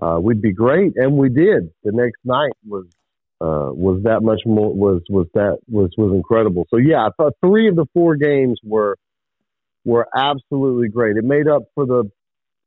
uh, 0.00 0.18
we'd 0.20 0.42
be 0.42 0.52
great, 0.52 0.92
and 0.96 1.16
we 1.16 1.28
did. 1.28 1.70
The 1.84 1.92
next 1.92 2.18
night 2.24 2.52
was 2.66 2.86
uh, 3.40 3.72
was 3.72 4.02
that 4.04 4.22
much 4.22 4.42
more 4.46 4.72
was 4.72 5.02
was 5.08 5.26
that 5.34 5.58
was 5.68 5.90
was 5.96 6.12
incredible. 6.14 6.66
So 6.70 6.76
yeah, 6.76 7.06
I 7.06 7.08
thought 7.16 7.34
three 7.44 7.68
of 7.68 7.76
the 7.76 7.86
four 7.94 8.16
games 8.16 8.58
were 8.62 8.96
were 9.84 10.06
absolutely 10.14 10.88
great. 10.88 11.16
It 11.16 11.24
made 11.24 11.48
up 11.48 11.62
for 11.74 11.86
the 11.86 12.10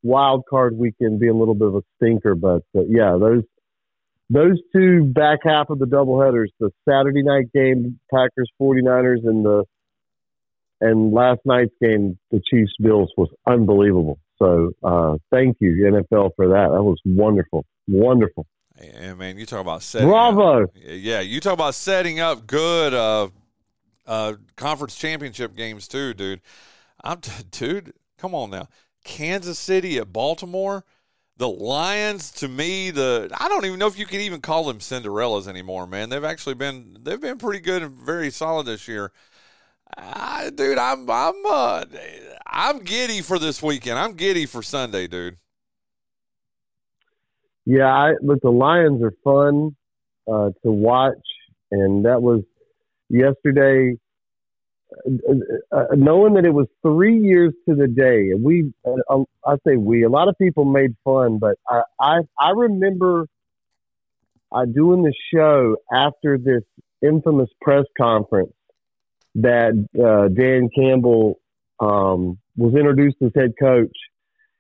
wild 0.02 0.44
card 0.50 0.78
weekend 0.78 1.20
being 1.20 1.34
a 1.34 1.38
little 1.38 1.56
bit 1.56 1.68
of 1.68 1.76
a 1.76 1.82
stinker, 1.98 2.36
but 2.36 2.64
uh, 2.76 2.82
yeah, 2.88 3.18
those 3.20 3.44
those 4.30 4.60
two 4.76 5.06
back 5.06 5.40
half 5.44 5.70
of 5.70 5.80
the 5.80 5.86
doubleheaders, 5.86 6.48
the 6.60 6.72
Saturday 6.88 7.24
night 7.24 7.52
game, 7.54 8.00
Packers 8.12 8.50
49ers, 8.60 9.28
and 9.28 9.46
the 9.46 9.64
and 10.82 11.14
last 11.14 11.40
night's 11.46 11.74
game, 11.82 12.18
the 12.32 12.42
Chiefs 12.50 12.74
Bills, 12.82 13.12
was 13.16 13.30
unbelievable. 13.48 14.20
So 14.44 14.74
uh, 14.84 15.18
thank 15.32 15.58
you 15.62 15.72
NFL 15.72 16.32
for 16.36 16.50
that. 16.50 16.70
That 16.74 16.84
was 16.84 17.00
wonderful, 17.06 17.66
wonderful. 17.88 18.46
And 18.78 19.18
man, 19.18 19.38
you 19.38 19.46
talk 19.46 19.62
about 19.62 19.84
setting. 19.84 20.10
Bravo. 20.10 20.64
Up, 20.64 20.70
yeah, 20.76 21.22
you 21.22 21.40
talk 21.40 21.54
about 21.54 21.76
setting 21.76 22.20
up 22.20 22.46
good 22.46 22.94
uh, 22.94 23.30
uh, 24.06 24.34
conference 24.58 24.98
championship 24.98 25.56
games 25.56 25.88
too, 25.88 26.14
dude. 26.14 26.42
I'm 27.04 27.22
t- 27.22 27.32
dude. 27.52 27.94
Come 28.18 28.36
on 28.36 28.50
now, 28.50 28.68
Kansas 29.06 29.60
City 29.60 29.98
at 29.98 30.12
Baltimore. 30.12 30.84
The 31.38 31.48
Lions, 31.50 32.30
to 32.34 32.48
me, 32.48 32.92
the 32.92 33.30
I 33.40 33.48
don't 33.48 33.66
even 33.66 33.80
know 33.80 33.88
if 33.88 33.98
you 33.98 34.06
can 34.06 34.20
even 34.20 34.42
call 34.42 34.66
them 34.66 34.80
Cinderellas 34.80 35.48
anymore, 35.48 35.88
man. 35.88 36.10
They've 36.10 36.24
actually 36.24 36.56
been 36.56 36.98
they've 37.02 37.22
been 37.22 37.38
pretty 37.38 37.60
good 37.60 37.82
and 37.82 37.94
very 37.94 38.30
solid 38.30 38.66
this 38.66 38.90
year. 38.90 39.14
Uh, 39.98 40.50
dude, 40.50 40.78
I'm 40.78 41.10
I'm 41.10 41.46
uh, 41.46 41.86
I'm 42.46 42.80
giddy 42.80 43.22
for 43.22 43.40
this 43.40 43.62
weekend. 43.62 43.98
I'm 43.98 44.14
giddy 44.14 44.46
for 44.46 44.62
Sunday, 44.62 45.08
dude. 45.08 45.38
Yeah, 47.66 47.86
I, 47.86 48.14
look, 48.22 48.42
the 48.42 48.50
Lions 48.50 49.02
are 49.02 49.14
fun 49.24 49.76
uh, 50.28 50.50
to 50.64 50.72
watch, 50.72 51.14
and 51.72 52.06
that 52.06 52.22
was 52.22 52.44
yesterday. 53.10 53.98
Uh, 55.08 55.34
uh, 55.76 55.86
knowing 55.96 56.36
that 56.36 56.46
it 56.46 56.54
was 56.54 56.68
three 56.84 57.18
years 57.18 57.52
to 57.68 57.74
the 57.74 57.88
day, 57.88 58.32
we, 58.38 58.72
uh, 58.86 59.24
I 59.44 59.56
say 59.66 59.76
we, 59.76 60.04
a 60.04 60.10
lot 60.10 60.28
of 60.28 60.38
people 60.38 60.66
made 60.66 60.96
fun, 61.04 61.40
but 61.40 61.56
I, 61.68 61.82
I, 62.00 62.20
I 62.40 62.50
remember 62.52 63.26
uh, 64.52 64.66
doing 64.66 65.02
the 65.02 65.14
show 65.34 65.78
after 65.92 66.38
this 66.38 66.62
infamous 67.02 67.50
press 67.60 67.86
conference 68.00 68.54
that 69.36 69.74
uh, 69.96 70.28
Dan 70.30 70.70
Campbell 70.76 71.40
um, 71.80 72.38
was 72.56 72.74
introduced 72.76 73.18
as 73.24 73.32
head 73.36 73.54
coach, 73.60 73.96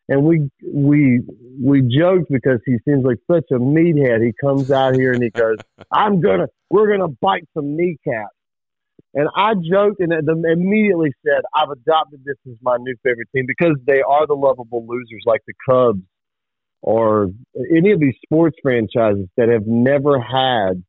and 0.09 0.23
we 0.23 0.49
we 0.65 1.21
we 1.61 1.81
joked 1.81 2.29
because 2.29 2.59
he 2.65 2.77
seems 2.87 3.03
like 3.03 3.17
such 3.31 3.45
a 3.51 3.59
meathead. 3.59 4.23
He 4.23 4.33
comes 4.39 4.71
out 4.71 4.95
here 4.95 5.13
and 5.13 5.23
he 5.23 5.29
goes, 5.29 5.57
"I'm 5.91 6.21
gonna, 6.21 6.47
we're 6.69 6.91
gonna 6.91 7.13
bite 7.21 7.47
some 7.53 7.75
kneecaps." 7.75 8.35
And 9.15 9.27
I 9.35 9.53
joked 9.53 9.99
and 9.99 10.11
immediately 10.11 11.11
said, 11.23 11.43
I've 11.55 11.69
adopted 11.69 12.21
this 12.25 12.35
as 12.47 12.55
my 12.63 12.77
new 12.77 12.95
favorite 13.03 13.27
team 13.35 13.45
because 13.47 13.75
they 13.85 14.01
are 14.01 14.25
the 14.25 14.33
lovable 14.33 14.85
losers 14.87 15.21
like 15.25 15.41
the 15.45 15.53
Cubs 15.69 16.01
or 16.81 17.29
any 17.75 17.91
of 17.91 17.99
these 17.99 18.15
sports 18.25 18.57
franchises 18.61 19.27
that 19.37 19.49
have 19.49 19.67
never 19.67 20.19
had 20.19 20.83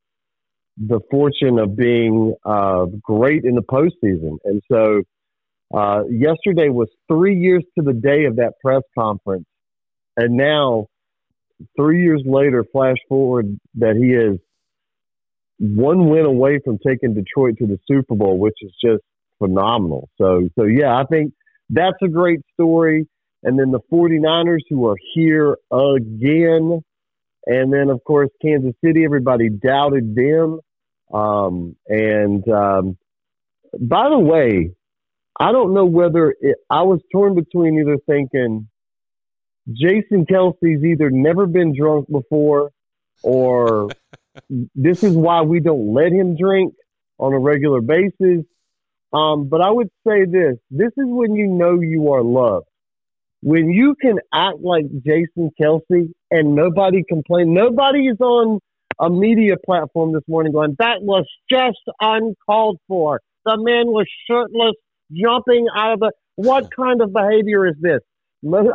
the 0.76 1.00
fortune 1.10 1.58
of 1.58 1.76
being 1.76 2.34
uh, 2.44 2.86
great 3.02 3.44
in 3.44 3.54
the 3.54 3.62
postseason. 3.62 4.38
And 4.44 4.62
so 4.70 5.02
uh, 5.76 6.04
yesterday 6.08 6.68
was 6.68 6.88
three 7.08 7.36
years 7.36 7.64
to 7.78 7.84
the 7.84 7.92
day 7.92 8.24
of 8.24 8.36
that 8.36 8.54
press 8.62 8.82
conference. 8.96 9.46
And 10.16 10.36
now, 10.36 10.86
three 11.76 12.02
years 12.02 12.22
later, 12.24 12.64
flash 12.72 12.96
forward 13.08 13.58
that 13.76 13.96
he 13.96 14.12
is 14.12 14.38
one 15.58 16.08
win 16.08 16.24
away 16.24 16.60
from 16.64 16.78
taking 16.84 17.14
Detroit 17.14 17.56
to 17.58 17.66
the 17.66 17.78
Super 17.88 18.14
Bowl, 18.14 18.38
which 18.38 18.56
is 18.60 18.72
just 18.84 19.02
phenomenal. 19.38 20.08
So, 20.18 20.48
so 20.58 20.64
yeah, 20.64 20.96
I 20.96 21.04
think 21.10 21.32
that's 21.70 21.96
a 22.02 22.08
great 22.08 22.40
story. 22.52 23.08
And 23.42 23.58
then 23.58 23.70
the 23.70 23.80
49ers 23.92 24.60
who 24.68 24.88
are 24.88 24.96
here 25.14 25.56
again. 25.70 26.82
And 27.46 27.72
then, 27.72 27.90
of 27.90 28.02
course, 28.04 28.30
Kansas 28.40 28.74
City, 28.84 29.04
everybody 29.04 29.48
doubted 29.48 30.14
them. 30.14 30.60
Um, 31.12 31.76
and 31.86 32.46
um, 32.48 32.96
by 33.78 34.08
the 34.08 34.18
way, 34.18 34.72
I 35.38 35.52
don't 35.52 35.74
know 35.74 35.84
whether 35.84 36.34
it, 36.40 36.56
I 36.70 36.82
was 36.82 37.00
torn 37.12 37.34
between 37.34 37.78
either 37.78 37.98
thinking 38.06 38.68
Jason 39.72 40.26
Kelce's 40.26 40.84
either 40.84 41.10
never 41.10 41.46
been 41.46 41.76
drunk 41.76 42.10
before 42.10 42.70
or 43.22 43.88
this 44.74 45.02
is 45.02 45.14
why 45.14 45.42
we 45.42 45.60
don't 45.60 45.92
let 45.92 46.12
him 46.12 46.36
drink 46.36 46.74
on 47.18 47.32
a 47.32 47.38
regular 47.38 47.80
basis. 47.80 48.44
Um, 49.12 49.48
but 49.48 49.60
I 49.60 49.70
would 49.70 49.90
say 50.06 50.24
this 50.24 50.56
this 50.70 50.90
is 50.96 51.06
when 51.06 51.34
you 51.34 51.46
know 51.46 51.80
you 51.80 52.12
are 52.12 52.22
loved. 52.22 52.66
When 53.44 53.68
you 53.68 53.94
can 54.00 54.18
act 54.32 54.58
like 54.62 54.86
Jason 55.04 55.50
Kelce 55.60 56.10
and 56.30 56.54
nobody 56.54 57.02
complain, 57.06 57.52
nobody 57.52 58.06
is 58.08 58.18
on 58.20 58.58
a 58.98 59.10
media 59.10 59.56
platform 59.64 60.12
this 60.12 60.22
morning 60.26 60.52
going, 60.52 60.76
that 60.78 61.02
was 61.02 61.26
just 61.50 61.82
uncalled 62.00 62.78
for. 62.88 63.20
The 63.44 63.56
man 63.58 63.88
was 63.88 64.06
shirtless, 64.28 64.74
jumping 65.12 65.66
out 65.76 65.94
of 65.94 66.00
the. 66.00 66.12
What 66.36 66.68
kind 66.76 67.02
of 67.02 67.12
behavior 67.12 67.66
is 67.66 67.74
this? 67.80 68.00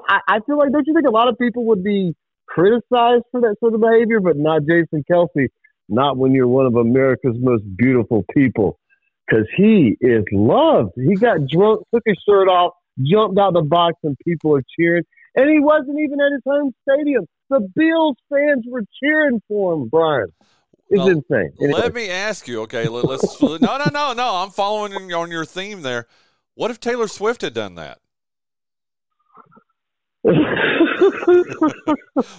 I, 0.08 0.20
I 0.28 0.40
feel 0.46 0.58
like, 0.58 0.72
don't 0.72 0.86
you 0.86 0.94
think 0.94 1.08
a 1.08 1.12
lot 1.12 1.28
of 1.28 1.38
people 1.38 1.66
would 1.66 1.84
be 1.84 2.16
criticized 2.48 3.24
for 3.32 3.42
that 3.42 3.56
sort 3.60 3.74
of 3.74 3.82
behavior, 3.82 4.20
but 4.20 4.38
not 4.38 4.62
Jason 4.68 5.04
Kelce? 5.12 5.48
not 5.90 6.18
when 6.18 6.32
you're 6.32 6.48
one 6.48 6.66
of 6.66 6.76
America's 6.76 7.36
most 7.40 7.64
beautiful 7.76 8.24
people. 8.34 8.80
Because 9.28 9.46
he 9.58 9.96
is 10.02 10.24
loved. 10.32 10.92
He 10.96 11.16
got 11.16 11.46
drunk, 11.48 11.82
took 11.94 12.04
his 12.06 12.18
shirt 12.28 12.48
off, 12.48 12.74
jumped 13.02 13.40
out 13.40 13.54
the 13.54 13.62
box, 13.62 13.96
and 14.04 14.18
people 14.26 14.56
are 14.56 14.64
cheering. 14.78 15.04
And 15.36 15.50
he 15.50 15.60
wasn't 15.60 16.00
even 16.00 16.20
at 16.20 16.32
his 16.34 16.42
home 16.46 16.74
stadium. 16.90 17.26
The 17.50 17.62
Bills 17.76 18.18
fans 18.30 18.66
were 18.68 18.84
cheering 19.02 19.42
for 19.48 19.74
him, 19.74 19.90
Bryan. 19.90 20.28
It's 20.90 21.00
well, 21.00 21.10
insane. 21.10 21.52
Anyway. 21.62 21.80
Let 21.80 21.94
me 21.94 22.10
ask 22.10 22.48
you, 22.48 22.62
okay? 22.62 22.88
Let, 22.88 23.06
us 23.06 23.42
no, 23.42 23.58
no, 23.58 23.86
no, 23.94 24.14
no. 24.14 24.36
I'm 24.36 24.50
following 24.50 25.14
on 25.14 25.32
your 25.32 25.46
theme 25.46 25.82
there. 25.82 26.08
What 26.56 26.72
if 26.72 26.80
Taylor 26.80 27.08
Swift 27.08 27.42
had 27.42 27.54
done 27.54 27.76
that? 27.76 28.00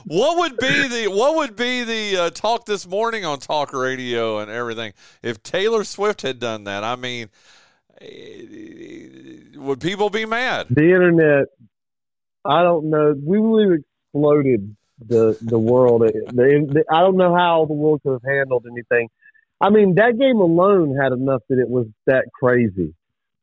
what 0.04 0.38
would 0.38 0.58
be 0.58 0.88
the 0.88 1.06
what 1.10 1.36
would 1.36 1.56
be 1.56 1.82
the 1.82 2.24
uh, 2.24 2.30
talk 2.30 2.66
this 2.66 2.86
morning 2.86 3.24
on 3.24 3.38
talk 3.38 3.72
radio 3.72 4.38
and 4.38 4.50
everything 4.50 4.92
if 5.22 5.42
Taylor 5.42 5.82
Swift 5.82 6.20
had 6.20 6.38
done 6.38 6.64
that? 6.64 6.84
I 6.84 6.96
mean, 6.96 7.30
eh, 8.02 8.42
would 9.60 9.80
people 9.80 10.10
be 10.10 10.26
mad? 10.26 10.66
The 10.70 10.82
internet, 10.82 11.46
I 12.44 12.62
don't 12.62 12.90
know. 12.90 13.14
We 13.22 13.38
really 13.38 13.78
exploded 14.06 14.76
the 15.06 15.38
the 15.40 15.58
world. 15.58 16.02
The, 16.02 16.12
the, 16.32 16.84
I 16.90 17.00
don't 17.00 17.16
know 17.16 17.34
how 17.34 17.64
the 17.66 17.74
world 17.74 18.00
could 18.02 18.12
have 18.12 18.22
handled 18.24 18.66
anything. 18.70 19.08
I 19.60 19.70
mean, 19.70 19.94
that 19.96 20.18
game 20.18 20.40
alone 20.40 20.96
had 20.96 21.12
enough 21.12 21.42
that 21.48 21.58
it 21.58 21.68
was 21.68 21.86
that 22.06 22.24
crazy. 22.32 22.94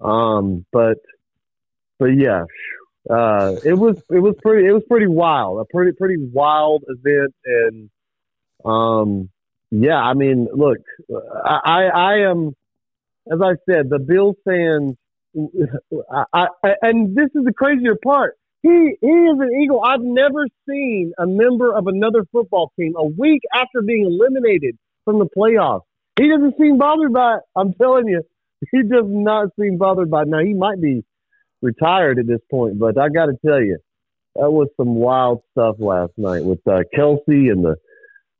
Um, 0.01 0.65
but 0.71 0.97
but 1.99 2.07
yeah, 2.07 2.45
uh, 3.09 3.55
it 3.63 3.73
was 3.73 4.01
it 4.09 4.19
was 4.19 4.35
pretty 4.41 4.67
it 4.67 4.71
was 4.71 4.83
pretty 4.89 5.07
wild, 5.07 5.59
a 5.59 5.65
pretty 5.65 5.93
pretty 5.93 6.17
wild 6.17 6.83
event, 6.87 7.33
and 7.45 7.89
um, 8.65 9.29
yeah, 9.71 9.97
I 9.97 10.13
mean, 10.13 10.47
look, 10.51 10.79
I 11.45 11.89
I 11.93 12.13
am, 12.29 12.55
as 13.31 13.39
I 13.41 13.53
said, 13.69 13.89
the 13.89 13.99
Bill 13.99 14.35
fans. 14.45 14.95
I, 16.11 16.23
I, 16.33 16.69
and 16.81 17.15
this 17.15 17.29
is 17.35 17.45
the 17.45 17.53
crazier 17.53 17.95
part. 18.03 18.35
He 18.63 18.97
he 18.99 19.07
is 19.07 19.39
an 19.39 19.61
Eagle. 19.61 19.81
I've 19.83 20.01
never 20.01 20.45
seen 20.67 21.13
a 21.17 21.27
member 21.27 21.75
of 21.75 21.87
another 21.87 22.25
football 22.31 22.71
team 22.79 22.93
a 22.97 23.05
week 23.05 23.41
after 23.53 23.81
being 23.81 24.05
eliminated 24.05 24.77
from 25.05 25.19
the 25.19 25.27
playoffs. 25.37 25.81
He 26.19 26.27
doesn't 26.29 26.55
seem 26.59 26.77
bothered 26.77 27.13
by 27.13 27.35
it. 27.35 27.41
I'm 27.55 27.73
telling 27.73 28.07
you, 28.07 28.23
he 28.71 28.81
does 28.83 29.05
not 29.05 29.49
seem 29.59 29.77
bothered 29.77 30.09
by 30.09 30.23
it. 30.23 30.27
Now 30.27 30.39
he 30.39 30.53
might 30.53 30.81
be 30.81 31.03
retired 31.61 32.19
at 32.19 32.27
this 32.27 32.41
point. 32.49 32.79
But 32.79 32.97
I 32.97 33.09
got 33.09 33.27
to 33.27 33.37
tell 33.45 33.61
you, 33.61 33.77
that 34.35 34.51
was 34.51 34.67
some 34.77 34.95
wild 34.95 35.41
stuff 35.51 35.75
last 35.79 36.13
night 36.17 36.43
with 36.43 36.59
uh, 36.67 36.81
Kelce 36.95 37.51
and 37.51 37.63
the 37.63 37.75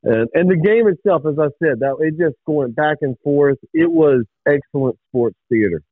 and 0.02 0.28
and 0.34 0.50
the 0.50 0.56
game 0.56 0.88
itself. 0.88 1.22
As 1.26 1.38
I 1.38 1.48
said, 1.62 1.80
that 1.80 1.96
it 2.00 2.18
just 2.18 2.36
going 2.46 2.72
back 2.72 2.98
and 3.02 3.16
forth. 3.22 3.58
It 3.72 3.90
was 3.90 4.24
excellent 4.46 4.96
sports 5.08 5.36
theater. 5.48 5.82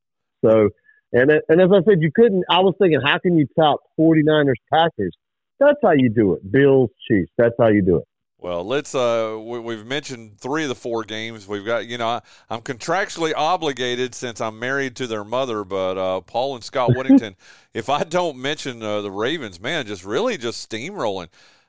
So 0.45 0.71
and 1.13 1.31
and 1.49 1.61
as 1.61 1.69
I 1.73 1.83
said, 1.89 2.01
you 2.01 2.11
couldn't. 2.15 2.45
I 2.51 2.61
was 2.61 2.75
thinking, 2.81 3.01
how 3.05 3.19
can 3.19 3.37
you 3.37 3.47
top 3.59 3.81
49ers 3.99 4.55
Packers? 4.73 5.17
That's 5.59 5.79
how 5.83 5.93
you 5.93 6.11
do 6.11 6.35
it. 6.35 6.51
Bills 6.51 6.91
Chiefs. 7.09 7.33
That's 7.39 7.55
how 7.59 7.69
you 7.69 7.83
do 7.83 7.97
it. 7.97 8.05
Well, 8.39 8.65
let's. 8.65 8.95
Uh, 8.95 9.41
we, 9.43 9.77
have 9.77 9.87
mentioned 9.87 10.39
three 10.39 10.65
of 10.65 10.69
the 10.69 10.75
four 10.75 11.05
games. 11.05 11.49
We've 11.49 11.65
got, 11.65 11.87
you 11.87 11.97
know, 11.97 12.07
I, 12.07 12.21
am 12.51 12.61
contractually 12.61 13.33
obligated 13.35 14.15
since 14.15 14.41
I'm 14.41 14.59
married 14.59 14.95
to 14.97 15.07
their 15.07 15.25
mother. 15.25 15.65
But 15.65 15.97
uh, 15.97 16.21
Paul 16.21 16.55
and 16.55 16.63
Scott 16.63 16.91
Whittington, 16.95 17.37
if 17.73 17.89
I 17.89 18.05
don't 18.05 18.37
mention 18.37 18.83
uh, 18.83 19.01
the 19.01 19.11
Ravens, 19.11 19.59
man, 19.59 19.87
just 19.87 20.05
really 20.05 20.37
just 20.37 20.69
steamrolling. 20.69 21.29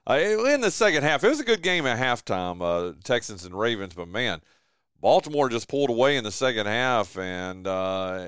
Uh, 0.09 0.15
in 0.47 0.61
the 0.61 0.71
second 0.71 1.03
half, 1.03 1.23
it 1.23 1.29
was 1.29 1.39
a 1.39 1.45
good 1.45 1.61
game 1.61 1.85
at 1.85 1.99
halftime, 1.99 2.61
uh, 2.61 2.93
Texans 3.03 3.43
and 3.43 3.57
Ravens, 3.57 3.93
but 3.93 4.07
man, 4.07 4.41
Baltimore 5.01 5.49
just 5.49 5.67
pulled 5.67 5.89
away 5.89 6.17
in 6.17 6.23
the 6.23 6.31
second 6.31 6.65
half, 6.65 7.17
and 7.17 7.67
uh, 7.67 8.25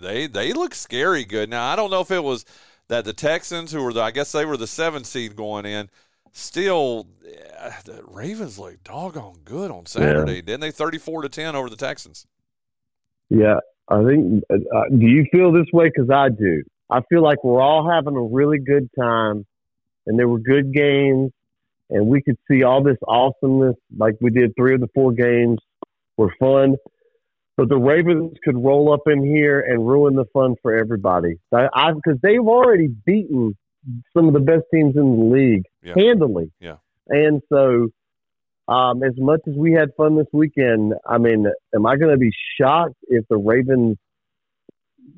they 0.00 0.26
they 0.26 0.52
look 0.52 0.74
scary 0.74 1.24
good. 1.24 1.50
Now 1.50 1.70
I 1.70 1.76
don't 1.76 1.90
know 1.90 2.00
if 2.00 2.10
it 2.10 2.22
was 2.22 2.44
that 2.88 3.04
the 3.04 3.12
Texans, 3.12 3.72
who 3.72 3.82
were 3.82 3.92
the, 3.92 4.02
I 4.02 4.10
guess 4.10 4.32
they 4.32 4.44
were 4.44 4.56
the 4.56 4.66
seven 4.66 5.04
seed 5.04 5.36
going 5.36 5.66
in, 5.66 5.90
still 6.32 7.08
the 7.84 8.02
Ravens 8.06 8.58
looked 8.58 8.84
doggone 8.84 9.38
good 9.44 9.70
on 9.70 9.86
Saturday, 9.86 10.36
yeah. 10.36 10.40
didn't 10.42 10.60
they? 10.60 10.70
Thirty 10.70 10.98
four 10.98 11.22
to 11.22 11.28
ten 11.28 11.56
over 11.56 11.68
the 11.68 11.76
Texans. 11.76 12.26
Yeah, 13.28 13.60
I 13.88 14.04
think. 14.04 14.44
Uh, 14.50 14.84
do 14.90 15.06
you 15.06 15.26
feel 15.32 15.52
this 15.52 15.66
way? 15.72 15.86
Because 15.86 16.10
I 16.10 16.28
do. 16.28 16.62
I 16.90 17.00
feel 17.08 17.22
like 17.22 17.42
we're 17.42 17.62
all 17.62 17.88
having 17.88 18.16
a 18.16 18.22
really 18.22 18.58
good 18.58 18.88
time 18.98 19.46
and 20.06 20.18
there 20.18 20.28
were 20.28 20.38
good 20.38 20.72
games, 20.72 21.32
and 21.90 22.06
we 22.06 22.22
could 22.22 22.38
see 22.50 22.62
all 22.62 22.82
this 22.82 22.98
awesomeness. 23.06 23.76
Like 23.96 24.16
we 24.20 24.30
did, 24.30 24.54
three 24.56 24.74
of 24.74 24.80
the 24.80 24.88
four 24.94 25.12
games 25.12 25.58
were 26.22 26.34
fun, 26.38 26.76
but 27.56 27.68
the 27.68 27.76
Ravens 27.76 28.32
could 28.44 28.56
roll 28.56 28.92
up 28.92 29.02
in 29.06 29.24
here 29.24 29.60
and 29.60 29.86
ruin 29.86 30.14
the 30.14 30.24
fun 30.32 30.54
for 30.62 30.76
everybody. 30.76 31.38
Because 31.50 32.18
they've 32.22 32.40
already 32.40 32.88
beaten 32.88 33.56
some 34.16 34.28
of 34.28 34.34
the 34.34 34.40
best 34.40 34.62
teams 34.72 34.96
in 34.96 35.16
the 35.18 35.24
league 35.24 35.64
yeah. 35.82 35.94
handily. 35.96 36.52
Yeah, 36.60 36.76
and 37.08 37.40
so. 37.52 37.88
Um, 38.68 39.02
as 39.02 39.12
much 39.18 39.40
as 39.48 39.54
we 39.56 39.72
had 39.72 39.90
fun 39.96 40.16
this 40.16 40.28
weekend, 40.32 40.94
I 41.04 41.18
mean, 41.18 41.46
am 41.74 41.84
I 41.84 41.96
going 41.96 42.12
to 42.12 42.16
be 42.16 42.30
shocked 42.58 42.94
if 43.08 43.24
the 43.28 43.36
Ravens, 43.36 43.96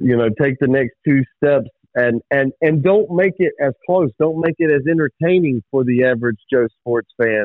you 0.00 0.16
know, 0.16 0.30
take 0.40 0.58
the 0.60 0.66
next 0.66 0.94
two 1.06 1.22
steps 1.36 1.68
and 1.94 2.20
and 2.30 2.52
and 2.60 2.82
don't 2.82 3.10
make 3.10 3.34
it 3.38 3.52
as 3.60 3.72
close. 3.86 4.10
Don't 4.18 4.40
make 4.40 4.56
it 4.58 4.70
as 4.70 4.82
entertaining 4.90 5.62
for 5.70 5.84
the 5.84 6.04
average 6.04 6.38
Joe 6.50 6.66
sports 6.80 7.10
fan 7.20 7.44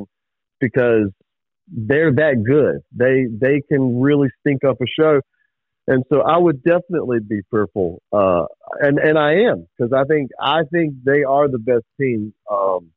because 0.59 1.11
they're 1.71 2.13
that 2.13 2.43
good. 2.45 2.81
They 2.95 3.25
they 3.31 3.61
can 3.67 4.01
really 4.01 4.29
stink 4.41 4.63
up 4.63 4.77
a 4.81 4.85
show. 4.87 5.21
And 5.87 6.03
so 6.11 6.21
I 6.21 6.37
would 6.37 6.61
definitely 6.61 7.17
be 7.19 7.41
fearful, 7.49 8.01
uh, 8.13 8.45
and 8.79 8.99
and 8.99 9.17
I 9.17 9.49
am 9.49 9.67
because 9.77 9.91
I 9.91 10.03
think 10.03 10.29
I 10.39 10.61
think 10.71 10.93
they 11.03 11.23
are 11.23 11.47
the 11.47 11.57
best 11.57 11.85
team 11.99 12.33
um, 12.51 12.91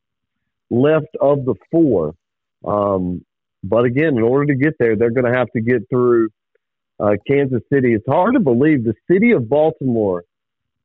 left 0.70 1.06
of 1.18 1.46
the 1.46 1.54
four. 1.70 2.14
Um, 2.66 3.24
but 3.64 3.84
again, 3.84 4.18
in 4.18 4.22
order 4.22 4.52
to 4.52 4.54
get 4.54 4.74
there, 4.78 4.96
they're 4.96 5.10
going 5.10 5.30
to 5.30 5.38
have 5.38 5.48
to 5.56 5.62
get 5.62 5.88
through 5.88 6.28
uh, 7.00 7.12
Kansas 7.26 7.62
City. 7.72 7.94
It's 7.94 8.06
hard 8.06 8.34
to 8.34 8.40
believe 8.40 8.84
the 8.84 8.94
city 9.10 9.32
of 9.32 9.48
Baltimore 9.48 10.24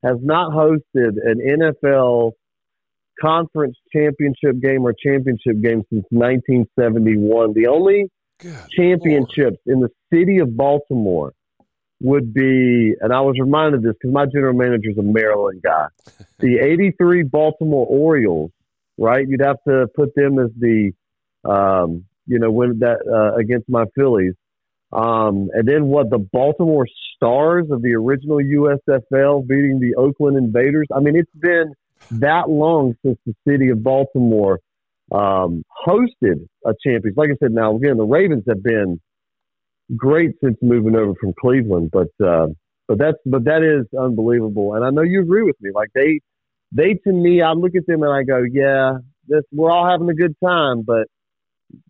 has 0.03 0.17
not 0.21 0.51
hosted 0.51 0.79
an 1.23 1.41
NFL 1.59 2.33
conference 3.19 3.77
championship 3.93 4.61
game 4.61 4.85
or 4.85 4.93
championship 4.93 5.61
game 5.61 5.83
since 5.89 6.05
1971. 6.09 7.53
The 7.53 7.67
only 7.67 8.09
Good 8.39 8.55
championships 8.71 9.57
Lord. 9.65 9.75
in 9.75 9.79
the 9.79 9.89
city 10.13 10.39
of 10.39 10.55
Baltimore 10.55 11.33
would 12.01 12.33
be, 12.33 12.93
and 12.99 13.11
I 13.11 13.21
was 13.21 13.37
reminded 13.39 13.79
of 13.79 13.83
this 13.83 13.93
because 13.93 14.13
my 14.13 14.25
general 14.25 14.53
manager 14.53 14.89
is 14.91 14.97
a 14.97 15.03
Maryland 15.03 15.61
guy. 15.63 15.87
the 16.39 16.59
83 16.59 17.23
Baltimore 17.23 17.87
Orioles, 17.87 18.51
right? 18.97 19.27
You'd 19.27 19.41
have 19.41 19.57
to 19.67 19.87
put 19.95 20.13
them 20.15 20.37
as 20.39 20.49
the, 20.57 20.91
um, 21.43 22.05
you 22.27 22.39
know, 22.39 22.51
when 22.51 22.79
that 22.79 22.99
uh, 23.07 23.35
against 23.37 23.67
my 23.69 23.85
Phillies. 23.95 24.33
Um, 24.91 25.49
and 25.53 25.67
then 25.67 25.87
what 25.87 26.09
the 26.09 26.19
Baltimore 26.19 26.87
Stars 27.15 27.65
of 27.71 27.81
the 27.81 27.93
original 27.95 28.37
USFL 28.37 29.45
beating 29.45 29.79
the 29.79 29.95
Oakland 29.97 30.37
Invaders. 30.37 30.87
I 30.95 30.99
mean, 30.99 31.17
it's 31.17 31.31
been 31.35 31.73
that 32.11 32.49
long 32.49 32.95
since 33.05 33.17
the 33.25 33.33
city 33.47 33.69
of 33.69 33.83
Baltimore 33.83 34.59
um, 35.11 35.63
hosted 35.85 36.47
a 36.65 36.73
championship. 36.83 37.17
Like 37.17 37.29
I 37.29 37.37
said, 37.41 37.51
now 37.51 37.75
again, 37.75 37.97
the 37.97 38.03
Ravens 38.03 38.43
have 38.47 38.63
been 38.63 38.99
great 39.95 40.31
since 40.43 40.57
moving 40.61 40.95
over 40.95 41.13
from 41.19 41.33
Cleveland, 41.39 41.91
but 41.91 42.09
uh, 42.25 42.47
but 42.87 42.97
that's 42.97 43.17
but 43.25 43.45
that 43.45 43.63
is 43.63 43.87
unbelievable. 43.97 44.73
And 44.73 44.85
I 44.85 44.89
know 44.89 45.01
you 45.01 45.21
agree 45.21 45.43
with 45.43 45.55
me. 45.61 45.71
Like 45.73 45.89
they 45.93 46.19
they 46.71 46.93
to 47.05 47.11
me, 47.11 47.41
I 47.41 47.53
look 47.53 47.75
at 47.75 47.85
them 47.87 48.03
and 48.03 48.11
I 48.11 48.23
go, 48.23 48.43
yeah, 48.51 48.97
this 49.27 49.43
we're 49.51 49.71
all 49.71 49.89
having 49.89 50.09
a 50.09 50.13
good 50.13 50.35
time, 50.43 50.81
but 50.81 51.07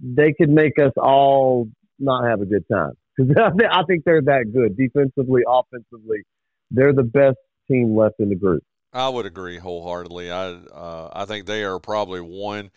they 0.02 0.34
could 0.34 0.50
make 0.50 0.80
us 0.80 0.94
all 0.98 1.68
not 2.00 2.28
have 2.28 2.42
a 2.42 2.46
good 2.46 2.66
time 2.72 2.94
because 3.18 3.36
I 3.38 3.84
think 3.84 4.04
they're 4.06 4.22
that 4.22 4.52
good 4.54 4.78
defensively, 4.78 5.42
offensively. 5.48 6.24
They're 6.70 6.94
the 6.94 7.04
best 7.04 7.38
team 7.70 7.96
left 7.96 8.16
in 8.20 8.30
the 8.30 8.36
group. 8.36 8.64
I 8.98 9.10
would 9.10 9.28
agree 9.28 9.58
wholeheartedly. 9.58 10.32
I 10.32 10.54
uh, 10.54 11.10
I 11.14 11.26
think 11.26 11.46
they 11.46 11.64
are 11.64 11.80
probably 11.80 12.20
one. 12.20 12.72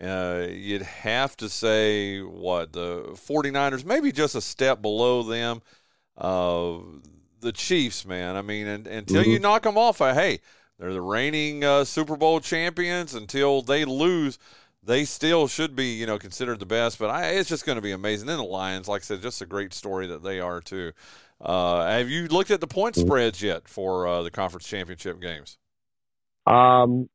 Uh, 0.00 0.46
you'd 0.50 0.82
have 0.82 1.36
to 1.38 1.48
say 1.48 2.20
what 2.20 2.72
the 2.72 3.04
49ers, 3.14 3.84
maybe 3.84 4.12
just 4.12 4.34
a 4.34 4.40
step 4.40 4.82
below 4.82 5.22
them. 5.22 5.62
Uh, 6.16 6.78
the 7.40 7.52
Chiefs, 7.52 8.04
man. 8.04 8.36
I 8.36 8.42
mean, 8.42 8.66
and, 8.66 8.86
until 8.86 9.22
mm-hmm. 9.22 9.30
you 9.30 9.38
knock 9.38 9.62
them 9.62 9.78
off, 9.78 10.00
uh, 10.00 10.12
hey, 10.12 10.40
they're 10.78 10.92
the 10.92 11.00
reigning 11.00 11.64
uh, 11.64 11.84
Super 11.84 12.16
Bowl 12.16 12.40
champions. 12.40 13.14
Until 13.14 13.62
they 13.62 13.84
lose, 13.84 14.38
they 14.82 15.04
still 15.04 15.46
should 15.46 15.74
be, 15.74 15.94
you 15.94 16.06
know, 16.06 16.18
considered 16.18 16.58
the 16.58 16.66
best. 16.66 16.98
But 16.98 17.10
I, 17.10 17.30
it's 17.30 17.48
just 17.48 17.64
going 17.64 17.76
to 17.76 17.82
be 17.82 17.92
amazing. 17.92 18.26
Then 18.26 18.38
the 18.38 18.44
Lions, 18.44 18.88
like 18.88 19.02
I 19.02 19.04
said, 19.04 19.22
just 19.22 19.40
a 19.40 19.46
great 19.46 19.72
story 19.72 20.06
that 20.08 20.22
they 20.22 20.38
are 20.38 20.60
too. 20.60 20.92
Uh, 21.40 21.86
have 21.86 22.10
you 22.10 22.28
looked 22.28 22.50
at 22.50 22.60
the 22.60 22.66
point 22.66 22.94
mm-hmm. 22.94 23.06
spreads 23.06 23.42
yet 23.42 23.68
for 23.68 24.06
uh, 24.06 24.22
the 24.22 24.30
conference 24.30 24.66
championship 24.66 25.20
games? 25.20 25.58
Um, 26.46 27.08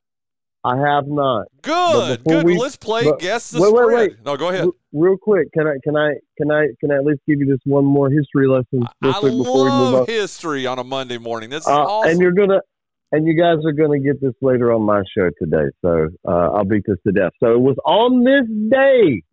I 0.63 0.75
have 0.77 1.07
not. 1.07 1.47
Good, 1.61 2.23
good. 2.25 2.45
We, 2.45 2.57
Let's 2.57 2.75
play 2.75 3.05
but, 3.05 3.19
guess 3.19 3.51
the 3.51 3.61
wait, 3.61 3.69
spread. 3.69 3.87
Wait, 3.87 3.95
wait. 3.95 4.25
No, 4.25 4.35
go 4.35 4.49
ahead. 4.49 4.67
Real 4.91 5.15
quick, 5.17 5.51
can 5.53 5.67
I 5.67 5.75
can 5.83 5.95
I 5.95 6.15
can 6.37 6.51
I 6.51 6.67
can 6.79 6.91
I 6.91 6.95
at 6.95 7.05
least 7.05 7.21
give 7.27 7.39
you 7.39 7.45
this 7.45 7.59
one 7.63 7.85
more 7.85 8.09
history 8.09 8.47
lesson? 8.47 8.85
Real 9.01 9.13
I 9.13 9.19
quick 9.19 9.31
before 9.33 9.69
love 9.69 9.79
we 9.79 9.91
move 9.91 10.01
on? 10.01 10.05
history 10.07 10.65
on 10.65 10.79
a 10.79 10.83
Monday 10.83 11.17
morning. 11.17 11.49
That's 11.49 11.67
uh, 11.67 11.71
awesome. 11.71 12.11
And 12.11 12.19
you're 12.19 12.33
gonna 12.33 12.59
and 13.11 13.25
you 13.25 13.35
guys 13.35 13.63
are 13.65 13.71
going 13.71 14.01
to 14.01 14.05
get 14.05 14.19
this 14.21 14.33
later 14.41 14.73
on 14.73 14.81
my 14.81 15.01
show 15.17 15.29
today. 15.41 15.69
So 15.81 16.09
uh, 16.27 16.51
I'll 16.51 16.65
beat 16.65 16.83
this 16.85 16.97
to 17.05 17.13
death. 17.13 17.31
So 17.39 17.53
it 17.53 17.59
was 17.59 17.77
on 17.85 18.23
this 18.23 18.47
day, 18.69 19.23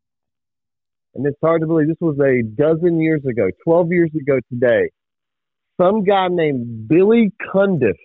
and 1.14 1.26
it's 1.26 1.38
hard 1.42 1.62
to 1.62 1.66
believe 1.66 1.88
this 1.88 1.97
was 2.01 2.18
a 2.20 2.42
dozen 2.42 3.01
years 3.01 3.22
ago, 3.28 3.49
12 3.64 3.90
years 3.90 4.11
ago 4.14 4.38
today. 4.53 4.90
Some 5.80 6.05
guy 6.05 6.28
named 6.28 6.86
Billy 6.86 7.32
Cundiff 7.53 7.99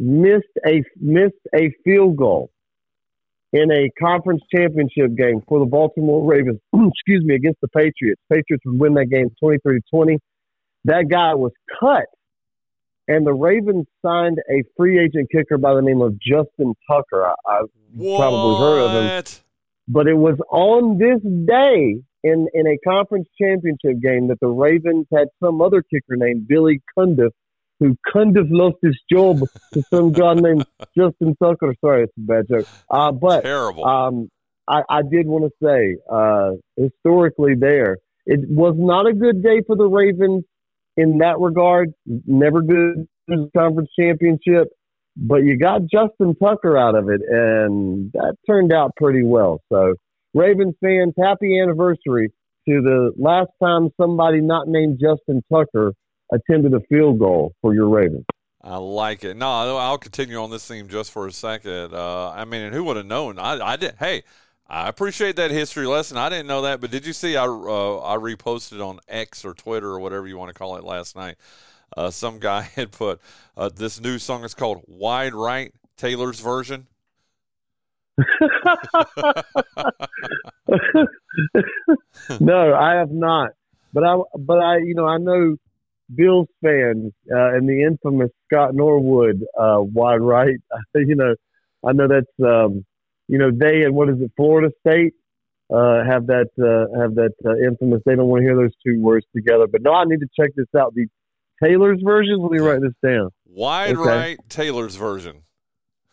missed 0.00 0.46
a 0.66 0.82
missed 0.96 1.34
a 1.54 1.70
field 1.84 2.16
goal 2.16 2.50
in 3.52 3.70
a 3.70 3.90
conference 4.00 4.42
championship 4.54 5.16
game 5.16 5.42
for 5.48 5.58
the 5.60 5.66
Baltimore 5.66 6.26
Ravens. 6.26 6.58
excuse 6.74 7.24
me, 7.24 7.34
against 7.34 7.60
the 7.60 7.68
Patriots. 7.68 8.20
Patriots 8.28 8.64
would 8.64 8.80
win 8.80 8.94
that 8.94 9.06
game 9.06 9.28
23 9.40 9.78
to 9.78 9.82
20. 9.92 10.18
That 10.84 11.08
guy 11.08 11.34
was 11.34 11.52
cut 11.78 12.06
and 13.10 13.26
the 13.26 13.34
Ravens 13.34 13.86
signed 14.06 14.38
a 14.48 14.62
free 14.76 15.00
agent 15.00 15.30
kicker 15.32 15.58
by 15.58 15.74
the 15.74 15.82
name 15.82 16.00
of 16.00 16.16
Justin 16.20 16.74
Tucker. 16.88 17.26
I, 17.26 17.34
have 17.48 17.66
probably 17.96 18.60
heard 18.60 18.84
of 18.84 19.26
him. 19.26 19.40
But 19.88 20.06
it 20.06 20.14
was 20.14 20.38
on 20.48 20.96
this 20.96 21.20
day 21.44 22.00
in, 22.22 22.46
in 22.54 22.66
a 22.68 22.78
conference 22.88 23.26
championship 23.40 24.00
game 24.00 24.28
that 24.28 24.38
the 24.40 24.46
Ravens 24.46 25.06
had 25.12 25.26
some 25.42 25.60
other 25.60 25.82
kicker 25.82 26.14
named 26.14 26.46
Billy 26.46 26.80
Cundiff, 26.96 27.32
who 27.80 27.96
kind 28.12 28.36
of 28.36 28.46
lost 28.50 28.76
his 28.82 28.98
job 29.10 29.40
to 29.72 29.82
some 29.90 30.12
guy 30.12 30.34
named 30.34 30.66
Justin 30.96 31.34
Tucker. 31.42 31.74
Sorry, 31.80 32.04
it's 32.04 32.12
a 32.16 32.20
bad 32.20 32.46
joke. 32.48 32.66
Uh, 32.88 33.10
but 33.10 33.42
Terrible. 33.42 33.84
Um, 33.84 34.28
I, 34.68 34.82
I 34.88 35.02
did 35.02 35.26
want 35.26 35.50
to 35.50 35.66
say, 35.66 35.96
uh, 36.12 36.52
historically, 36.76 37.54
there, 37.58 37.96
it 38.26 38.40
was 38.48 38.74
not 38.76 39.06
a 39.06 39.14
good 39.14 39.42
day 39.42 39.62
for 39.66 39.74
the 39.74 39.88
Ravens 39.88 40.44
in 40.96 41.18
that 41.18 41.40
regard. 41.40 41.92
Never 42.06 42.62
good 42.62 43.08
conference 43.56 43.90
championship, 43.98 44.68
but 45.16 45.38
you 45.38 45.58
got 45.58 45.82
Justin 45.82 46.36
Tucker 46.36 46.76
out 46.76 46.94
of 46.94 47.08
it, 47.08 47.22
and 47.28 48.12
that 48.12 48.36
turned 48.46 48.72
out 48.72 48.92
pretty 48.96 49.24
well. 49.24 49.60
So, 49.72 49.94
Ravens 50.34 50.74
fans, 50.80 51.14
happy 51.18 51.58
anniversary 51.60 52.28
to 52.68 52.82
the 52.82 53.12
last 53.16 53.50
time 53.62 53.88
somebody 54.00 54.40
not 54.40 54.68
named 54.68 55.00
Justin 55.00 55.42
Tucker 55.52 55.94
attempted 56.32 56.74
a 56.74 56.80
field 56.88 57.18
goal 57.18 57.54
for 57.60 57.74
your 57.74 57.88
Ravens. 57.88 58.24
I 58.62 58.76
like 58.76 59.24
it. 59.24 59.36
No, 59.36 59.78
I'll 59.78 59.98
continue 59.98 60.36
on 60.36 60.50
this 60.50 60.66
theme 60.66 60.88
just 60.88 61.10
for 61.10 61.26
a 61.26 61.32
second. 61.32 61.94
Uh, 61.94 62.30
I 62.30 62.44
mean, 62.44 62.60
and 62.60 62.74
who 62.74 62.84
would 62.84 62.96
have 62.96 63.06
known? 63.06 63.38
I, 63.38 63.58
I 63.58 63.76
did. 63.76 63.94
Hey, 63.98 64.22
I 64.68 64.88
appreciate 64.88 65.36
that 65.36 65.50
history 65.50 65.86
lesson. 65.86 66.18
I 66.18 66.28
didn't 66.28 66.46
know 66.46 66.62
that, 66.62 66.80
but 66.80 66.90
did 66.90 67.06
you 67.06 67.12
see 67.12 67.36
I 67.36 67.44
uh, 67.44 67.98
I 67.98 68.16
reposted 68.16 68.86
on 68.86 69.00
X 69.08 69.44
or 69.44 69.54
Twitter 69.54 69.88
or 69.88 69.98
whatever 69.98 70.28
you 70.28 70.36
want 70.36 70.50
to 70.50 70.54
call 70.58 70.76
it 70.76 70.84
last 70.84 71.16
night? 71.16 71.36
Uh, 71.96 72.10
some 72.10 72.38
guy 72.38 72.60
had 72.76 72.92
put 72.92 73.20
uh, 73.56 73.70
this 73.74 74.00
new 74.00 74.18
song 74.18 74.44
is 74.44 74.54
called 74.54 74.82
"Wide 74.86 75.34
Right" 75.34 75.72
Taylor's 75.96 76.40
version. 76.40 76.86
no, 82.38 82.74
I 82.74 82.94
have 82.96 83.10
not. 83.10 83.52
But 83.92 84.04
I, 84.04 84.16
but 84.38 84.58
I, 84.58 84.76
you 84.78 84.94
know, 84.94 85.06
I 85.06 85.16
know 85.18 85.56
Bills 86.14 86.48
fans 86.62 87.12
uh, 87.32 87.54
and 87.54 87.68
the 87.68 87.82
infamous 87.82 88.30
Scott 88.46 88.74
Norwood, 88.74 89.44
uh, 89.58 89.80
wide 89.80 90.20
right. 90.20 90.56
you 90.94 91.16
know, 91.16 91.34
I 91.86 91.92
know 91.92 92.08
that's 92.08 92.26
um, 92.46 92.84
you 93.28 93.38
know, 93.38 93.50
they 93.52 93.82
and 93.82 93.94
what 93.94 94.08
is 94.08 94.20
it, 94.20 94.32
Florida 94.36 94.72
State, 94.86 95.14
uh, 95.72 96.04
have 96.04 96.26
that 96.26 96.48
uh, 96.58 97.00
have 97.00 97.14
that 97.14 97.32
uh, 97.44 97.56
infamous. 97.56 98.02
They 98.04 98.16
don't 98.16 98.26
want 98.26 98.40
to 98.40 98.44
hear 98.44 98.56
those 98.56 98.74
two 98.84 99.00
words 99.00 99.26
together. 99.34 99.66
But 99.70 99.82
no, 99.82 99.92
I 99.92 100.04
need 100.04 100.20
to 100.20 100.28
check 100.38 100.50
this 100.56 100.66
out. 100.76 100.94
The 100.94 101.06
Taylor's 101.62 102.00
version. 102.02 102.38
Let 102.40 102.50
me 102.50 102.58
write 102.58 102.80
this 102.80 102.94
down. 103.04 103.30
Wide 103.46 103.96
Okay. 103.96 104.08
right 104.08 104.38
Taylor's 104.48 104.96
version. 104.96 105.42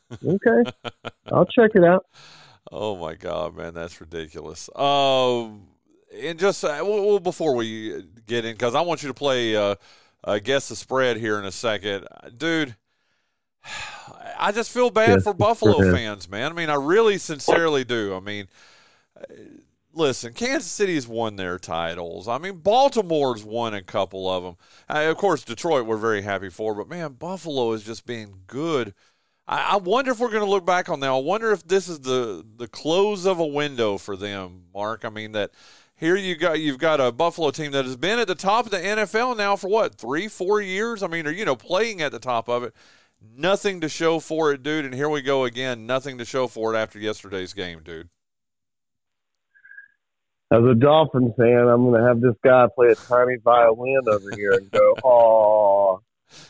Okay, 0.26 0.72
I'll 1.32 1.46
check 1.46 1.72
it 1.76 1.84
out. 1.84 2.06
Oh 2.70 2.98
my 2.98 3.16
God, 3.16 3.56
man, 3.56 3.74
that's 3.74 4.02
ridiculous. 4.02 4.70
Um, 4.76 5.68
and 6.20 6.40
just 6.40 6.64
uh, 6.64 6.80
well, 6.84 7.20
before 7.20 7.56
we 7.56 8.04
get 8.26 8.46
in, 8.46 8.54
because 8.54 8.76
I 8.76 8.82
want 8.82 9.04
you 9.04 9.08
to 9.08 9.14
play 9.14 9.56
uh, 9.56 9.76
uh, 10.24 10.40
guess 10.40 10.70
the 10.70 10.76
spread 10.76 11.18
here 11.18 11.40
in 11.40 11.46
a 11.46 11.52
second, 11.52 12.08
dude. 12.36 12.76
I 14.40 14.52
just 14.52 14.72
feel 14.72 14.90
bad 14.90 15.16
Guess 15.16 15.24
for 15.24 15.34
Buffalo 15.34 15.92
fans, 15.92 16.30
man. 16.30 16.52
I 16.52 16.56
mean, 16.56 16.70
I 16.70 16.76
really 16.76 17.18
sincerely 17.18 17.84
do. 17.84 18.16
I 18.16 18.20
mean, 18.20 18.48
uh, 19.20 19.24
listen, 19.94 20.34
Kansas 20.34 20.72
City's 20.72 21.08
won 21.08 21.36
their 21.36 21.58
titles. 21.58 22.28
I 22.28 22.38
mean, 22.38 22.58
Baltimore's 22.58 23.44
won 23.44 23.74
a 23.74 23.82
couple 23.82 24.30
of 24.30 24.44
them. 24.44 24.58
Uh, 24.88 25.10
of 25.10 25.18
course, 25.18 25.44
Detroit 25.44 25.86
we're 25.86 25.98
very 25.98 26.22
happy 26.22 26.50
for, 26.50 26.76
but 26.76 26.88
man, 26.88 27.14
Buffalo 27.14 27.72
is 27.74 27.84
just 27.84 28.06
being 28.06 28.42
good. 28.48 28.94
I, 29.48 29.74
I 29.74 29.76
wonder 29.78 30.12
if 30.12 30.20
we're 30.20 30.32
going 30.32 30.44
to 30.44 30.50
look 30.50 30.66
back 30.66 30.90
on 30.90 31.00
that. 31.00 31.10
I 31.10 31.18
wonder 31.18 31.52
if 31.52 31.68
this 31.68 31.88
is 31.88 32.02
the 32.02 32.46
the 32.58 32.68
close 32.68 33.26
of 33.26 33.40
a 33.40 33.46
window 33.46 33.98
for 33.98 34.16
them, 34.16 34.64
Mark. 34.74 35.06
I 35.06 35.10
mean 35.10 35.32
that 35.34 35.52
here 35.98 36.16
you 36.16 36.36
got 36.36 36.60
you've 36.60 36.78
got 36.78 37.02
a 37.02 37.12
Buffalo 37.12 37.52
team 37.52 37.72
that 37.72 37.86
has 37.86 37.98
been 37.98 38.20
at 38.20 38.28
the 38.28 38.36
top 38.36 38.66
of 38.66 38.72
the 38.72 38.78
NFL 38.78 39.36
now 39.36 39.56
for 39.56 39.68
what 39.68 39.96
three, 39.96 40.28
four 40.28 40.62
years. 40.62 41.02
I 41.02 41.08
mean, 41.08 41.26
or 41.28 41.32
you 41.32 41.44
know, 41.44 41.56
playing 41.56 42.02
at 42.02 42.12
the 42.12 42.20
top 42.20 42.48
of 42.48 42.64
it. 42.64 42.74
Nothing 43.36 43.82
to 43.82 43.90
show 43.90 44.20
for 44.20 44.54
it, 44.54 44.62
dude. 44.62 44.86
And 44.86 44.94
here 44.94 45.10
we 45.10 45.24
go 45.24 45.44
again. 45.44 45.88
Nothing 45.88 46.20
to 46.20 46.26
show 46.26 46.48
for 46.48 46.74
it 46.74 46.78
after 46.78 47.00
yesterday's 47.00 47.52
game, 47.54 47.82
dude. 47.84 48.10
As 50.52 50.64
a 50.64 50.76
Dolphins 50.76 51.34
fan, 51.36 51.68
I'm 51.68 51.90
going 51.90 52.00
to 52.00 52.08
have 52.08 52.22
this 52.22 52.36
guy 52.44 52.68
play 52.76 52.90
a 52.90 52.96
tiny 52.96 53.38
violin 53.44 54.04
over 54.08 54.30
here 54.36 54.54
and 54.54 54.70
go, 54.70 54.96
"Oh, 55.04 56.00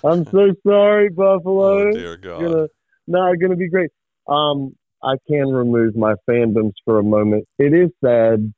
I'm 0.04 0.26
so 0.26 0.54
sorry, 0.68 1.10
Buffalo. 1.10 1.88
Oh, 1.88 1.92
dear 1.92 2.18
God. 2.18 2.42
Gonna, 2.42 2.68
not 3.08 3.40
going 3.40 3.52
to 3.52 3.56
be 3.56 3.70
great." 3.70 3.92
Um, 4.28 4.76
I 5.02 5.16
can 5.26 5.48
remove 5.48 5.96
my 5.96 6.16
fandoms 6.30 6.74
for 6.84 7.00
a 7.00 7.04
moment. 7.04 7.48
It 7.58 7.74
is 7.74 7.92
sad 8.04 8.54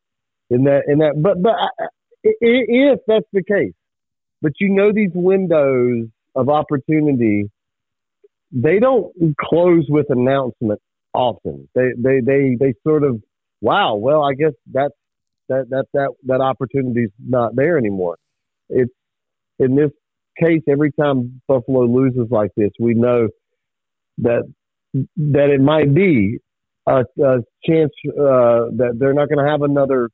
in 0.50 0.64
that, 0.66 0.84
in 0.88 1.00
that, 1.00 1.14
but 1.22 1.41
but 1.41 1.54
I, 1.54 1.88
if 2.24 3.00
that's 3.08 3.26
the 3.34 3.43
case, 3.43 3.74
but 4.41 4.54
you 4.60 4.70
know 4.70 4.91
these 4.93 5.12
windows 5.14 6.08
of 6.36 6.50
opportunity, 6.50 7.50
they 8.52 8.80
don't 8.80 9.14
close 9.39 9.86
with 9.89 10.08
announcement 10.10 10.80
often. 11.14 11.68
They 11.76 11.89
they 11.97 12.20
they 12.22 12.58
they 12.60 12.74
sort 12.84 13.04
of, 13.04 13.22
wow. 13.62 13.95
Well, 13.95 14.24
I 14.24 14.34
guess 14.34 14.54
that's 14.72 14.93
that 15.50 15.70
that 15.70 15.86
that 15.93 16.10
that 16.26 16.41
opportunity's 16.41 17.12
not 17.20 17.56
there 17.56 17.78
anymore. 17.78 18.18
It's 18.70 18.93
in 19.60 19.76
this 19.76 19.91
case, 20.41 20.62
every 20.70 20.91
time 20.91 21.41
Buffalo 21.47 21.86
loses 21.86 22.28
like 22.32 22.52
this, 22.56 22.72
we 22.80 22.93
know 22.93 23.28
that 24.20 24.43
that 24.93 25.50
it 25.50 25.62
might 25.62 25.93
be 25.93 26.39
a, 26.88 27.02
a 27.24 27.38
chance 27.66 27.91
uh, 28.08 28.72
that 28.78 28.95
they're 28.97 29.14
not 29.14 29.30
going 29.30 29.43
to 29.43 29.50
have 29.50 29.62
another 29.62 30.10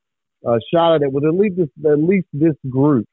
uh, 0.45 0.57
shot 0.73 0.95
at 0.95 1.01
it 1.01 1.11
with 1.11 1.25
at 1.25 1.33
least 1.33 1.57
this, 1.57 1.69
at 1.85 1.99
least 1.99 2.27
this 2.33 2.55
group. 2.69 3.05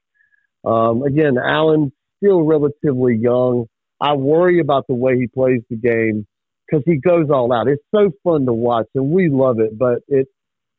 Um, 0.65 1.03
again, 1.03 1.37
Allen's 1.37 1.91
still 2.17 2.43
relatively 2.43 3.15
young. 3.15 3.65
I 3.99 4.13
worry 4.13 4.59
about 4.59 4.85
the 4.87 4.95
way 4.95 5.17
he 5.17 5.27
plays 5.27 5.61
the 5.69 5.75
game 5.75 6.25
because 6.65 6.83
he 6.85 6.97
goes 6.97 7.29
all 7.29 7.51
out. 7.53 7.67
It's 7.67 7.83
so 7.93 8.11
fun 8.23 8.45
to 8.45 8.53
watch, 8.53 8.87
and 8.95 9.09
we 9.11 9.29
love 9.29 9.59
it. 9.59 9.77
But 9.77 9.99
it 10.07 10.27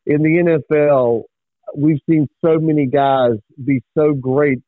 in 0.07 0.23
the 0.23 0.61
NFL, 0.71 1.23
we've 1.77 2.01
seen 2.09 2.29
so 2.45 2.59
many 2.59 2.87
guys 2.87 3.33
be 3.63 3.83
so 3.97 4.13
great 4.13 4.59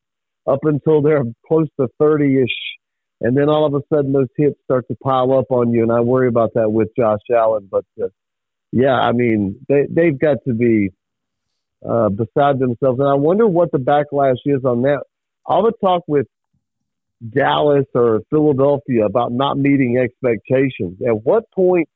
up 0.46 0.60
until 0.62 1.02
they're 1.02 1.24
close 1.46 1.68
to 1.80 1.88
30 1.98 2.42
ish. 2.42 2.48
And 3.20 3.36
then 3.36 3.48
all 3.48 3.66
of 3.66 3.74
a 3.74 3.80
sudden, 3.92 4.12
those 4.12 4.28
hits 4.36 4.58
start 4.64 4.86
to 4.88 4.96
pile 5.02 5.32
up 5.32 5.46
on 5.50 5.72
you. 5.72 5.82
And 5.82 5.92
I 5.92 6.00
worry 6.00 6.28
about 6.28 6.54
that 6.54 6.70
with 6.70 6.88
Josh 6.96 7.20
Allen. 7.34 7.68
But 7.70 7.84
uh, 8.00 8.08
yeah, 8.72 8.94
I 8.94 9.12
mean, 9.12 9.58
they, 9.68 9.86
they've 9.88 10.18
got 10.18 10.38
to 10.46 10.54
be 10.54 10.90
uh, 11.88 12.08
beside 12.08 12.58
themselves. 12.58 13.00
And 13.00 13.08
I 13.08 13.14
wonder 13.14 13.46
what 13.46 13.72
the 13.72 13.78
backlash 13.78 14.36
is 14.44 14.64
on 14.64 14.82
that. 14.82 15.00
All 15.44 15.62
the 15.62 15.72
talk 15.80 16.02
with 16.06 16.26
Dallas 17.30 17.86
or 17.94 18.20
Philadelphia 18.30 19.06
about 19.06 19.32
not 19.32 19.58
meeting 19.58 19.98
expectations. 19.98 20.98
At 21.06 21.24
what 21.24 21.50
point 21.52 21.88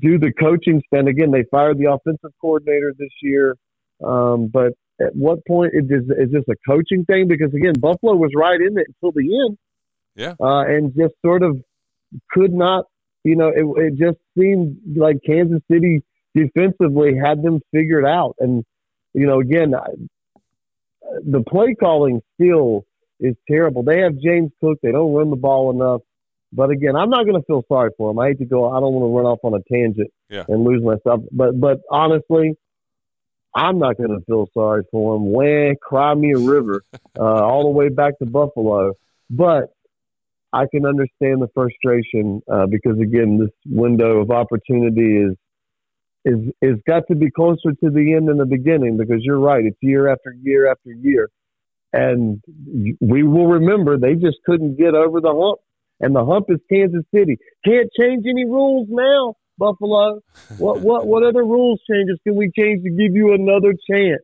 do 0.00 0.18
the 0.18 0.32
coaching 0.32 0.82
stand? 0.86 1.08
Again, 1.08 1.30
they 1.30 1.44
fired 1.50 1.78
the 1.78 1.92
offensive 1.92 2.32
coordinator 2.40 2.94
this 2.98 3.12
year. 3.22 3.56
Um, 4.04 4.48
but 4.52 4.72
at 5.00 5.14
what 5.14 5.44
point 5.46 5.72
is 5.74 5.88
this, 5.88 6.02
is 6.18 6.32
this 6.32 6.44
a 6.48 6.56
coaching 6.66 7.04
thing? 7.04 7.28
Because 7.28 7.52
again, 7.54 7.74
Buffalo 7.78 8.14
was 8.14 8.30
right 8.34 8.60
in 8.60 8.78
it 8.78 8.86
until 8.88 9.12
the 9.12 9.46
end. 9.46 9.58
Yeah. 10.16 10.34
Uh, 10.40 10.62
and 10.62 10.92
just 10.96 11.14
sort 11.24 11.42
of 11.42 11.58
could 12.30 12.52
not, 12.52 12.86
you 13.24 13.36
know, 13.36 13.48
it, 13.48 13.64
it 13.82 13.98
just 13.98 14.18
seemed 14.36 14.78
like 14.96 15.18
Kansas 15.24 15.60
City 15.70 16.02
defensively 16.38 17.16
had 17.16 17.42
them 17.42 17.60
figured 17.72 18.04
out. 18.06 18.34
And, 18.38 18.64
you 19.14 19.26
know, 19.26 19.40
again, 19.40 19.74
I, 19.74 19.86
the 21.24 21.42
play 21.42 21.74
calling 21.78 22.20
still 22.34 22.84
is 23.20 23.34
terrible. 23.50 23.82
They 23.82 24.00
have 24.00 24.18
James 24.18 24.50
Cook. 24.60 24.78
They 24.82 24.92
don't 24.92 25.12
run 25.12 25.30
the 25.30 25.36
ball 25.36 25.70
enough. 25.70 26.02
But 26.52 26.70
again, 26.70 26.96
I'm 26.96 27.10
not 27.10 27.24
going 27.26 27.38
to 27.38 27.44
feel 27.46 27.62
sorry 27.68 27.90
for 27.98 28.10
him. 28.10 28.18
I 28.18 28.28
hate 28.28 28.38
to 28.38 28.46
go. 28.46 28.70
I 28.70 28.80
don't 28.80 28.92
want 28.94 29.04
to 29.10 29.16
run 29.16 29.26
off 29.26 29.40
on 29.42 29.54
a 29.54 29.62
tangent 29.72 30.10
Yeah. 30.30 30.44
and 30.48 30.64
lose 30.64 30.82
myself. 30.82 31.20
But 31.30 31.60
but 31.60 31.80
honestly, 31.90 32.54
I'm 33.54 33.78
not 33.78 33.96
going 33.98 34.10
to 34.10 34.24
feel 34.24 34.48
sorry 34.54 34.84
for 34.90 35.16
him. 35.16 35.24
Wah, 35.26 35.74
cry 35.82 36.14
me 36.14 36.32
a 36.32 36.38
river, 36.38 36.82
uh, 37.18 37.22
all 37.22 37.64
the 37.64 37.70
way 37.70 37.88
back 37.90 38.18
to 38.20 38.26
Buffalo. 38.26 38.92
But 39.28 39.64
I 40.52 40.64
can 40.70 40.86
understand 40.86 41.42
the 41.42 41.48
frustration 41.52 42.40
uh, 42.50 42.64
because 42.66 42.98
again, 42.98 43.38
this 43.38 43.50
window 43.66 44.20
of 44.22 44.30
opportunity 44.30 45.16
is 45.18 45.36
is 46.24 46.38
is 46.60 46.76
got 46.86 47.04
to 47.08 47.14
be 47.14 47.30
closer 47.30 47.72
to 47.72 47.90
the 47.90 48.14
end 48.14 48.28
than 48.28 48.38
the 48.38 48.46
beginning 48.46 48.96
because 48.96 49.18
you're 49.20 49.38
right. 49.38 49.64
It's 49.64 49.76
year 49.80 50.08
after 50.08 50.34
year 50.42 50.70
after 50.70 50.90
year, 50.90 51.30
and 51.92 52.42
we 53.00 53.22
will 53.22 53.46
remember 53.46 53.96
they 53.96 54.14
just 54.14 54.38
couldn't 54.44 54.76
get 54.76 54.94
over 54.94 55.20
the 55.20 55.34
hump, 55.34 55.60
and 56.00 56.14
the 56.14 56.24
hump 56.24 56.46
is 56.48 56.58
Kansas 56.70 57.04
City. 57.14 57.38
Can't 57.64 57.88
change 57.98 58.24
any 58.28 58.44
rules 58.44 58.88
now, 58.90 59.34
Buffalo. 59.58 60.20
What 60.58 60.80
what 60.80 61.06
what 61.06 61.22
other 61.22 61.44
rules 61.44 61.80
changes 61.90 62.18
can 62.24 62.36
we 62.36 62.50
change 62.56 62.82
to 62.84 62.90
give 62.90 63.14
you 63.14 63.34
another 63.34 63.74
chance? 63.90 64.22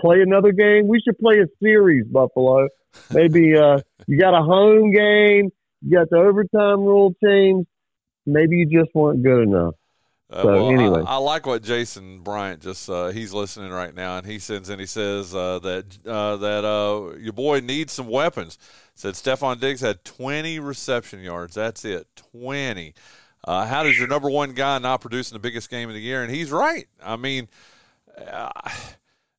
Play 0.00 0.20
another 0.20 0.52
game. 0.52 0.88
We 0.88 1.00
should 1.00 1.18
play 1.18 1.40
a 1.40 1.46
series, 1.62 2.06
Buffalo. 2.06 2.68
Maybe 3.10 3.56
uh, 3.56 3.78
you 4.06 4.18
got 4.18 4.34
a 4.34 4.42
home 4.42 4.92
game. 4.92 5.50
You 5.82 5.98
got 5.98 6.10
the 6.10 6.18
overtime 6.18 6.80
rule 6.80 7.14
changed. 7.24 7.68
Maybe 8.26 8.56
you 8.56 8.66
just 8.66 8.94
weren't 8.94 9.22
good 9.22 9.42
enough. 9.42 9.74
Uh, 10.30 10.42
So, 10.42 10.48
well, 10.48 10.70
anyway. 10.70 11.02
I, 11.04 11.14
I 11.14 11.16
like 11.16 11.46
what 11.46 11.62
Jason 11.62 12.20
Bryant 12.20 12.60
just 12.62 12.88
uh, 12.90 13.08
he's 13.08 13.32
listening 13.32 13.70
right 13.70 13.94
now, 13.94 14.18
and 14.18 14.26
he 14.26 14.38
sends 14.38 14.68
in. 14.70 14.78
He 14.78 14.86
says 14.86 15.34
uh, 15.34 15.60
that 15.60 15.98
uh, 16.06 16.36
that 16.36 16.64
uh, 16.64 17.16
your 17.18 17.32
boy 17.32 17.60
needs 17.60 17.92
some 17.92 18.08
weapons. 18.08 18.58
Said 18.94 19.14
Stefon 19.14 19.60
Diggs 19.60 19.80
had 19.82 20.04
20 20.04 20.58
reception 20.58 21.20
yards. 21.20 21.54
That's 21.54 21.84
it, 21.84 22.08
20. 22.34 22.94
Uh, 23.44 23.66
how 23.66 23.82
does 23.84 23.98
your 23.98 24.08
number 24.08 24.28
one 24.28 24.52
guy 24.52 24.78
not 24.78 25.00
produce 25.00 25.30
in 25.30 25.34
the 25.36 25.40
biggest 25.40 25.70
game 25.70 25.88
of 25.88 25.94
the 25.94 26.00
year? 26.00 26.22
And 26.22 26.34
he's 26.34 26.50
right. 26.50 26.88
I 27.02 27.16
mean, 27.16 27.48
uh, 28.30 28.50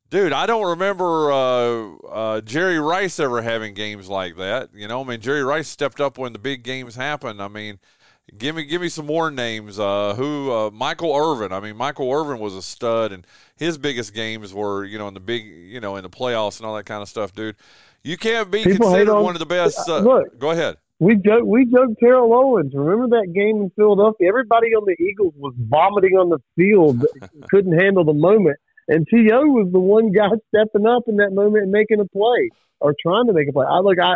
dude, 0.09 0.33
I 0.33 0.45
don't 0.45 0.65
remember 0.69 1.31
uh, 1.31 1.95
uh, 2.07 2.41
Jerry 2.41 2.79
Rice 2.79 3.19
ever 3.19 3.41
having 3.41 3.73
games 3.73 4.07
like 4.07 4.37
that. 4.37 4.69
You 4.73 4.87
know, 4.87 5.01
I 5.01 5.03
mean, 5.07 5.21
Jerry 5.21 5.43
Rice 5.43 5.67
stepped 5.67 5.99
up 5.99 6.17
when 6.17 6.33
the 6.33 6.39
big 6.39 6.63
games 6.63 6.95
happened. 6.95 7.41
I 7.41 7.47
mean, 7.47 7.79
give 8.35 8.55
me 8.55 8.63
give 8.65 8.81
me 8.81 8.89
some 8.89 9.05
more 9.05 9.29
names. 9.29 9.77
Uh, 9.79 10.13
who? 10.15 10.51
Uh, 10.51 10.71
Michael 10.71 11.15
Irvin. 11.15 11.51
I 11.51 11.59
mean, 11.59 11.77
Michael 11.77 12.11
Irvin 12.11 12.39
was 12.39 12.55
a 12.55 12.61
stud, 12.61 13.11
and 13.11 13.25
his 13.57 13.77
biggest 13.77 14.13
games 14.13 14.53
were 14.53 14.83
you 14.85 14.97
know 14.97 15.07
in 15.07 15.13
the 15.13 15.19
big 15.19 15.45
you 15.45 15.79
know 15.79 15.95
in 15.95 16.03
the 16.03 16.09
playoffs 16.09 16.57
and 16.59 16.65
all 16.65 16.75
that 16.75 16.85
kind 16.85 17.01
of 17.01 17.09
stuff, 17.09 17.33
dude. 17.33 17.55
You 18.03 18.17
can't 18.17 18.49
be 18.49 18.63
People 18.63 18.87
considered 18.87 19.13
on- 19.13 19.23
one 19.23 19.35
of 19.35 19.39
the 19.39 19.45
best. 19.45 19.87
Uh, 19.87 19.99
Look. 19.99 20.39
go 20.39 20.51
ahead. 20.51 20.77
We 20.99 21.15
joke, 21.15 21.43
we 21.45 21.65
joked 21.65 21.99
Terrell 21.99 22.33
Owens. 22.33 22.73
Remember 22.73 23.07
that 23.19 23.31
game 23.31 23.61
in 23.61 23.69
Philadelphia? 23.75 24.27
Everybody 24.29 24.67
on 24.69 24.83
the 24.85 24.95
Eagles 24.99 25.33
was 25.37 25.53
vomiting 25.59 26.13
on 26.17 26.29
the 26.29 26.39
field, 26.55 27.05
couldn't 27.51 27.77
handle 27.77 28.03
the 28.03 28.13
moment. 28.15 28.57
And 28.87 29.05
T.O. 29.07 29.45
was 29.45 29.71
the 29.71 29.79
one 29.79 30.11
guy 30.11 30.29
stepping 30.55 30.87
up 30.87 31.03
in 31.07 31.17
that 31.17 31.33
moment 31.33 31.63
and 31.63 31.71
making 31.71 31.99
a 31.99 32.05
play 32.05 32.49
or 32.79 32.95
trying 32.99 33.27
to 33.27 33.33
make 33.33 33.47
a 33.47 33.51
play. 33.53 33.67
I 33.69 33.77
look, 33.79 33.99
I, 33.99 34.15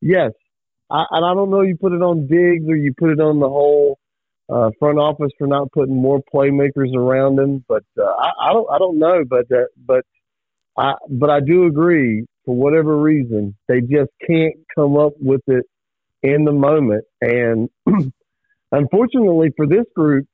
yes, 0.00 0.30
I, 0.92 1.06
and 1.10 1.24
I 1.24 1.34
don't 1.34 1.50
know 1.50 1.62
you 1.62 1.76
put 1.76 1.92
it 1.92 2.02
on 2.02 2.26
Diggs 2.26 2.68
or 2.68 2.76
you 2.76 2.92
put 2.96 3.10
it 3.10 3.20
on 3.20 3.40
the 3.40 3.48
whole 3.48 3.98
uh, 4.52 4.70
front 4.78 4.98
office 4.98 5.32
for 5.38 5.46
not 5.46 5.72
putting 5.72 5.96
more 5.96 6.20
playmakers 6.32 6.94
around 6.94 7.38
him, 7.38 7.64
but 7.66 7.82
uh, 7.98 8.04
I, 8.04 8.30
I 8.50 8.52
don't, 8.52 8.70
I 8.70 8.78
don't 8.78 8.98
know, 8.98 9.24
but 9.28 9.46
uh, 9.50 9.64
but 9.86 10.04
I, 10.76 10.94
but 11.08 11.30
I 11.30 11.40
do 11.40 11.64
agree 11.64 12.26
for 12.44 12.54
whatever 12.54 12.98
reason 12.98 13.56
they 13.68 13.80
just 13.80 14.10
can't 14.26 14.54
come 14.74 14.98
up 14.98 15.14
with 15.18 15.42
it 15.46 15.64
in 16.22 16.44
the 16.44 16.52
moment. 16.52 17.04
And 17.22 17.70
unfortunately 18.72 19.50
for 19.56 19.66
this 19.66 19.86
group, 19.96 20.26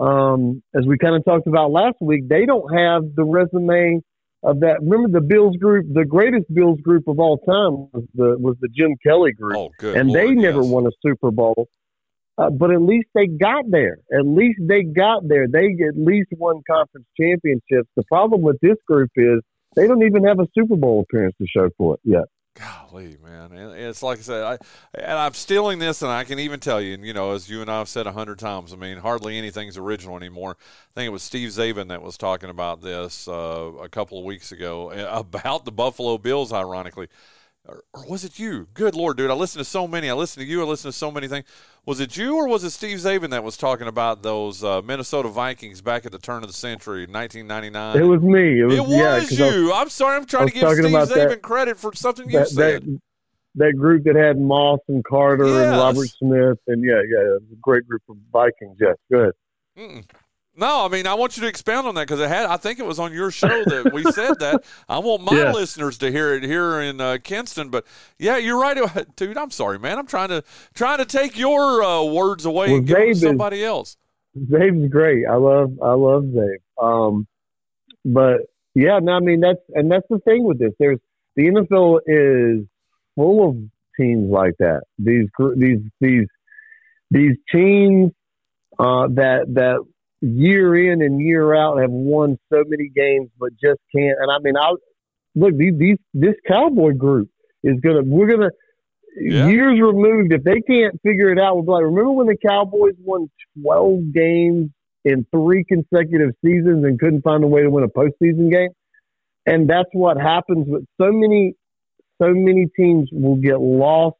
um, 0.00 0.62
as 0.74 0.86
we 0.86 0.98
kind 0.98 1.16
of 1.16 1.24
talked 1.24 1.46
about 1.46 1.70
last 1.70 1.96
week, 2.00 2.28
they 2.28 2.46
don't 2.46 2.74
have 2.74 3.02
the 3.14 3.24
resume 3.24 4.02
of 4.46 4.60
that. 4.60 4.78
Remember 4.80 5.20
the 5.20 5.26
Bills 5.26 5.56
group, 5.56 5.86
the 5.92 6.04
greatest 6.04 6.46
Bills 6.54 6.80
group 6.80 7.08
of 7.08 7.18
all 7.18 7.38
time 7.38 7.90
was 7.92 8.04
the 8.14 8.36
was 8.38 8.56
the 8.60 8.68
Jim 8.68 8.94
Kelly 9.04 9.32
group, 9.32 9.56
oh, 9.56 9.70
and 9.82 10.08
Lord, 10.08 10.20
they 10.20 10.34
never 10.34 10.62
yes. 10.62 10.70
won 10.70 10.86
a 10.86 10.90
Super 11.04 11.30
Bowl. 11.30 11.68
Uh, 12.38 12.50
but 12.50 12.70
at 12.70 12.82
least 12.82 13.08
they 13.14 13.26
got 13.26 13.64
there. 13.70 13.98
At 14.12 14.26
least 14.26 14.60
they 14.60 14.82
got 14.82 15.26
there. 15.26 15.46
They 15.50 15.74
at 15.88 15.96
least 15.96 16.28
won 16.32 16.62
conference 16.70 17.06
championships. 17.18 17.88
The 17.96 18.04
problem 18.08 18.42
with 18.42 18.58
this 18.60 18.76
group 18.86 19.10
is 19.16 19.40
they 19.74 19.86
don't 19.86 20.02
even 20.02 20.24
have 20.24 20.38
a 20.38 20.46
Super 20.54 20.76
Bowl 20.76 21.00
appearance 21.08 21.34
to 21.40 21.46
show 21.46 21.70
for 21.78 21.94
it 21.94 22.00
yet. 22.04 22.24
Golly, 22.58 23.18
man, 23.22 23.52
it's 23.52 24.02
like 24.02 24.18
I 24.18 24.22
said, 24.22 24.42
I 24.42 24.58
and 24.94 25.18
I'm 25.18 25.34
stealing 25.34 25.78
this, 25.78 26.00
and 26.00 26.10
I 26.10 26.24
can 26.24 26.38
even 26.38 26.58
tell 26.58 26.80
you, 26.80 26.94
and 26.94 27.04
you 27.04 27.12
know, 27.12 27.32
as 27.32 27.50
you 27.50 27.60
and 27.60 27.70
I 27.70 27.78
have 27.78 27.88
said 27.88 28.06
a 28.06 28.12
hundred 28.12 28.38
times, 28.38 28.72
I 28.72 28.76
mean, 28.76 28.96
hardly 28.96 29.36
anything's 29.36 29.76
original 29.76 30.16
anymore. 30.16 30.56
I 30.60 30.94
think 30.94 31.06
it 31.06 31.12
was 31.12 31.22
Steve 31.22 31.50
Czaban 31.50 31.88
that 31.88 32.00
was 32.00 32.16
talking 32.16 32.48
about 32.48 32.80
this 32.80 33.28
uh, 33.28 33.72
a 33.82 33.90
couple 33.90 34.18
of 34.18 34.24
weeks 34.24 34.52
ago 34.52 34.90
about 34.90 35.66
the 35.66 35.72
Buffalo 35.72 36.16
Bills, 36.16 36.50
ironically. 36.50 37.08
Or, 37.68 37.82
or 37.92 38.06
was 38.08 38.24
it 38.24 38.38
you? 38.38 38.68
Good 38.74 38.94
Lord, 38.94 39.16
dude! 39.16 39.30
I 39.30 39.34
listened 39.34 39.64
to 39.64 39.68
so 39.68 39.88
many. 39.88 40.08
I 40.08 40.12
listened 40.14 40.44
to 40.46 40.48
you. 40.50 40.62
I 40.62 40.64
listened 40.64 40.92
to 40.92 40.96
so 40.98 41.10
many 41.10 41.26
things. 41.26 41.46
Was 41.84 41.98
it 42.00 42.16
you 42.16 42.36
or 42.36 42.46
was 42.46 42.62
it 42.62 42.70
Steve 42.70 42.98
Czaban 42.98 43.30
that 43.30 43.42
was 43.42 43.56
talking 43.56 43.88
about 43.88 44.22
those 44.22 44.62
uh, 44.62 44.82
Minnesota 44.82 45.28
Vikings 45.28 45.80
back 45.80 46.06
at 46.06 46.12
the 46.12 46.18
turn 46.18 46.42
of 46.44 46.48
the 46.48 46.52
century, 46.54 47.06
1999? 47.06 47.96
It 47.96 48.04
was 48.06 48.20
me. 48.22 48.60
It 48.60 48.64
was, 48.64 48.74
It 48.74 48.80
was 48.82 48.90
yeah, 48.90 49.18
'cause 49.20 49.40
I 49.40 49.48
you. 49.48 49.72
I'm 49.72 49.88
sorry. 49.88 50.16
I'm 50.16 50.26
trying 50.26 50.46
to 50.48 50.52
give 50.54 50.68
Steve 50.70 50.84
Czaban 50.84 51.08
that- 51.28 51.42
credit 51.42 51.76
for 51.76 51.92
something 51.94 52.30
you 52.30 52.38
that, 52.38 52.48
said. 52.48 52.82
that 52.84 53.00
that 53.56 53.72
group 53.76 54.04
that 54.04 54.14
had 54.16 54.38
Moss 54.38 54.80
and 54.88 55.02
Carter 55.04 55.44
and 55.46 55.72
Robert 55.76 56.08
Smith 56.08 56.58
and 56.68 56.84
yeah, 56.84 57.00
yeah, 57.08 57.24
it 57.36 57.42
was 57.42 57.50
a 57.52 57.56
great 57.60 57.88
group 57.88 58.02
of 58.08 58.16
Vikings. 58.32 58.76
Yes, 58.80 58.96
good. 59.10 59.32
Mm-mm. 59.78 60.04
No, 60.58 60.84
I 60.84 60.88
mean 60.88 61.06
I 61.06 61.14
want 61.14 61.36
you 61.36 61.42
to 61.42 61.48
expound 61.48 61.86
on 61.86 61.94
that 61.96 62.02
because 62.06 62.20
it 62.20 62.28
had. 62.28 62.46
I 62.46 62.56
think 62.56 62.78
it 62.78 62.86
was 62.86 62.98
on 62.98 63.12
your 63.12 63.30
show 63.30 63.64
that 63.64 63.90
we 63.92 64.02
said 64.04 64.38
that. 64.40 64.64
I 64.88 64.98
want 65.00 65.22
my 65.22 65.36
Yeah. 65.38 65.52
listeners 65.52 65.98
to 65.98 66.10
hear 66.10 66.34
it 66.34 66.42
here 66.44 66.80
in 66.80 67.00
uh, 67.00 67.18
Kinston. 67.22 67.68
But 67.68 67.84
yeah, 68.18 68.36
you're 68.38 68.58
right, 68.58 68.76
dude. 69.16 69.36
I'm 69.36 69.50
sorry, 69.50 69.78
man. 69.78 69.98
I'm 69.98 70.06
trying 70.06 70.30
to 70.30 70.42
trying 70.74 70.98
to 70.98 71.04
take 71.04 71.36
your 71.38 71.82
uh, 71.82 72.04
words 72.04 72.46
away 72.46 72.68
Well, 72.68 72.76
and 72.78 72.86
give 72.86 72.96
them 72.96 73.06
to 73.06 73.12
Czaban- 73.12 73.20
somebody 73.20 73.64
else. 73.64 73.96
Czabe's 74.36 74.90
great. 74.90 75.26
I 75.26 75.34
love 75.36 75.72
I 75.82 75.92
love 75.92 76.24
Czabe. 76.24 76.56
Um, 76.80 77.26
but 78.04 78.42
yeah, 78.74 78.98
no, 79.02 79.12
I 79.12 79.20
mean 79.20 79.40
that's 79.40 79.60
and 79.74 79.90
that's 79.90 80.06
the 80.08 80.18
thing 80.20 80.44
with 80.44 80.58
this. 80.58 80.72
There's 80.78 80.98
the 81.36 81.48
NFL 81.48 82.00
is 82.06 82.66
full 83.14 83.48
of 83.50 83.56
teams 83.98 84.30
like 84.30 84.54
that. 84.58 84.82
These 84.98 85.28
these 85.56 85.78
these 86.00 86.26
these 87.10 87.36
teams 87.52 88.12
uh, 88.78 89.08
that 89.10 89.44
that 89.54 89.78
year 90.26 90.92
in 90.92 91.02
and 91.02 91.20
year 91.20 91.54
out 91.54 91.80
have 91.80 91.90
won 91.90 92.38
so 92.52 92.62
many 92.66 92.90
games, 92.94 93.30
but 93.38 93.50
just 93.52 93.80
can't. 93.94 94.16
And 94.20 94.30
I 94.30 94.38
mean, 94.40 94.56
I 94.56 94.72
look 95.34 95.56
these, 95.56 95.74
these 95.78 95.98
this 96.14 96.34
Cowboy 96.46 96.92
group 96.92 97.28
is 97.62 97.78
gonna 97.80 98.02
we're 98.04 98.28
gonna 98.28 98.50
Yeah. 99.18 99.48
years 99.48 99.80
removed 99.80 100.32
if 100.32 100.42
they 100.44 100.60
can't 100.60 101.00
figure 101.02 101.30
it 101.30 101.38
out. 101.38 101.54
We'll 101.56 101.64
be 101.64 101.70
like, 101.72 101.84
remember 101.84 102.12
when 102.12 102.26
the 102.26 102.36
Cowboys 102.36 102.94
won 103.02 103.30
twelve 103.62 104.00
games 104.12 104.70
in 105.04 105.26
three 105.30 105.64
consecutive 105.64 106.32
seasons 106.44 106.84
and 106.84 106.98
couldn't 106.98 107.22
find 107.22 107.44
a 107.44 107.46
way 107.46 107.62
to 107.62 107.70
win 107.70 107.84
a 107.84 107.88
postseason 107.88 108.50
game? 108.50 108.70
And 109.46 109.70
that's 109.70 109.88
what 109.92 110.16
happens 110.16 110.66
with 110.68 110.84
so 111.00 111.12
many 111.12 111.54
so 112.20 112.32
many 112.34 112.66
teams 112.78 113.08
will 113.12 113.36
get 113.36 113.60
lost 113.60 114.16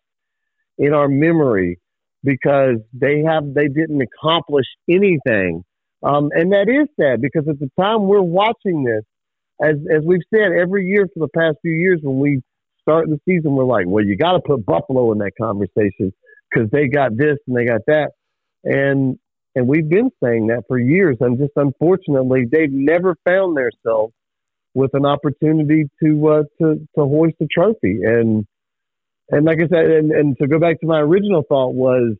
in 0.78 0.92
our 0.92 1.08
memory 1.08 1.78
because 2.22 2.76
they 2.92 3.22
have 3.22 3.54
they 3.54 3.68
didn't 3.68 4.02
accomplish 4.02 4.66
anything. 4.88 5.64
Um, 6.02 6.30
and 6.32 6.52
that 6.52 6.68
is 6.68 6.88
sad 7.00 7.20
because 7.20 7.48
at 7.48 7.58
the 7.58 7.70
time 7.80 8.06
we're 8.06 8.20
watching 8.22 8.84
this, 8.84 9.02
as 9.62 9.76
as 9.90 10.02
we've 10.04 10.20
said 10.34 10.52
every 10.52 10.86
year 10.86 11.08
for 11.12 11.20
the 11.20 11.28
past 11.28 11.56
few 11.62 11.72
years, 11.72 12.00
when 12.02 12.18
we 12.18 12.42
start 12.82 13.08
the 13.08 13.18
season, 13.26 13.54
we're 13.54 13.64
like, 13.64 13.86
well, 13.88 14.04
you 14.04 14.16
got 14.16 14.32
to 14.32 14.40
put 14.40 14.64
Buffalo 14.66 15.12
in 15.12 15.18
that 15.18 15.32
conversation 15.40 16.12
because 16.50 16.70
they 16.70 16.88
got 16.88 17.16
this 17.16 17.36
and 17.46 17.56
they 17.56 17.64
got 17.64 17.80
that, 17.86 18.10
and 18.64 19.18
and 19.54 19.66
we've 19.66 19.88
been 19.88 20.10
saying 20.22 20.48
that 20.48 20.64
for 20.68 20.78
years. 20.78 21.16
And 21.20 21.38
just 21.38 21.52
unfortunately, 21.56 22.44
they've 22.50 22.70
never 22.70 23.16
found 23.24 23.56
themselves 23.56 24.12
with 24.74 24.90
an 24.92 25.06
opportunity 25.06 25.88
to 26.04 26.28
uh, 26.28 26.42
to 26.60 26.86
to 26.96 27.04
hoist 27.04 27.36
a 27.40 27.46
trophy. 27.46 28.00
And 28.04 28.46
and 29.30 29.44
like 29.46 29.58
I 29.58 29.68
said, 29.68 29.86
and, 29.86 30.12
and 30.12 30.36
to 30.38 30.46
go 30.46 30.58
back 30.58 30.80
to 30.80 30.86
my 30.86 31.00
original 31.00 31.42
thought 31.48 31.74
was 31.74 32.14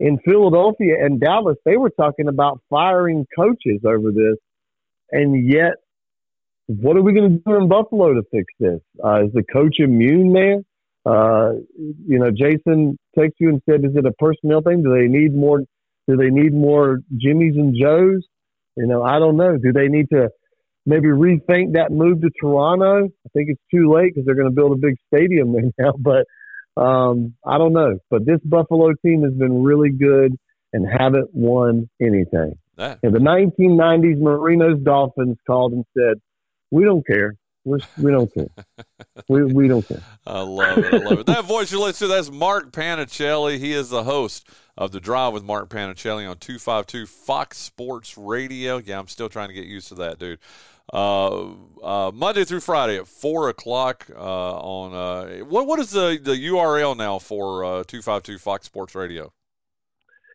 in 0.00 0.18
Philadelphia 0.24 0.94
and 1.00 1.20
Dallas, 1.20 1.56
they 1.64 1.76
were 1.76 1.90
talking 1.90 2.28
about 2.28 2.60
firing 2.68 3.26
coaches 3.36 3.80
over 3.86 4.10
this, 4.10 4.36
and 5.10 5.48
yet, 5.48 5.74
what 6.66 6.96
are 6.96 7.02
we 7.02 7.12
going 7.12 7.30
to 7.30 7.42
do 7.46 7.56
in 7.56 7.68
Buffalo 7.68 8.14
to 8.14 8.22
fix 8.30 8.46
this? 8.58 8.80
Uh, 9.04 9.24
is 9.24 9.32
the 9.32 9.44
coach 9.52 9.76
immune 9.78 10.32
there? 10.32 10.58
Uh, 11.06 11.52
you 11.76 12.18
know, 12.18 12.30
Jason 12.30 12.98
texted 13.16 13.32
you 13.38 13.50
and 13.50 13.62
said, 13.68 13.84
"Is 13.84 13.94
it 13.94 14.06
a 14.06 14.12
personnel 14.12 14.62
thing? 14.62 14.82
Do 14.82 14.90
they 14.90 15.06
need 15.06 15.34
more? 15.34 15.60
Do 16.08 16.16
they 16.16 16.30
need 16.30 16.52
more 16.52 17.00
Jimmys 17.14 17.54
and 17.54 17.74
Joes? 17.78 18.26
You 18.76 18.86
know, 18.86 19.02
I 19.02 19.18
don't 19.18 19.36
know. 19.36 19.56
Do 19.56 19.72
they 19.72 19.88
need 19.88 20.08
to 20.10 20.30
maybe 20.86 21.08
rethink 21.08 21.74
that 21.74 21.92
move 21.92 22.22
to 22.22 22.30
Toronto? 22.40 23.04
I 23.06 23.28
think 23.34 23.50
it's 23.50 23.62
too 23.72 23.92
late 23.92 24.14
because 24.14 24.26
they're 24.26 24.34
going 24.34 24.48
to 24.48 24.54
build 24.54 24.72
a 24.72 24.80
big 24.80 24.96
stadium 25.06 25.52
there 25.54 25.70
now, 25.78 25.92
but." 25.98 26.26
Um, 26.76 27.34
I 27.46 27.58
don't 27.58 27.72
know, 27.72 27.98
but 28.10 28.26
this 28.26 28.40
Buffalo 28.44 28.92
team 29.04 29.22
has 29.22 29.32
been 29.32 29.62
really 29.62 29.90
good 29.90 30.36
and 30.72 30.86
haven't 30.86 31.32
won 31.32 31.88
anything. 32.00 32.58
In 33.04 33.12
the 33.12 33.20
1990s, 33.20 34.18
Marino's 34.18 34.80
Dolphins 34.82 35.36
called 35.46 35.72
and 35.72 35.84
said, 35.96 36.20
"We 36.72 36.84
don't 36.84 37.06
care. 37.06 37.36
We're, 37.64 37.78
we 37.96 38.10
don't 38.10 38.32
care. 38.34 38.48
we, 39.28 39.44
we 39.44 39.68
don't 39.68 39.86
care." 39.86 40.02
I 40.26 40.40
love 40.40 40.78
it. 40.78 40.92
I 40.92 40.96
love 40.96 41.20
it. 41.20 41.26
That 41.26 41.44
voice 41.44 41.70
you're 41.70 41.80
listening 41.80 42.10
to, 42.10 42.14
that's 42.16 42.30
Mark 42.32 42.72
Panichelli. 42.72 43.58
He 43.58 43.72
is 43.72 43.90
the 43.90 44.02
host 44.02 44.48
of 44.76 44.90
The 44.90 44.98
Drive 44.98 45.32
with 45.32 45.44
Mark 45.44 45.68
Panichelli 45.68 46.28
on 46.28 46.38
252 46.38 47.06
Fox 47.06 47.58
Sports 47.58 48.18
Radio. 48.18 48.78
Yeah, 48.78 48.98
I'm 48.98 49.06
still 49.06 49.28
trying 49.28 49.48
to 49.48 49.54
get 49.54 49.66
used 49.66 49.88
to 49.88 49.94
that, 49.96 50.18
dude. 50.18 50.40
Uh, 50.92 51.52
uh, 51.82 52.10
Monday 52.14 52.44
through 52.44 52.60
Friday 52.60 52.96
at 52.98 53.06
4 53.06 53.48
o'clock 53.48 54.06
uh, 54.14 54.58
on. 54.58 54.94
Uh, 54.94 55.44
what 55.44 55.66
What 55.66 55.78
is 55.80 55.90
the, 55.90 56.18
the 56.22 56.32
URL 56.34 56.96
now 56.96 57.18
for 57.18 57.64
uh, 57.64 57.84
252 57.84 58.38
Fox 58.38 58.66
Sports 58.66 58.94
Radio? 58.94 59.32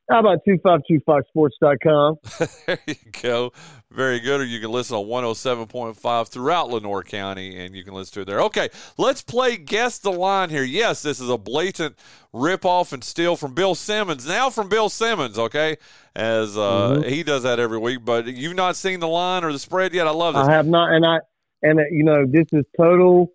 How 0.10 0.20
about 0.20 0.40
252foxsports.com? 0.48 2.18
there 2.66 2.80
you 2.88 2.96
go. 3.22 3.52
Very 3.92 4.20
good. 4.20 4.42
Or 4.42 4.44
you 4.44 4.60
can 4.60 4.72
listen 4.72 4.96
on 4.96 5.06
107.5 5.06 6.28
throughout 6.28 6.70
Lenoir 6.70 7.04
County, 7.04 7.60
and 7.60 7.76
you 7.76 7.84
can 7.84 7.94
listen 7.94 8.14
to 8.16 8.22
it 8.22 8.26
there. 8.26 8.42
Okay, 8.42 8.70
let's 8.98 9.22
play 9.22 9.58
Guess 9.58 10.00
the 10.00 10.12
Line 10.12 10.50
here. 10.50 10.64
Yes, 10.64 11.02
this 11.02 11.20
is 11.20 11.30
a 11.30 11.38
blatant 11.38 11.96
ripoff 12.34 12.92
and 12.94 13.04
steal 13.04 13.36
from 13.36 13.54
Bill 13.54 13.76
Simmons. 13.76 14.28
Now 14.28 14.50
from 14.50 14.68
Bill 14.70 14.90
Simmons, 14.90 15.38
okay? 15.38 15.78
As 16.16 16.58
uh, 16.58 16.98
Mhm. 17.02 17.06
he 17.10 17.24
does 17.24 17.44
that 17.44 17.60
every 17.60 17.78
week. 17.78 18.00
But 18.04 18.28
you've 18.28 18.56
not 18.56 18.76
seen 18.76 19.00
the 19.00 19.08
line 19.08 19.44
or 19.44 19.52
the 19.52 19.60
spread 19.60 19.94
yet. 19.94 20.08
I 20.08 20.12
love 20.12 20.34
this. 20.36 20.48
I 20.48 20.52
have 20.54 20.68
not, 20.68 20.92
and 20.92 21.06
I, 21.06 21.20
and 21.62 21.80
uh, 21.80 21.84
you 21.92 22.04
know, 22.04 22.26
this 22.28 22.46
is 22.52 22.66
total. 22.78 23.32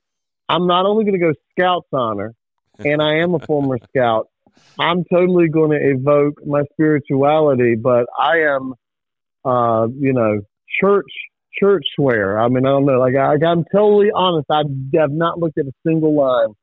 I'm 0.48 0.66
not 0.66 0.86
only 0.86 1.04
going 1.04 1.18
to 1.18 1.24
go 1.24 1.32
Scouts 1.52 1.88
honor, 1.92 2.34
and 2.78 3.00
I 3.00 3.18
am 3.18 3.34
a 3.34 3.38
former 3.38 3.78
Scout. 3.88 4.28
I'm 4.78 5.04
totally 5.12 5.48
going 5.48 5.70
to 5.70 5.78
evoke 5.78 6.44
my 6.44 6.62
spirituality, 6.72 7.76
but 7.76 8.06
I 8.18 8.38
am, 8.54 8.74
uh, 9.44 9.86
you 9.88 10.12
know, 10.12 10.40
church 10.80 11.06
church 11.60 11.84
swear. 11.94 12.38
I 12.40 12.48
mean, 12.48 12.66
I 12.66 12.70
don't 12.70 12.86
know. 12.86 12.98
Like 12.98 13.14
I, 13.14 13.34
I'm 13.46 13.64
totally 13.72 14.10
honest. 14.14 14.46
I 14.50 14.62
have 14.98 15.12
not 15.12 15.38
looked 15.38 15.58
at 15.58 15.66
a 15.66 15.72
single 15.86 16.14
line 16.14 16.54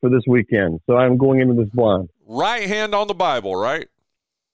for 0.00 0.10
this 0.10 0.22
weekend, 0.26 0.80
so 0.86 0.96
I'm 0.96 1.18
going 1.18 1.40
into 1.40 1.54
this 1.54 1.70
blind. 1.72 2.08
Right 2.26 2.66
hand 2.66 2.94
on 2.94 3.06
the 3.08 3.14
Bible, 3.14 3.56
right? 3.56 3.88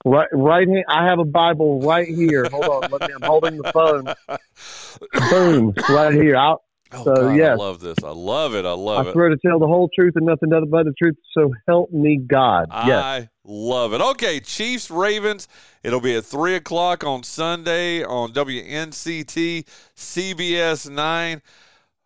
Right, 0.05 0.29
right 0.33 0.69
here. 0.69 0.85
I 0.89 1.07
have 1.07 1.19
a 1.19 1.25
Bible 1.25 1.81
right 1.81 2.09
here. 2.09 2.47
Hold 2.51 2.65
on, 2.65 2.91
let 2.91 3.09
me. 3.09 3.15
I'm 3.15 3.23
holding 3.23 3.57
the 3.57 3.73
phone. 3.73 4.13
Boom, 5.31 5.73
right 5.89 6.13
here. 6.13 6.37
I'll, 6.37 6.63
Oh, 6.97 7.05
so 7.05 7.15
God, 7.15 7.41
I 7.41 7.55
love 7.55 7.81
this. 7.81 7.99
I 8.05 8.11
love 8.11 8.55
it. 8.55 8.65
I 8.65 8.73
love 8.73 9.07
it. 9.07 9.09
I 9.09 9.11
it. 9.11 9.13
swear 9.15 9.29
to 9.31 9.37
tell 9.37 9.59
the 9.59 9.67
whole 9.67 9.91
truth 9.95 10.15
and 10.17 10.27
nothing 10.27 10.53
other 10.53 10.67
but 10.67 10.85
the 10.85 10.93
truth. 10.93 11.17
So 11.37 11.53
help 11.67 11.91
me 11.91 12.19
God. 12.19 12.69
Yes. 12.71 13.03
I 13.03 13.29
love 13.45 13.93
it. 13.93 14.01
Okay, 14.01 14.41
Chiefs 14.41 14.91
Ravens. 14.91 15.49
It'll 15.83 16.01
be 16.01 16.17
at 16.17 16.25
three 16.25 16.55
o'clock 16.55 17.05
on 17.05 17.23
Sunday 17.23 18.03
on 18.05 18.33
WNCT 18.33 19.67
CBS 19.97 20.91
nine. 20.91 21.43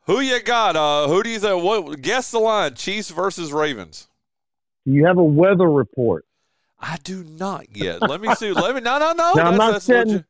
Who 0.07 0.21
you 0.21 0.41
got? 0.43 0.75
Uh, 0.75 1.07
who 1.09 1.23
do 1.23 1.29
you 1.29 1.39
think? 1.39 1.63
What? 1.63 2.01
Guess 2.01 2.31
the 2.31 2.39
line. 2.39 2.75
Chiefs 2.75 3.11
versus 3.11 3.53
Ravens. 3.53 4.09
Do 4.87 4.93
you 4.93 5.07
have 5.07 5.19
a 5.19 5.25
weather 5.25 5.69
report? 5.69 6.25
I 6.81 6.97
do 7.03 7.25
not 7.25 7.77
yet. 7.77 8.01
Let 8.01 8.21
me 8.21 8.35
see. 8.37 8.53
Let 8.53 8.75
me. 8.75 8.81
No, 8.81 8.99
no, 8.99 9.13
no. 9.13 9.35
Now, 9.35 9.51
I'm 9.51 9.57
not 9.57 9.83
setting. 9.83 10.25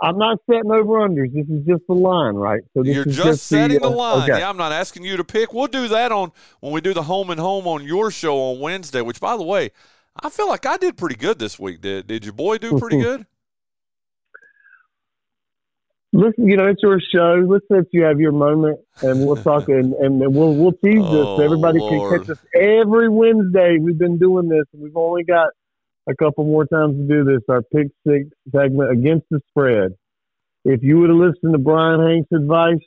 I'm 0.00 0.18
not 0.18 0.38
setting 0.50 0.70
over 0.70 1.08
unders. 1.08 1.32
This 1.32 1.48
is 1.48 1.64
just 1.66 1.86
the 1.86 1.94
line, 1.94 2.34
right? 2.34 2.60
So 2.74 2.82
this 2.82 2.94
You're 2.94 3.08
is 3.08 3.16
just, 3.16 3.46
setting 3.46 3.78
the 3.78 3.86
uh, 3.86 3.90
line. 3.90 4.30
Okay. 4.30 4.40
Yeah, 4.40 4.50
I'm 4.50 4.58
not 4.58 4.72
asking 4.72 5.04
you 5.04 5.16
to 5.16 5.24
pick. 5.24 5.54
We'll 5.54 5.68
do 5.68 5.88
that 5.88 6.12
on 6.12 6.32
when 6.60 6.72
we 6.72 6.80
do 6.82 6.92
the 6.92 7.04
home 7.04 7.30
and 7.30 7.40
home 7.40 7.66
on 7.66 7.84
your 7.84 8.10
show 8.10 8.36
on 8.36 8.60
Wednesday. 8.60 9.00
Which, 9.00 9.20
by 9.20 9.36
the 9.36 9.42
way, 9.42 9.70
I 10.22 10.28
feel 10.28 10.48
like 10.48 10.66
I 10.66 10.76
did 10.76 10.98
pretty 10.98 11.16
good 11.16 11.38
this 11.38 11.58
week. 11.58 11.80
Did 11.80 12.06
Did 12.06 12.24
your 12.24 12.34
boy 12.34 12.58
do 12.58 12.78
pretty 12.78 13.00
good? 13.00 13.26
listen, 16.16 16.48
you 16.48 16.56
know, 16.56 16.66
it's 16.66 16.82
your 16.82 17.00
show. 17.00 17.44
Let's 17.46 17.64
let 17.70 17.84
you 17.92 18.02
have 18.02 18.20
your 18.20 18.32
moment, 18.32 18.80
and 19.02 19.26
we'll 19.26 19.36
talk, 19.36 19.68
and, 19.68 19.92
and 19.94 20.18
we'll 20.18 20.54
we'll 20.54 20.72
tease 20.72 21.02
this. 21.02 21.04
Oh, 21.04 21.40
Everybody 21.40 21.78
Lord. 21.78 22.10
can 22.12 22.20
catch 22.20 22.30
us 22.30 22.44
every 22.54 23.08
Wednesday. 23.08 23.78
We've 23.78 23.98
been 23.98 24.18
doing 24.18 24.48
this, 24.48 24.64
and 24.72 24.82
we've 24.82 24.96
only 24.96 25.24
got 25.24 25.50
a 26.08 26.14
couple 26.14 26.44
more 26.44 26.64
times 26.66 26.96
to 26.96 27.06
do 27.06 27.24
this. 27.24 27.42
Our 27.48 27.62
pick 27.62 27.88
six 28.06 28.26
segment 28.52 28.90
against 28.92 29.26
the 29.30 29.40
spread. 29.50 29.92
If 30.64 30.82
you 30.82 30.98
would 30.98 31.10
have 31.10 31.18
listened 31.18 31.52
to 31.52 31.58
Bryan 31.58 32.00
Hank's 32.00 32.32
advice, 32.32 32.84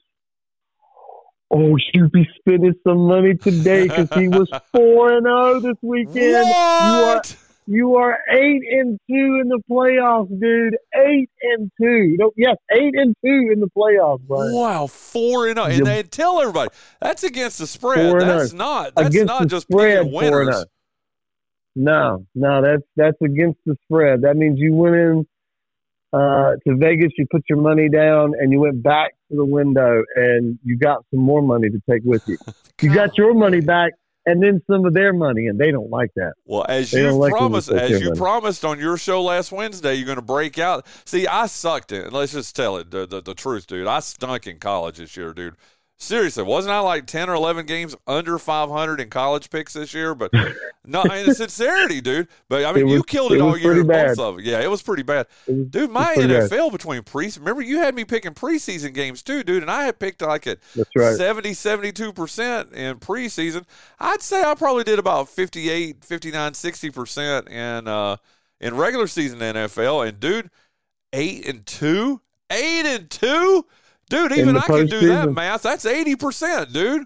oh, 1.52 1.78
you'd 1.94 2.12
be 2.12 2.28
spending 2.40 2.74
some 2.86 3.08
money 3.08 3.36
today 3.36 3.84
because 3.88 4.10
he 4.14 4.28
was 4.28 4.50
four 4.74 5.14
and 5.14 5.26
zero 5.26 5.60
this 5.60 5.78
weekend. 5.82 6.16
You 6.16 6.54
are 6.54 7.16
What? 7.16 7.36
you 7.68 7.96
are 7.96 8.18
eight 8.32 8.62
and 8.72 9.00
two 9.10 9.40
in 9.42 9.48
the 9.48 9.62
playoffs, 9.70 10.28
dude. 10.40 10.76
Eight 10.96 11.30
and 11.42 11.72
two. 11.82 12.16
No, 12.20 12.32
yes, 12.36 12.56
eight 12.74 12.94
and 12.96 13.16
two 13.24 13.50
in 13.54 13.60
the 13.60 13.70
playoffs, 13.78 14.22
Bryan. 14.22 14.54
Wow, 14.54 14.88
four 14.88 15.48
and 15.48 15.58
oh, 15.60 15.66
and 15.66 15.78
You- 15.80 15.86
they 15.86 16.04
tell 16.04 16.42
everybody 16.42 16.72
that's 17.00 17.24
against 17.24 17.60
the 17.60 17.68
spread. 17.68 18.14
Oh. 18.14 18.20
That's 18.20 18.54
oh. 18.54 18.58
not. 18.58 18.96
That's 18.96 19.10
Against 19.10 19.28
not 19.28 19.42
the 19.42 19.48
just 19.48 19.68
spread, 19.68 20.00
picking 20.04 20.14
winners. 20.14 20.66
No, 21.76 22.26
no, 22.36 22.62
that's 22.62 22.84
that's 22.96 23.18
against 23.22 23.60
the 23.66 23.76
spread. 23.86 24.22
That 24.22 24.36
means 24.36 24.60
you 24.60 24.74
went 24.74 24.96
in 24.96 25.28
uh, 26.12 26.54
to 26.68 26.76
Vegas, 26.76 27.12
you 27.18 27.26
put 27.32 27.44
your 27.48 27.60
money 27.60 27.88
down, 27.90 28.34
and 28.40 28.52
you 28.52 28.60
went 28.60 28.82
back 28.82 29.12
to 29.30 29.38
the 29.38 29.46
window, 29.46 30.02
and 30.16 30.58
you 30.64 30.78
got 30.78 31.06
some 31.14 31.22
more 31.24 31.42
money 31.42 31.70
to 31.70 31.80
take 31.90 32.02
with 32.04 32.28
you. 32.28 32.38
You 32.82 32.94
got 32.94 33.18
your 33.18 33.34
money 33.34 33.60
back, 33.60 33.92
and 34.26 34.42
then 34.42 34.62
some 34.72 34.86
of 34.86 34.94
their 34.94 35.12
money, 35.12 35.48
and 35.48 35.60
they 35.60 35.70
don't 35.70 35.90
like 35.90 36.12
that. 36.16 36.32
Well, 36.46 36.66
as 36.70 36.92
They 36.92 37.02
you 37.02 37.12
like 37.12 37.34
promised, 37.34 37.70
as 37.70 37.90
you 38.00 38.08
money. 38.08 38.18
promised 38.18 38.64
on 38.64 38.80
your 38.80 38.96
show 38.96 39.22
last 39.22 39.52
Wednesday, 39.52 39.96
you're 39.96 40.06
going 40.06 40.16
to 40.16 40.22
break 40.22 40.58
out. 40.58 40.88
See, 41.04 41.28
I 41.28 41.48
sucked 41.48 41.92
it. 41.92 42.14
Let's 42.14 42.32
just 42.32 42.56
tell 42.56 42.78
it 42.78 42.90
the, 42.90 43.06
the, 43.06 43.22
the 43.22 43.34
truth, 43.34 43.68
dude. 43.68 43.86
I 43.86 44.00
stunk 44.00 44.48
in 44.48 44.60
college 44.60 44.96
this 44.98 45.18
year, 45.18 45.34
dude. 45.34 45.56
Seriously, 46.02 46.44
wasn't 46.44 46.72
I 46.74 46.80
like 46.80 47.08
ten 47.08 47.30
or 47.30 47.34
eleven 47.34 47.66
games 47.66 47.94
under 48.08 48.40
500 48.40 49.02
in 49.02 49.10
college 49.10 49.50
picks 49.50 49.74
this 49.74 49.94
year? 49.94 50.16
But 50.16 50.32
no, 50.86 51.02
in 51.04 51.34
sincerity, 51.36 52.00
dude. 52.00 52.30
But 52.48 52.64
I 52.64 52.72
mean, 52.72 52.88
It 52.88 52.92
you 52.92 53.04
killed 53.04 53.34
it, 53.34 53.36
it 53.36 53.42
all 53.42 53.58
year. 53.58 53.84
Both 53.84 54.18
of 54.18 54.38
them. 54.38 54.46
Yeah, 54.46 54.62
it 54.62 54.70
was 54.72 54.82
pretty 54.82 55.04
bad, 55.04 55.28
was- 55.46 55.68
dude. 55.70 55.92
My 55.92 56.14
was 56.16 56.26
pretty 56.26 56.34
bad. 56.34 56.50
NFL 56.52 56.72
between 56.72 57.04
pre. 57.04 57.30
Remember, 57.38 57.62
you 57.62 57.80
had 57.80 57.96
me 57.96 58.06
picking 58.06 58.34
preseason 58.34 58.94
games 58.94 59.22
too, 59.22 59.44
dude, 59.44 59.62
and 59.62 59.70
I 59.70 59.84
had 59.84 60.00
picked 60.00 60.22
like 60.22 60.48
at 60.48 60.60
That's 60.74 60.90
right. 60.96 61.16
70, 61.18 61.54
72 61.54 62.14
percent 62.14 62.72
in 62.72 62.98
preseason. 63.00 63.66
I'd 64.00 64.22
say 64.22 64.42
I 64.42 64.56
probably 64.56 64.86
did 64.86 65.00
about 65.00 65.28
58, 65.28 66.06
59, 66.06 66.54
60 66.54 66.90
percent 66.92 67.50
in 67.50 67.90
uh 67.90 68.16
in 68.62 68.76
regular 68.78 69.08
season 69.08 69.40
NFL. 69.40 70.08
And 70.08 70.18
dude, 70.18 70.50
eight 71.12 71.46
and 71.46 71.66
two, 71.66 72.22
eight 72.52 72.86
and 72.86 73.10
two, 73.10 73.66
dude. 74.10 74.32
Even 74.34 74.58
I 74.58 74.62
can 74.62 74.88
do 74.88 75.08
that 75.08 75.32
math. 75.32 75.62
That's 75.64 75.86
eighty 75.86 76.16
percent, 76.16 76.74
dude. 76.74 77.06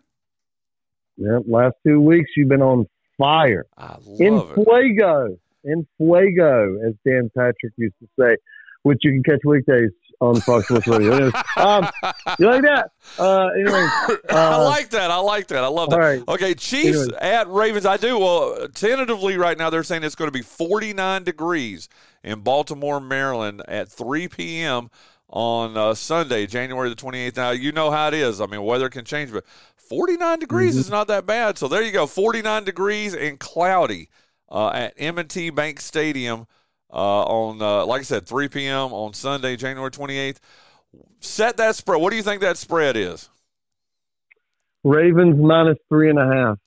Yeah, 1.18 1.40
last 1.48 1.76
two 1.86 2.02
weeks 2.02 2.32
you've 2.36 2.50
been 2.50 2.62
on 2.64 2.88
fire. 3.18 3.66
I 3.78 3.98
In 4.20 4.36
love 4.38 4.52
it. 4.58 4.64
fuego, 4.64 5.38
in 5.64 5.88
fuego, 5.98 6.78
as 6.88 6.94
Dan 7.06 7.30
Patrick 7.38 7.74
used 7.78 7.94
to 8.02 8.08
say, 8.20 8.36
which 8.82 9.00
you 9.04 9.12
can 9.12 9.24
catch 9.24 9.42
weekdays 9.46 9.92
on 10.22 10.40
Fox 10.42 10.66
Sports 10.66 10.88
Radio. 10.88 11.14
Anyways, 11.14 11.34
um, 11.58 11.88
you 12.40 12.48
like 12.48 12.64
that? 12.64 12.90
Uh, 13.20 13.48
anyway, 13.50 13.88
I 14.32 14.54
uh, 14.56 14.64
like 14.64 14.90
that. 14.90 15.12
I 15.12 15.18
like 15.18 15.48
that. 15.48 15.64
I 15.64 15.68
love 15.68 15.92
that. 15.92 15.98
right. 16.00 16.24
Okay, 16.28 16.56
Chiefs 16.56 16.98
Anyways. 16.98 17.12
at 17.22 17.48
Ravens. 17.50 17.86
I 17.86 17.98
do. 17.98 18.18
Well, 18.18 18.68
tentatively 18.70 19.38
right 19.38 19.58
now 19.58 19.70
they're 19.70 19.84
saying 19.84 20.04
it's 20.04 20.16
going 20.16 20.30
to 20.30 20.34
be 20.34 20.42
49 20.42 21.24
degrees 21.24 21.90
in 22.24 22.40
Baltimore, 22.40 23.00
Maryland 23.00 23.62
at 23.68 23.90
3 23.90 24.28
p.m. 24.30 24.90
on 25.36 25.76
uh, 25.76 25.96
Sunday, 25.96 26.46
January 26.46 26.90
the 26.90 26.96
28th. 26.96 27.36
Now, 27.36 27.50
you 27.50 27.72
know 27.72 27.90
how 27.90 28.08
it 28.10 28.14
is. 28.14 28.40
I 28.40 28.46
mean, 28.46 28.62
weather 28.64 28.88
can 28.88 29.04
change, 29.04 29.32
but 29.32 29.44
49 29.76 30.38
degrees 30.40 30.74
Mm-hmm. 30.74 30.80
is 30.82 30.90
not 30.92 31.08
that 31.08 31.26
bad. 31.26 31.58
So 31.58 31.68
there 31.68 31.82
you 31.82 31.92
go. 31.92 32.06
49 32.06 32.64
degrees 32.64 33.16
and 33.16 33.40
cloudy 33.40 34.10
uh, 34.52 34.70
at 34.70 34.94
M&T 34.98 35.50
Bank 35.50 35.82
Stadium 35.82 36.46
uh, 36.92 37.24
on, 37.24 37.60
uh, 37.64 37.84
like 37.88 38.02
I 38.02 38.04
said, 38.04 38.28
3 38.28 38.48
p.m. 38.48 38.94
on 38.94 39.14
Sunday, 39.14 39.56
January 39.56 39.90
28th. 39.90 40.38
Set 41.20 41.58
that 41.58 41.76
spread. 41.76 42.00
What 42.00 42.12
do 42.12 42.18
you 42.18 42.24
think 42.24 42.42
that 42.42 42.58
spread 42.58 42.96
is? 42.96 43.30
Ravens 44.84 45.40
minus 45.40 45.78
three 45.90 46.10
and 46.12 46.20
a 46.20 46.28
half. 46.28 46.58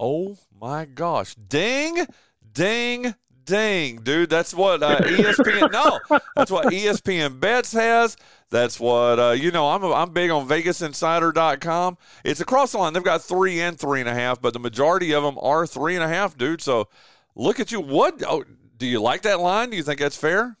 Oh 0.00 0.38
my 0.58 0.86
gosh. 0.86 1.34
Ding, 1.34 2.06
ding, 2.52 3.14
ding, 3.44 3.96
dude. 4.02 4.30
That's 4.30 4.54
what 4.54 4.82
uh, 4.82 5.00
ESPN, 5.00 5.72
no, 5.72 6.20
that's 6.36 6.50
what 6.50 6.66
ESPN 6.66 7.40
Bets 7.40 7.72
has. 7.72 8.16
That's 8.50 8.78
what, 8.78 9.18
uh, 9.18 9.30
you 9.30 9.50
know, 9.50 9.68
I'm, 9.68 9.84
I'm 9.84 10.10
big 10.10 10.30
on 10.30 10.48
VegasInsider.com. 10.48 11.98
It's 12.24 12.40
across 12.40 12.72
the 12.72 12.78
line. 12.78 12.92
They've 12.92 13.02
got 13.02 13.22
three 13.22 13.60
and 13.60 13.78
three 13.78 14.00
and 14.00 14.08
a 14.08 14.14
half, 14.14 14.40
but 14.40 14.52
the 14.52 14.60
majority 14.60 15.12
of 15.12 15.22
them 15.22 15.38
are 15.40 15.66
three 15.66 15.94
and 15.94 16.04
a 16.04 16.08
half, 16.08 16.36
dude. 16.36 16.60
So 16.60 16.88
look 17.34 17.58
at 17.60 17.72
you. 17.72 17.80
What, 17.80 18.22
oh, 18.26 18.44
do 18.76 18.86
you 18.86 19.00
like 19.00 19.22
that 19.22 19.40
line? 19.40 19.70
Do 19.70 19.76
you 19.76 19.82
think 19.82 20.00
that's 20.00 20.16
fair? 20.16 20.56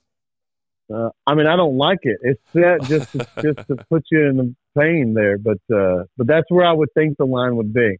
Uh, 0.92 1.10
I 1.26 1.34
mean, 1.34 1.46
I 1.46 1.56
don't 1.56 1.76
like 1.76 2.00
it. 2.02 2.18
It's 2.22 2.42
set 2.52 2.82
just 2.82 3.12
to, 3.12 3.26
just 3.42 3.68
to 3.68 3.76
put 3.88 4.04
you 4.10 4.26
in 4.26 4.36
the 4.36 4.54
pain 4.76 5.14
there, 5.14 5.38
but 5.38 5.58
uh, 5.74 6.04
but 6.16 6.26
that's 6.26 6.50
where 6.50 6.66
I 6.66 6.72
would 6.72 6.90
think 6.94 7.16
the 7.16 7.24
line 7.24 7.56
would 7.56 7.72
be. 7.72 7.98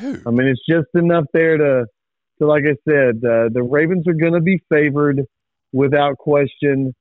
Dude. 0.00 0.22
I 0.26 0.30
mean, 0.30 0.48
it's 0.48 0.64
just 0.68 0.88
enough 0.94 1.26
there 1.32 1.56
to, 1.56 1.86
to 2.38 2.46
like 2.46 2.64
I 2.64 2.76
said, 2.88 3.16
uh, 3.24 3.48
the 3.52 3.66
Ravens 3.68 4.06
are 4.08 4.14
going 4.14 4.34
to 4.34 4.40
be 4.40 4.62
favored 4.68 5.22
without 5.72 6.18
question. 6.18 6.94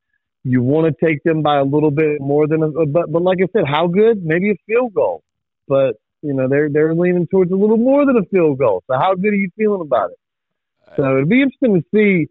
You 0.43 0.61
want 0.61 0.87
to 0.87 1.05
take 1.05 1.23
them 1.23 1.41
by 1.41 1.57
a 1.57 1.63
little 1.63 1.91
bit 1.91 2.21
more 2.21 2.47
than, 2.47 2.63
a, 2.63 2.85
but 2.85 3.11
but 3.11 3.21
like 3.21 3.39
I 3.41 3.47
said, 3.51 3.65
how 3.67 3.87
good? 3.87 4.23
Maybe 4.23 4.51
a 4.51 4.55
field 4.67 4.93
goal, 4.93 5.23
but 5.67 5.95
you 6.21 6.33
know 6.33 6.47
they're 6.47 6.69
they're 6.69 6.93
leaning 6.93 7.27
towards 7.27 7.51
a 7.51 7.55
little 7.55 7.77
more 7.77 8.05
than 8.05 8.17
a 8.17 8.25
field 8.25 8.59
goal. 8.59 8.83
So 8.87 8.97
how 8.97 9.15
good 9.15 9.33
are 9.33 9.37
you 9.37 9.49
feeling 9.57 9.81
about 9.81 10.11
it? 10.11 10.17
So 10.95 11.03
it'll 11.03 11.25
be 11.25 11.41
interesting 11.41 11.81
to 11.81 11.83
see. 11.93 12.27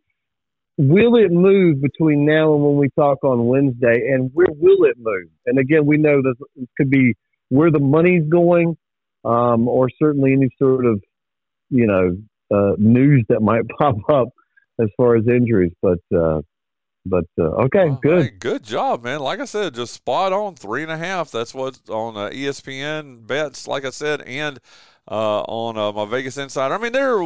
Will 0.76 1.14
it 1.14 1.30
move 1.30 1.80
between 1.80 2.26
now 2.26 2.52
and 2.52 2.64
when 2.64 2.76
we 2.76 2.88
talk 2.98 3.22
on 3.22 3.46
Wednesday, 3.46 4.10
and 4.12 4.32
where 4.34 4.48
will 4.50 4.84
it 4.84 4.96
move? 4.98 5.28
And 5.46 5.56
again, 5.56 5.86
we 5.86 5.98
know 5.98 6.20
that 6.20 6.34
this 6.56 6.66
could 6.76 6.90
be 6.90 7.14
where 7.48 7.70
the 7.70 7.78
money's 7.78 8.28
going, 8.28 8.76
um, 9.24 9.68
or 9.68 9.88
certainly 10.02 10.32
any 10.32 10.48
sort 10.58 10.84
of, 10.84 11.00
you 11.70 11.86
know, 11.86 12.16
uh, 12.54 12.72
news 12.78 13.24
that 13.28 13.40
might 13.40 13.62
pop 13.78 13.96
up 14.08 14.28
as 14.80 14.88
far 14.96 15.16
as 15.16 15.26
injuries. 15.28 15.72
But, 15.82 15.98
uh, 16.16 16.40
but 17.06 17.24
uh, 17.38 17.64
okay, 17.66 17.86
Well, 17.88 18.00
good. 18.02 18.22
hey, 18.24 18.30
good 18.38 18.62
job, 18.62 19.04
man. 19.04 19.20
Like 19.20 19.40
I 19.40 19.44
said, 19.44 19.74
just 19.74 19.92
spot 19.94 20.32
on 20.32 20.54
three 20.54 20.82
and 20.82 20.90
a 20.92 20.96
half. 20.96 21.30
That's 21.30 21.52
what's 21.54 21.88
on 21.90 22.16
uh, 22.16 22.30
ESPN 22.30 23.26
bets. 23.26 23.66
Like 23.68 23.84
I 23.84 23.90
said, 23.90 24.22
and 24.22 24.58
uh, 25.10 25.42
on 25.42 25.76
uh, 25.76 25.92
my 25.92 26.06
Vegas 26.06 26.38
Insider. 26.38 26.74
I 26.74 26.78
mean, 26.78 26.92
there 26.92 27.20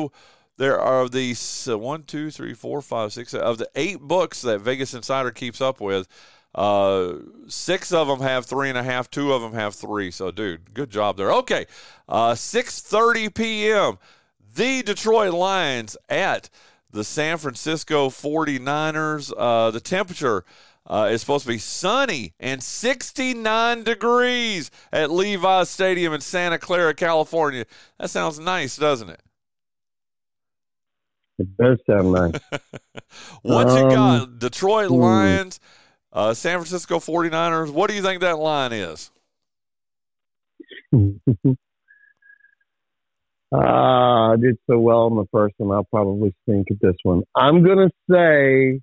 there 0.57 0.81
are 0.81 1.09
these 1.09 1.69
uh, 1.69 1.79
one, 1.79 2.03
two, 2.03 2.31
three, 2.33 2.55
four, 2.55 2.83
five, 2.83 3.13
six 3.13 3.33
of 3.35 3.59
the 3.59 3.71
eight 3.77 4.01
books 4.01 4.43
that 4.43 4.59
Vegas 4.61 4.95
Insider 4.95 5.31
keeps 5.31 5.61
up 5.61 5.81
with. 5.81 6.09
Uh, 6.55 7.19
six 7.47 7.93
of 7.93 8.09
them 8.09 8.19
have 8.21 8.47
three 8.47 8.69
and 8.69 8.77
a 8.79 8.83
half. 8.83 9.09
Two 9.09 9.33
of 9.33 9.43
them 9.43 9.53
have 9.53 9.77
three. 9.77 10.11
So, 10.11 10.33
dude, 10.33 10.75
good 10.75 10.91
job 10.91 11.17
there. 11.17 11.31
Okay, 11.33 11.67
uh, 12.09 12.35
six 12.35 12.81
thirty 12.81 13.29
p.m. 13.29 13.99
The 14.59 14.83
Detroit 14.83 15.33
Lions 15.35 15.97
at 16.09 16.51
the 16.91 17.05
San 17.05 17.39
Francisco 17.39 18.09
49ers. 18.09 19.33
Uh, 19.39 19.71
the 19.71 19.79
temperature 19.79 20.45
uh, 20.85 21.09
is 21.13 21.21
supposed 21.21 21.45
to 21.45 21.53
be 21.53 21.59
sunny 21.59 22.35
and 22.41 22.61
69 22.61 23.85
degrees 23.85 24.73
at 24.93 25.13
Levi's 25.13 25.69
Stadium 25.69 26.13
in 26.13 26.21
Santa 26.21 26.59
Clara, 26.59 26.93
California. 26.93 27.67
That 28.01 28.11
sounds 28.11 28.41
nice, 28.41 28.77
doesn't 28.77 29.11
it? 29.11 29.23
It 31.39 31.57
does 31.57 31.79
sound 31.89 32.11
nice. 32.11 32.41
What 33.43 33.69
you 33.69 33.87
Um, 33.87 33.91
got? 33.91 34.39
Detroit 34.41 34.89
hmm. 34.89 34.97
Lions, 34.97 35.61
uh, 36.13 36.35
San 36.35 36.59
Francisco 36.59 36.99
49ers. 36.99 37.71
What 37.71 37.89
do 37.89 37.95
you 37.95 38.03
think 38.03 38.23
that 38.23 38.41
line 38.41 38.73
is? 38.73 39.13
Ah, 43.53 44.33
I 44.33 44.37
did 44.37 44.59
so 44.69 44.79
well 44.79 45.07
on 45.07 45.17
the 45.17 45.27
first 45.33 45.55
one. 45.57 45.75
I'll 45.75 45.85
probably 45.85 46.35
stink 46.43 46.67
at 46.71 46.81
this 46.81 46.97
one. 47.03 47.23
I'm 47.35 47.65
gonna 47.65 47.91
say 48.11 48.81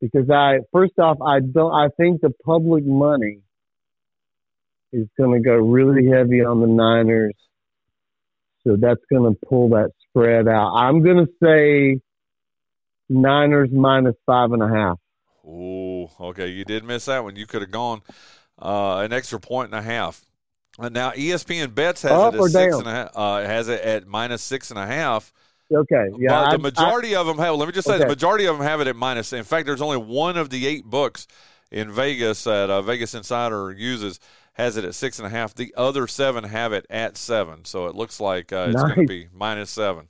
because 0.00 0.30
I 0.30 0.60
first 0.72 0.98
off, 0.98 1.18
I 1.20 1.40
don't. 1.40 1.72
I 1.72 1.88
think 1.98 2.20
the 2.22 2.32
public 2.44 2.84
money 2.84 3.40
is 4.92 5.06
gonna 5.18 5.40
go 5.40 5.54
really 5.56 6.08
heavy 6.08 6.42
on 6.42 6.60
the 6.60 6.66
Niners, 6.66 7.34
so 8.66 8.76
that's 8.80 9.02
gonna 9.12 9.34
pull 9.46 9.70
that 9.70 9.90
spread 10.08 10.48
out. 10.48 10.74
I'm 10.74 11.02
gonna 11.02 11.26
say 11.42 12.00
Niners 13.10 13.68
minus 13.72 14.16
five 14.24 14.52
and 14.52 14.62
a 14.62 14.68
half. 14.68 14.98
Ooh, 15.46 16.08
okay. 16.18 16.48
You 16.48 16.64
did 16.64 16.84
miss 16.84 17.04
that 17.06 17.22
one. 17.22 17.36
You 17.36 17.46
could 17.46 17.60
have 17.60 17.70
gone 17.70 18.00
uh, 18.58 18.98
an 18.98 19.12
extra 19.12 19.38
point 19.38 19.74
and 19.74 19.78
a 19.78 19.82
half. 19.82 20.24
And 20.78 20.92
now 20.94 21.10
ESPN 21.12 21.74
bets 21.74 22.02
has 22.02 22.10
Up 22.12 22.34
it 22.34 22.38
at 22.38 22.42
six 22.50 22.52
down? 22.52 22.80
and 22.80 22.88
a 22.88 22.92
half. 22.92 23.10
Uh, 23.14 23.40
has 23.42 23.68
it 23.68 23.80
at 23.82 24.06
minus 24.06 24.42
six 24.42 24.70
and 24.70 24.78
a 24.78 24.86
half. 24.86 25.32
Okay, 25.72 26.08
yeah. 26.18 26.50
the 26.50 26.58
majority 26.58 27.14
of 27.14 27.26
them 27.26 27.38
have. 27.38 27.54
Let 27.56 27.66
me 27.66 27.72
just 27.72 27.86
say, 27.86 27.94
Okay. 27.94 28.02
the 28.04 28.08
majority 28.08 28.44
of 28.46 28.58
them 28.58 28.66
have 28.66 28.80
it 28.80 28.86
at 28.86 28.96
minus. 28.96 29.32
In 29.32 29.44
fact, 29.44 29.66
there's 29.66 29.80
only 29.80 29.96
one 29.96 30.36
of 30.36 30.50
the 30.50 30.66
eight 30.66 30.84
books 30.84 31.26
in 31.70 31.90
Vegas 31.90 32.44
that 32.44 32.68
uh, 32.70 32.82
Vegas 32.82 33.14
Insider 33.14 33.72
uses 33.72 34.20
has 34.54 34.76
it 34.76 34.84
at 34.84 34.94
six 34.94 35.18
and 35.18 35.26
a 35.26 35.30
half. 35.30 35.54
The 35.54 35.72
other 35.76 36.06
seven 36.06 36.44
have 36.44 36.72
it 36.72 36.86
at 36.90 37.16
seven, 37.16 37.64
so 37.64 37.86
it 37.86 37.94
looks 37.94 38.20
like 38.20 38.52
uh, 38.52 38.66
it's 38.70 38.82
going 38.82 39.00
to 39.00 39.06
be 39.06 39.28
minus 39.32 39.70
seven. 39.70 40.08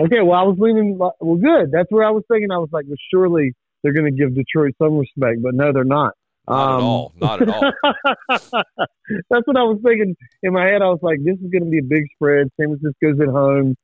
Okay, 0.00 0.20
well, 0.22 0.38
I 0.38 0.42
was 0.44 0.56
leaning. 0.58 0.96
Well, 0.96 1.14
good. 1.20 1.70
That's 1.72 1.90
where 1.90 2.04
I 2.04 2.10
was 2.10 2.22
thinking. 2.30 2.50
I 2.50 2.58
was 2.58 2.70
like, 2.72 2.84
well, 2.86 2.96
surely 3.12 3.52
they're 3.82 3.92
going 3.92 4.06
to 4.06 4.12
give 4.16 4.34
Detroit 4.34 4.74
some 4.80 4.96
respect, 4.96 5.42
but 5.42 5.54
no, 5.54 5.72
they're 5.72 5.84
not. 5.84 6.14
Not 6.48 6.76
at 6.76 6.82
all. 6.82 7.12
Not 7.20 7.42
at 7.42 7.48
all. 7.48 7.72
That's 8.28 9.46
what 9.46 9.56
I 9.56 9.62
was 9.62 9.78
thinking 9.84 10.16
in 10.42 10.52
my 10.52 10.64
head. 10.64 10.82
I 10.82 10.86
was 10.86 10.98
like, 11.02 11.18
this 11.24 11.36
is 11.36 11.50
going 11.50 11.64
to 11.64 11.70
be 11.70 11.78
a 11.78 11.82
big 11.82 12.04
spread. 12.14 12.48
San 12.60 12.76
Francisco's 12.76 13.20
at 13.20 13.28
home. 13.28 13.76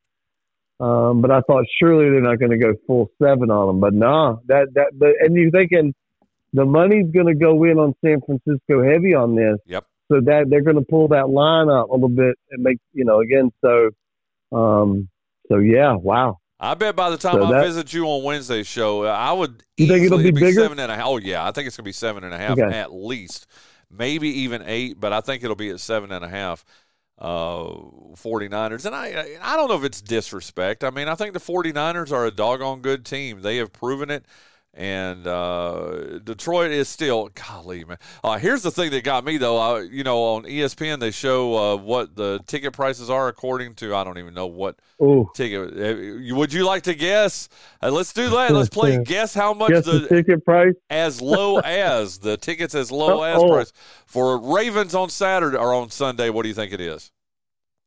Um, 0.81 1.21
but 1.21 1.31
I 1.31 1.41
thought 1.41 1.65
surely 1.81 2.11
they're 2.11 2.21
not 2.21 2.39
going 2.39 2.53
to 2.53 2.59
go 2.59 2.75
full 2.87 3.11
seven 3.21 3.51
on 3.51 3.67
them. 3.67 3.81
But 3.81 3.95
nah, 3.95 4.37
that 4.47 4.69
that. 4.75 4.91
But 4.93 5.11
and 5.21 5.35
you're 5.35 5.51
thinking 5.51 5.93
the 6.53 6.65
money's 6.65 7.11
going 7.13 7.27
to 7.27 7.35
go 7.35 7.65
in 7.65 7.79
on 7.79 7.95
San 8.05 8.21
Francisco 8.21 8.83
heavy 8.83 9.15
on 9.15 9.35
this. 9.35 9.59
Yep. 9.67 9.85
So 10.11 10.21
that 10.21 10.47
they're 10.49 10.63
going 10.63 10.77
to 10.77 10.87
pull 10.89 11.09
that 11.09 11.29
line 11.29 11.69
up 11.69 11.91
a 11.91 11.93
little 11.93 12.09
bit 12.09 12.37
and 12.51 12.63
make 12.63 12.79
you 12.93 13.05
know 13.05 13.21
again. 13.21 13.51
So, 13.61 13.91
um, 14.57 15.09
so 15.49 15.59
yeah, 15.59 15.95
wow. 15.95 16.39
I 16.61 16.75
bet 16.75 16.97
by 16.97 17.11
the 17.11 17.17
time 17.17 17.35
So 17.35 17.45
I 17.45 17.53
that- 17.53 17.65
visit 17.67 17.93
you 17.93 18.05
on 18.07 18.25
Wednesday's 18.25 18.67
show, 18.67 19.05
I 19.05 19.33
would 19.33 19.63
You 19.77 19.87
think 19.87 20.05
it'll 20.07 20.19
easily 20.21 20.33
be 20.33 20.41
bigger? 20.41 20.61
seven 20.63 20.79
and 20.81 20.91
a 20.91 20.97
half. 20.97 21.07
Oh 21.07 21.19
yeah, 21.19 21.47
I 21.47 21.53
think 21.53 21.67
it's 21.69 21.77
gonna 21.77 21.85
be 21.85 21.93
seven 21.93 22.25
and 22.25 22.35
a 22.35 22.39
half 22.39 22.59
Okay. 22.59 22.77
at 22.77 22.93
least, 22.93 23.47
maybe 23.91 24.29
even 24.41 24.63
eight, 24.67 24.99
but 24.99 25.13
I 25.13 25.21
think 25.21 25.45
it'll 25.45 25.55
be 25.57 25.71
at 25.71 25.81
seven 25.81 26.11
and 26.13 26.25
a 26.25 26.29
half. 26.29 26.65
Uh, 27.21 27.65
49ers, 28.15 28.87
and 28.87 28.95
I 28.95 29.37
I 29.43 29.57
don't 29.57 29.69
know 29.69 29.75
if 29.77 29.83
it's 29.85 30.01
disrespect. 30.01 30.85
I 30.85 30.91
mean, 30.91 31.09
I 31.09 31.17
think 31.17 31.33
the 31.33 31.41
49ers 31.41 32.13
are 32.13 32.25
a 32.27 32.31
doggone 32.31 32.81
good 32.81 33.05
team. 33.05 33.43
They 33.43 33.57
have 33.57 33.73
proven 33.73 34.09
it. 34.11 34.25
And 34.79 35.27
uh, 35.27 36.21
Detroit 36.23 36.71
is 36.71 36.89
still, 36.89 37.31
golly, 37.35 37.85
man. 37.85 37.99
Uh, 38.23 38.39
here's 38.39 38.63
the 38.63 38.71
thing 38.71 38.93
that 38.93 39.03
got 39.03 39.25
me 39.25 39.37
though. 39.37 39.59
I, 39.59 39.81
you 39.81 40.05
know, 40.05 40.23
on 40.23 40.45
ESPN 40.45 41.01
they 41.01 41.11
show 41.11 41.57
uh, 41.57 41.77
what 41.77 42.15
the 42.15 42.39
ticket 42.47 42.75
prices 42.75 43.11
are 43.11 43.27
according 43.27 43.75
to. 43.75 43.93
I 43.97 44.05
don't 44.05 44.19
even 44.19 44.35
know 44.35 44.47
what 44.47 44.77
Ooh. 45.03 45.29
ticket. 45.35 45.73
uh, 46.31 46.37
Would 46.37 46.53
you 46.53 46.65
like 46.65 46.85
to 46.85 46.95
guess? 46.95 47.49
Uh, 47.83 47.91
let's 47.91 48.13
do 48.13 48.31
that. 48.31 48.53
Let's 48.53 48.69
play 48.69 49.03
guess 49.05 49.35
how 49.35 49.53
much 49.53 49.71
Guess 49.71 49.85
the, 49.87 49.99
the 49.99 50.07
ticket 50.09 50.45
price. 50.45 50.75
as 50.89 51.21
low 51.21 51.59
as 51.65 52.19
the 52.19 52.37
tickets 52.37 52.77
as 52.77 52.93
low 52.93 53.25
as 53.25 53.43
Oh. 53.43 53.49
price 53.49 53.73
for 54.07 54.39
Ravens 54.55 54.95
on 54.95 55.11
Saturday 55.11 55.57
or 55.57 55.75
on 55.75 55.91
Sunday. 55.91 56.31
What 56.31 56.45
do 56.45 56.51
you 56.51 56.55
think 56.55 56.73
it 56.73 56.81
is? 56.81 57.11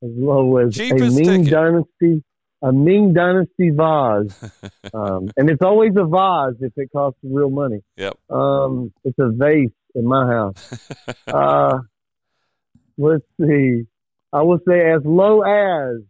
as 0.03 0.09
low 0.13 0.57
as 0.57 0.75
Cheapest 0.75 1.17
a 1.17 1.21
Ming 1.23 1.43
ticket. 1.45 1.53
Dynasty, 1.53 2.23
a 2.61 2.71
Ming 2.71 3.13
Dynasty 3.13 3.71
vase, 3.71 4.33
um, 4.93 5.31
and 5.35 5.49
it's 5.49 5.61
always 5.61 5.93
a 5.97 6.05
vase 6.05 6.61
if 6.61 6.73
it 6.77 6.91
costs 6.91 7.19
real 7.23 7.49
money. 7.49 7.81
Yep. 7.97 8.17
Um, 8.29 8.93
it's 9.03 9.17
a 9.19 9.29
vase 9.29 9.71
in 9.95 10.05
my 10.05 10.27
house. 10.27 10.89
uh, 11.27 11.79
let's 12.97 13.25
see. 13.39 13.83
I 14.33 14.41
would 14.41 14.61
say 14.67 14.91
as 14.91 15.01
low 15.03 15.41
as 15.41 16.01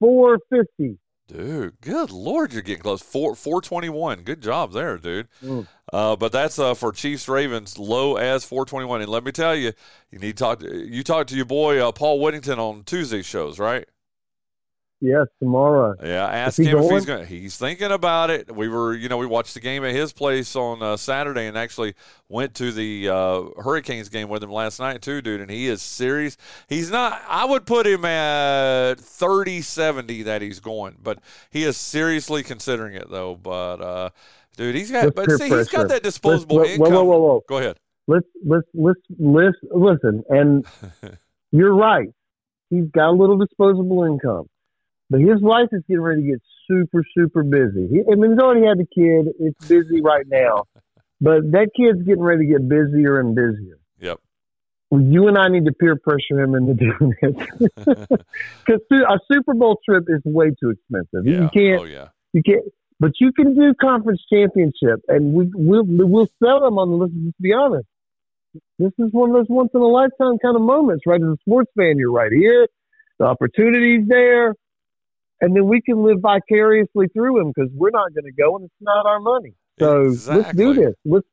four 0.00 0.38
fifty. 0.50 0.98
Dude, 1.28 1.80
good 1.80 2.10
lord, 2.10 2.52
you're 2.52 2.62
getting 2.62 2.82
close. 2.82 3.00
Four 3.00 3.34
four 3.34 3.62
twenty 3.62 3.88
one. 3.88 4.22
Good 4.22 4.42
job 4.42 4.72
there, 4.72 4.98
dude. 4.98 5.28
Mm. 5.42 5.66
Uh, 5.92 6.16
but 6.16 6.32
that's 6.32 6.58
uh, 6.58 6.74
for 6.74 6.92
Chiefs 6.92 7.28
Ravens 7.28 7.78
low 7.78 8.16
as 8.16 8.44
four 8.44 8.66
twenty 8.66 8.86
one. 8.86 9.00
And 9.00 9.10
let 9.10 9.24
me 9.24 9.32
tell 9.32 9.54
you, 9.54 9.72
you 10.10 10.18
need 10.18 10.36
to 10.36 10.44
talk. 10.44 10.60
To, 10.60 10.76
you 10.76 11.02
talked 11.02 11.30
to 11.30 11.36
your 11.36 11.44
boy 11.44 11.78
uh, 11.78 11.92
Paul 11.92 12.20
Whittington 12.20 12.58
on 12.58 12.82
Tuesday 12.84 13.22
shows, 13.22 13.58
right? 13.58 13.86
Yes, 15.04 15.26
tomorrow. 15.40 15.96
Yeah, 16.00 16.26
ask 16.28 16.60
him 16.60 16.78
if 16.78 16.88
he's 16.88 17.04
going. 17.04 17.26
He's 17.26 17.56
thinking 17.56 17.90
about 17.90 18.30
it. 18.30 18.54
We 18.54 18.68
were, 18.68 18.94
you 18.94 19.08
know, 19.08 19.18
we 19.18 19.26
watched 19.26 19.52
the 19.54 19.58
game 19.58 19.84
at 19.84 19.92
his 19.92 20.12
place 20.12 20.54
on 20.54 20.80
uh, 20.80 20.96
Saturday, 20.96 21.48
and 21.48 21.58
actually 21.58 21.94
went 22.28 22.54
to 22.54 22.70
the 22.70 23.08
uh, 23.08 23.42
Hurricanes 23.60 24.08
game 24.08 24.28
with 24.28 24.44
him 24.44 24.52
last 24.52 24.78
night 24.78 25.02
too, 25.02 25.20
dude. 25.20 25.40
And 25.40 25.50
he 25.50 25.66
is 25.66 25.82
serious. 25.82 26.36
He's 26.68 26.88
not. 26.88 27.20
I 27.26 27.44
would 27.44 27.66
put 27.66 27.84
him 27.84 28.04
at 28.04 28.98
30-70 28.98 30.22
that 30.24 30.40
he's 30.40 30.60
going, 30.60 30.96
but 31.02 31.18
he 31.50 31.64
is 31.64 31.76
seriously 31.76 32.44
considering 32.44 32.94
it 32.94 33.10
though. 33.10 33.34
But 33.34 33.80
uh, 33.80 34.10
dude, 34.56 34.76
he's 34.76 34.92
got. 34.92 35.16
Let's 35.16 35.16
but 35.16 35.30
see, 35.32 35.48
he's 35.48 35.68
got 35.68 35.88
that 35.88 36.04
disposable 36.04 36.58
Let's- 36.58 36.78
whoa, 36.78 36.86
income. 36.86 36.94
whoa, 36.94 37.04
whoa, 37.04 37.18
whoa. 37.18 37.44
Go 37.48 37.58
ahead. 37.58 37.76
Let's 38.06 38.26
let's 38.46 38.68
let's 38.72 39.00
let's 39.18 39.56
listen. 39.72 40.22
And 40.28 40.64
you're 41.50 41.74
right. 41.74 42.08
He's 42.70 42.88
got 42.92 43.10
a 43.10 43.16
little 43.16 43.36
disposable 43.36 44.04
income, 44.04 44.46
but 45.12 45.20
his 45.20 45.40
wife 45.40 45.68
is 45.72 45.82
getting 45.86 46.00
ready 46.00 46.22
to 46.22 46.28
get 46.28 46.42
super 46.66 47.04
super 47.16 47.42
busy. 47.44 47.86
He, 47.88 48.00
I 48.10 48.14
mean, 48.16 48.32
he's 48.32 48.40
already 48.40 48.66
had 48.66 48.78
the 48.78 48.86
kid. 48.92 49.32
It's 49.38 49.68
busy 49.68 50.00
right 50.00 50.24
now, 50.26 50.64
but 51.20 51.42
that 51.52 51.68
kid's 51.76 52.02
getting 52.02 52.22
ready 52.22 52.46
to 52.46 52.52
get 52.52 52.68
busier 52.68 53.20
and 53.20 53.34
busier. 53.34 53.78
Yep. 54.00 54.18
Well, 54.90 55.02
You 55.02 55.28
and 55.28 55.38
I 55.38 55.48
need 55.48 55.66
to 55.66 55.72
peer 55.72 55.96
pressure 55.96 56.40
him 56.42 56.54
into 56.54 56.74
doing 56.74 57.14
it. 57.22 57.36
because 58.66 58.80
a 58.90 59.18
Super 59.30 59.54
Bowl 59.54 59.78
trip 59.88 60.04
is 60.08 60.20
way 60.24 60.50
too 60.60 60.70
expensive. 60.70 61.26
Yeah. 61.26 61.42
You 61.42 61.50
can't. 61.52 61.80
Oh 61.82 61.84
yeah. 61.84 62.08
You 62.32 62.42
can't. 62.42 62.64
But 62.98 63.12
you 63.20 63.32
can 63.32 63.54
do 63.54 63.74
conference 63.80 64.22
championship, 64.32 65.00
and 65.08 65.34
we 65.34 65.50
we'll 65.54 65.84
we'll 65.86 66.28
sell 66.42 66.60
them 66.60 66.78
on 66.78 66.90
the 66.90 66.96
list. 66.96 67.12
Just 67.24 67.40
be 67.40 67.52
honest, 67.52 67.86
this 68.78 68.92
is 68.98 69.08
one 69.12 69.30
of 69.30 69.34
those 69.34 69.46
once 69.48 69.70
in 69.74 69.80
a 69.80 69.86
lifetime 69.86 70.38
kind 70.38 70.54
of 70.56 70.62
moments, 70.62 71.02
right? 71.06 71.20
As 71.20 71.26
a 71.28 71.36
sports 71.40 71.70
fan, 71.76 71.94
you're 71.98 72.12
right 72.12 72.30
here. 72.32 72.68
The 73.18 73.24
opportunity's 73.26 74.06
there, 74.08 74.54
and 75.42 75.54
then 75.54 75.66
we 75.66 75.82
can 75.82 76.02
live 76.02 76.20
vicariously 76.20 77.08
through 77.08 77.40
him 77.40 77.52
because 77.54 77.70
we're 77.74 77.90
not 77.90 78.14
going 78.14 78.24
to 78.24 78.32
go, 78.32 78.56
and 78.56 78.64
it's 78.64 78.74
not 78.80 79.04
our 79.04 79.20
money. 79.20 79.52
So 79.78 80.14
let's 80.28 80.56
do 80.56 80.72
this. 80.72 80.94
Let's. 81.04 81.26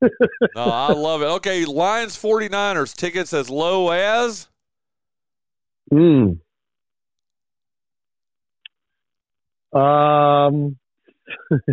No, 0.54 0.64
I 0.64 0.92
love 0.92 1.22
it. 1.22 1.26
Okay, 1.26 1.64
Lions 1.64 2.16
49ers 2.16 2.94
tickets 2.94 3.32
as 3.32 3.48
low 3.48 3.90
as 3.90 4.48
Mm. 5.92 6.40
Um, 9.72 10.76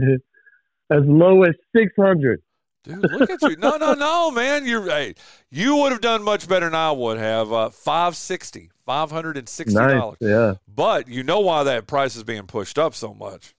as 0.89 1.01
low 1.05 1.43
as 1.43 1.55
six 1.75 1.93
hundred. 1.97 2.41
Dude, 2.83 2.99
look 3.11 3.29
at 3.29 3.41
you. 3.41 3.55
No, 3.55 3.77
no, 3.77 3.93
no, 3.93 4.31
man. 4.31 4.65
You're 4.65 4.85
hey, 4.85 5.15
you 5.49 5.77
would 5.77 5.91
have 5.91 6.01
done 6.01 6.23
much 6.23 6.47
better 6.47 6.65
than 6.65 6.75
I 6.75 6.91
would 6.91 7.17
have. 7.17 7.51
Uh, 7.51 7.69
560 7.69 8.71
$560. 8.87 9.73
Nice, 9.73 10.15
yeah. 10.19 10.55
But 10.67 11.07
you 11.07 11.23
know 11.23 11.39
why 11.39 11.63
that 11.63 11.87
price 11.87 12.15
is 12.15 12.23
being 12.23 12.47
pushed 12.47 12.77
up 12.77 12.93
so 12.93 13.13
much. 13.13 13.55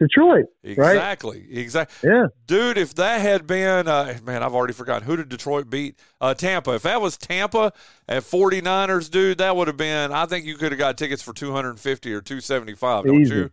Detroit, 0.00 0.46
right? 0.64 0.72
Exactly. 0.92 1.44
Exactly. 1.50 2.10
Yeah. 2.10 2.26
Dude, 2.46 2.78
if 2.78 2.94
that 2.94 3.20
had 3.20 3.46
been, 3.46 3.86
uh, 3.86 4.18
man, 4.24 4.42
I've 4.42 4.54
already 4.54 4.72
forgotten. 4.72 5.06
Who 5.06 5.16
did 5.16 5.28
Detroit 5.28 5.68
beat? 5.68 5.98
Uh, 6.22 6.32
Tampa. 6.32 6.74
If 6.74 6.82
that 6.82 7.02
was 7.02 7.18
Tampa 7.18 7.74
at 8.08 8.22
49ers, 8.22 9.10
dude, 9.10 9.38
that 9.38 9.54
would 9.54 9.68
have 9.68 9.76
been, 9.76 10.10
I 10.10 10.24
think 10.24 10.46
you 10.46 10.56
could 10.56 10.72
have 10.72 10.78
got 10.78 10.96
tickets 10.96 11.20
for 11.20 11.34
250 11.34 12.14
or 12.14 12.22
275 12.22 13.04
don't 13.04 13.24
you? 13.26 13.50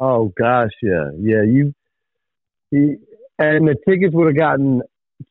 Oh 0.00 0.32
gosh, 0.38 0.70
yeah, 0.80 1.10
yeah. 1.20 1.42
You, 1.42 1.74
you 2.70 2.98
and 3.38 3.68
the 3.68 3.76
tickets 3.88 4.14
would 4.14 4.26
have 4.28 4.36
gotten, 4.36 4.82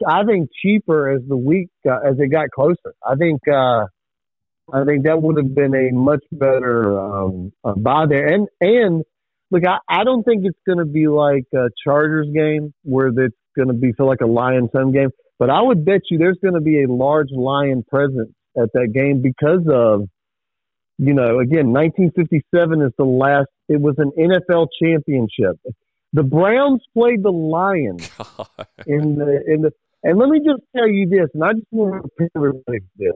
I 0.07 0.23
think, 0.23 0.49
cheaper 0.61 1.09
as 1.09 1.21
the 1.27 1.37
week 1.37 1.69
got, 1.85 2.05
as 2.05 2.15
it 2.19 2.27
got 2.27 2.51
closer. 2.51 2.93
I 3.05 3.15
think, 3.15 3.41
uh, 3.47 3.85
I 4.71 4.83
think 4.85 5.05
that 5.05 5.21
would 5.21 5.37
have 5.37 5.55
been 5.55 5.75
a 5.75 5.93
much 5.93 6.23
better 6.31 6.99
um, 6.99 7.53
uh, 7.63 7.73
buy 7.73 8.05
there. 8.07 8.27
And 8.27 8.47
and 8.59 9.03
look, 9.51 9.63
I, 9.65 9.77
I 9.87 10.03
don't 10.03 10.23
think 10.23 10.45
it's 10.45 10.59
going 10.65 10.79
to 10.79 10.85
be 10.85 11.07
like 11.07 11.45
a 11.53 11.69
Chargers 11.83 12.27
game 12.33 12.73
where 12.83 13.07
it's 13.07 13.35
going 13.55 13.69
to 13.69 13.73
be 13.73 13.93
feel 13.93 14.07
like 14.07 14.21
a 14.21 14.27
Lion 14.27 14.69
home 14.73 14.91
game. 14.91 15.09
But 15.39 15.49
I 15.49 15.61
would 15.61 15.85
bet 15.85 16.01
you 16.09 16.17
there's 16.17 16.39
going 16.41 16.55
to 16.55 16.61
be 16.61 16.83
a 16.83 16.91
large 16.91 17.29
Lion 17.31 17.83
presence 17.87 18.33
at 18.57 18.69
that 18.73 18.91
game 18.93 19.21
because 19.21 19.65
of 19.71 20.07
you 20.97 21.13
know, 21.13 21.39
again, 21.39 21.71
1957 21.71 22.81
is 22.81 22.91
the 22.97 23.05
last. 23.05 23.47
It 23.69 23.79
was 23.79 23.95
an 23.99 24.11
NFL 24.17 24.67
championship. 24.81 25.57
The 26.13 26.23
Browns 26.23 26.81
played 26.93 27.23
the 27.23 27.31
Lions 27.31 28.09
in 28.87 29.15
the 29.15 29.43
in 29.47 29.61
the. 29.61 29.71
And 30.03 30.19
let 30.19 30.29
me 30.29 30.39
just 30.39 30.61
tell 30.75 30.87
you 30.87 31.09
this, 31.09 31.29
and 31.33 31.43
I 31.43 31.53
just 31.53 31.65
want 31.71 32.05
to 32.05 32.09
tell 32.17 32.29
everybody 32.45 32.79
this: 32.97 33.13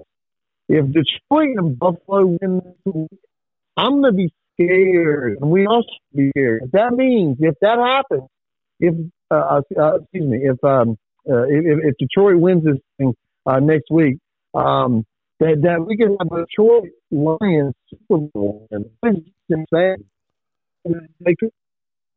if 0.69 0.85
Detroit 0.87 1.57
and 1.57 1.79
Buffalo 1.79 2.25
win 2.25 2.61
this 2.63 2.93
week, 2.93 3.19
I'm 3.77 4.01
going 4.01 4.13
to 4.13 4.17
be 4.17 4.33
scared, 4.55 5.37
and 5.41 5.51
we 5.51 5.65
all 5.67 5.83
should 5.83 6.17
be 6.17 6.31
scared. 6.35 6.71
That 6.73 6.93
means 6.93 7.37
if 7.39 7.55
that 7.61 7.79
happens, 7.79 8.29
if 8.79 8.95
uh, 9.31 9.61
uh, 9.79 9.95
excuse 10.01 10.27
me, 10.29 10.39
if 10.43 10.63
um 10.63 10.97
uh, 11.29 11.43
if, 11.43 11.85
if 11.85 11.95
Detroit 11.97 12.37
wins 12.41 12.63
this 12.65 12.77
thing 12.97 13.15
uh, 13.45 13.59
next 13.59 13.91
week, 13.91 14.17
um, 14.53 15.05
that 15.39 15.61
that 15.63 15.85
we 15.85 15.97
can 15.97 16.17
have 16.19 16.31
a 16.31 16.45
Detroit 16.45 16.89
Lions 17.11 17.75
Super 17.89 18.27
Bowl, 18.33 18.67
and. 18.71 18.85
They 20.83 21.35
could 21.39 21.51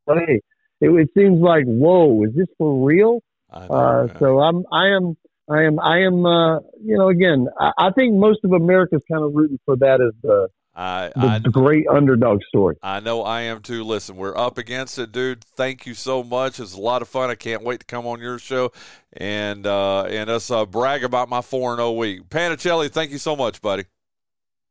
play. 0.07 0.41
It, 0.81 0.89
it 0.89 1.09
seems 1.17 1.41
like, 1.41 1.65
whoa, 1.65 2.23
is 2.23 2.35
this 2.35 2.47
for 2.57 2.85
real? 2.85 3.21
Uh, 3.51 4.07
so 4.19 4.39
I'm, 4.39 4.65
I 4.71 4.89
am, 4.95 5.15
I 5.49 5.63
am, 5.63 5.79
I 5.79 5.99
am. 5.99 6.25
Uh, 6.25 6.59
you 6.83 6.97
know, 6.97 7.09
again, 7.09 7.47
I, 7.59 7.71
I 7.77 7.91
think 7.91 8.15
most 8.15 8.39
of 8.43 8.51
America's 8.51 9.03
kind 9.09 9.23
of 9.23 9.33
rooting 9.33 9.59
for 9.65 9.77
that 9.77 10.01
as 10.01 10.13
the 10.21 10.49
I, 10.75 11.11
The 11.15 11.21
I 11.27 11.39
great 11.39 11.87
underdog 11.87 12.41
story. 12.49 12.75
I 12.83 12.99
know 12.99 13.23
I 13.23 13.43
am 13.43 13.61
too. 13.61 13.83
Listen, 13.83 14.17
we're 14.17 14.37
up 14.37 14.57
against 14.57 14.99
it, 14.99 15.13
dude. 15.13 15.43
Thank 15.43 15.85
you 15.85 15.93
so 15.93 16.21
much. 16.21 16.59
It's 16.59 16.73
a 16.73 16.81
lot 16.81 17.01
of 17.01 17.07
fun. 17.07 17.29
I 17.29 17.35
can't 17.35 17.63
wait 17.63 17.79
to 17.79 17.85
come 17.85 18.05
on 18.05 18.19
your 18.19 18.39
show 18.39 18.73
and 19.13 19.65
uh, 19.65 20.03
and 20.03 20.29
us 20.29 20.51
uh, 20.51 20.65
brag 20.65 21.05
about 21.05 21.29
my 21.29 21.41
four 21.41 21.71
and 21.71 21.79
zero 21.79 21.93
week. 21.93 22.27
Panichelli, 22.27 22.91
thank 22.91 23.11
you 23.11 23.17
so 23.17 23.37
much, 23.37 23.61
buddy. 23.61 23.85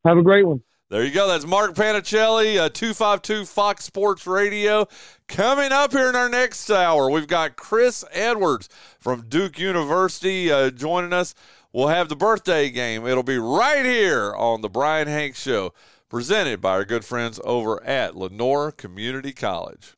Have 0.05 0.19
a 0.19 0.23
great 0.23 0.47
one. 0.47 0.61
There 0.95 1.03
you 1.03 1.11
go. 1.11 1.27
That's 1.27 1.45
Mark 1.45 1.75
Panichelli, 1.75 2.57
uh, 2.57 2.69
252 2.69 3.47
Fox 3.47 3.85
Sports 3.85 4.29
Radio. 4.29 4.87
Coming 5.27 5.73
up 5.73 5.91
here 5.91 6.09
in 6.09 6.15
our 6.15 6.29
next 6.29 6.71
hour, 6.71 7.11
we've 7.11 7.27
got 7.27 7.57
Chris 7.57 8.05
Edwards 8.13 8.69
from 9.01 9.27
Duke 9.29 9.59
University 9.59 10.53
uh, 10.53 10.71
joining 10.71 11.13
us. 11.13 11.35
We'll 11.73 11.89
have 11.89 12.09
the 12.09 12.15
birthday 12.15 12.71
game. 12.71 13.05
It'll 13.09 13.25
be 13.25 13.39
right 13.39 13.85
here 13.85 14.37
on 14.37 14.61
the 14.61 14.69
Bryan 14.69 15.09
Hanks 15.09 15.43
Show, 15.43 15.75
presented 16.09 16.61
by 16.61 16.71
our 16.71 16.85
good 16.85 17.05
friends 17.05 17.41
over 17.43 17.83
at 17.83 18.15
Lenoir 18.15 18.71
Community 18.71 19.33
College. 19.33 19.97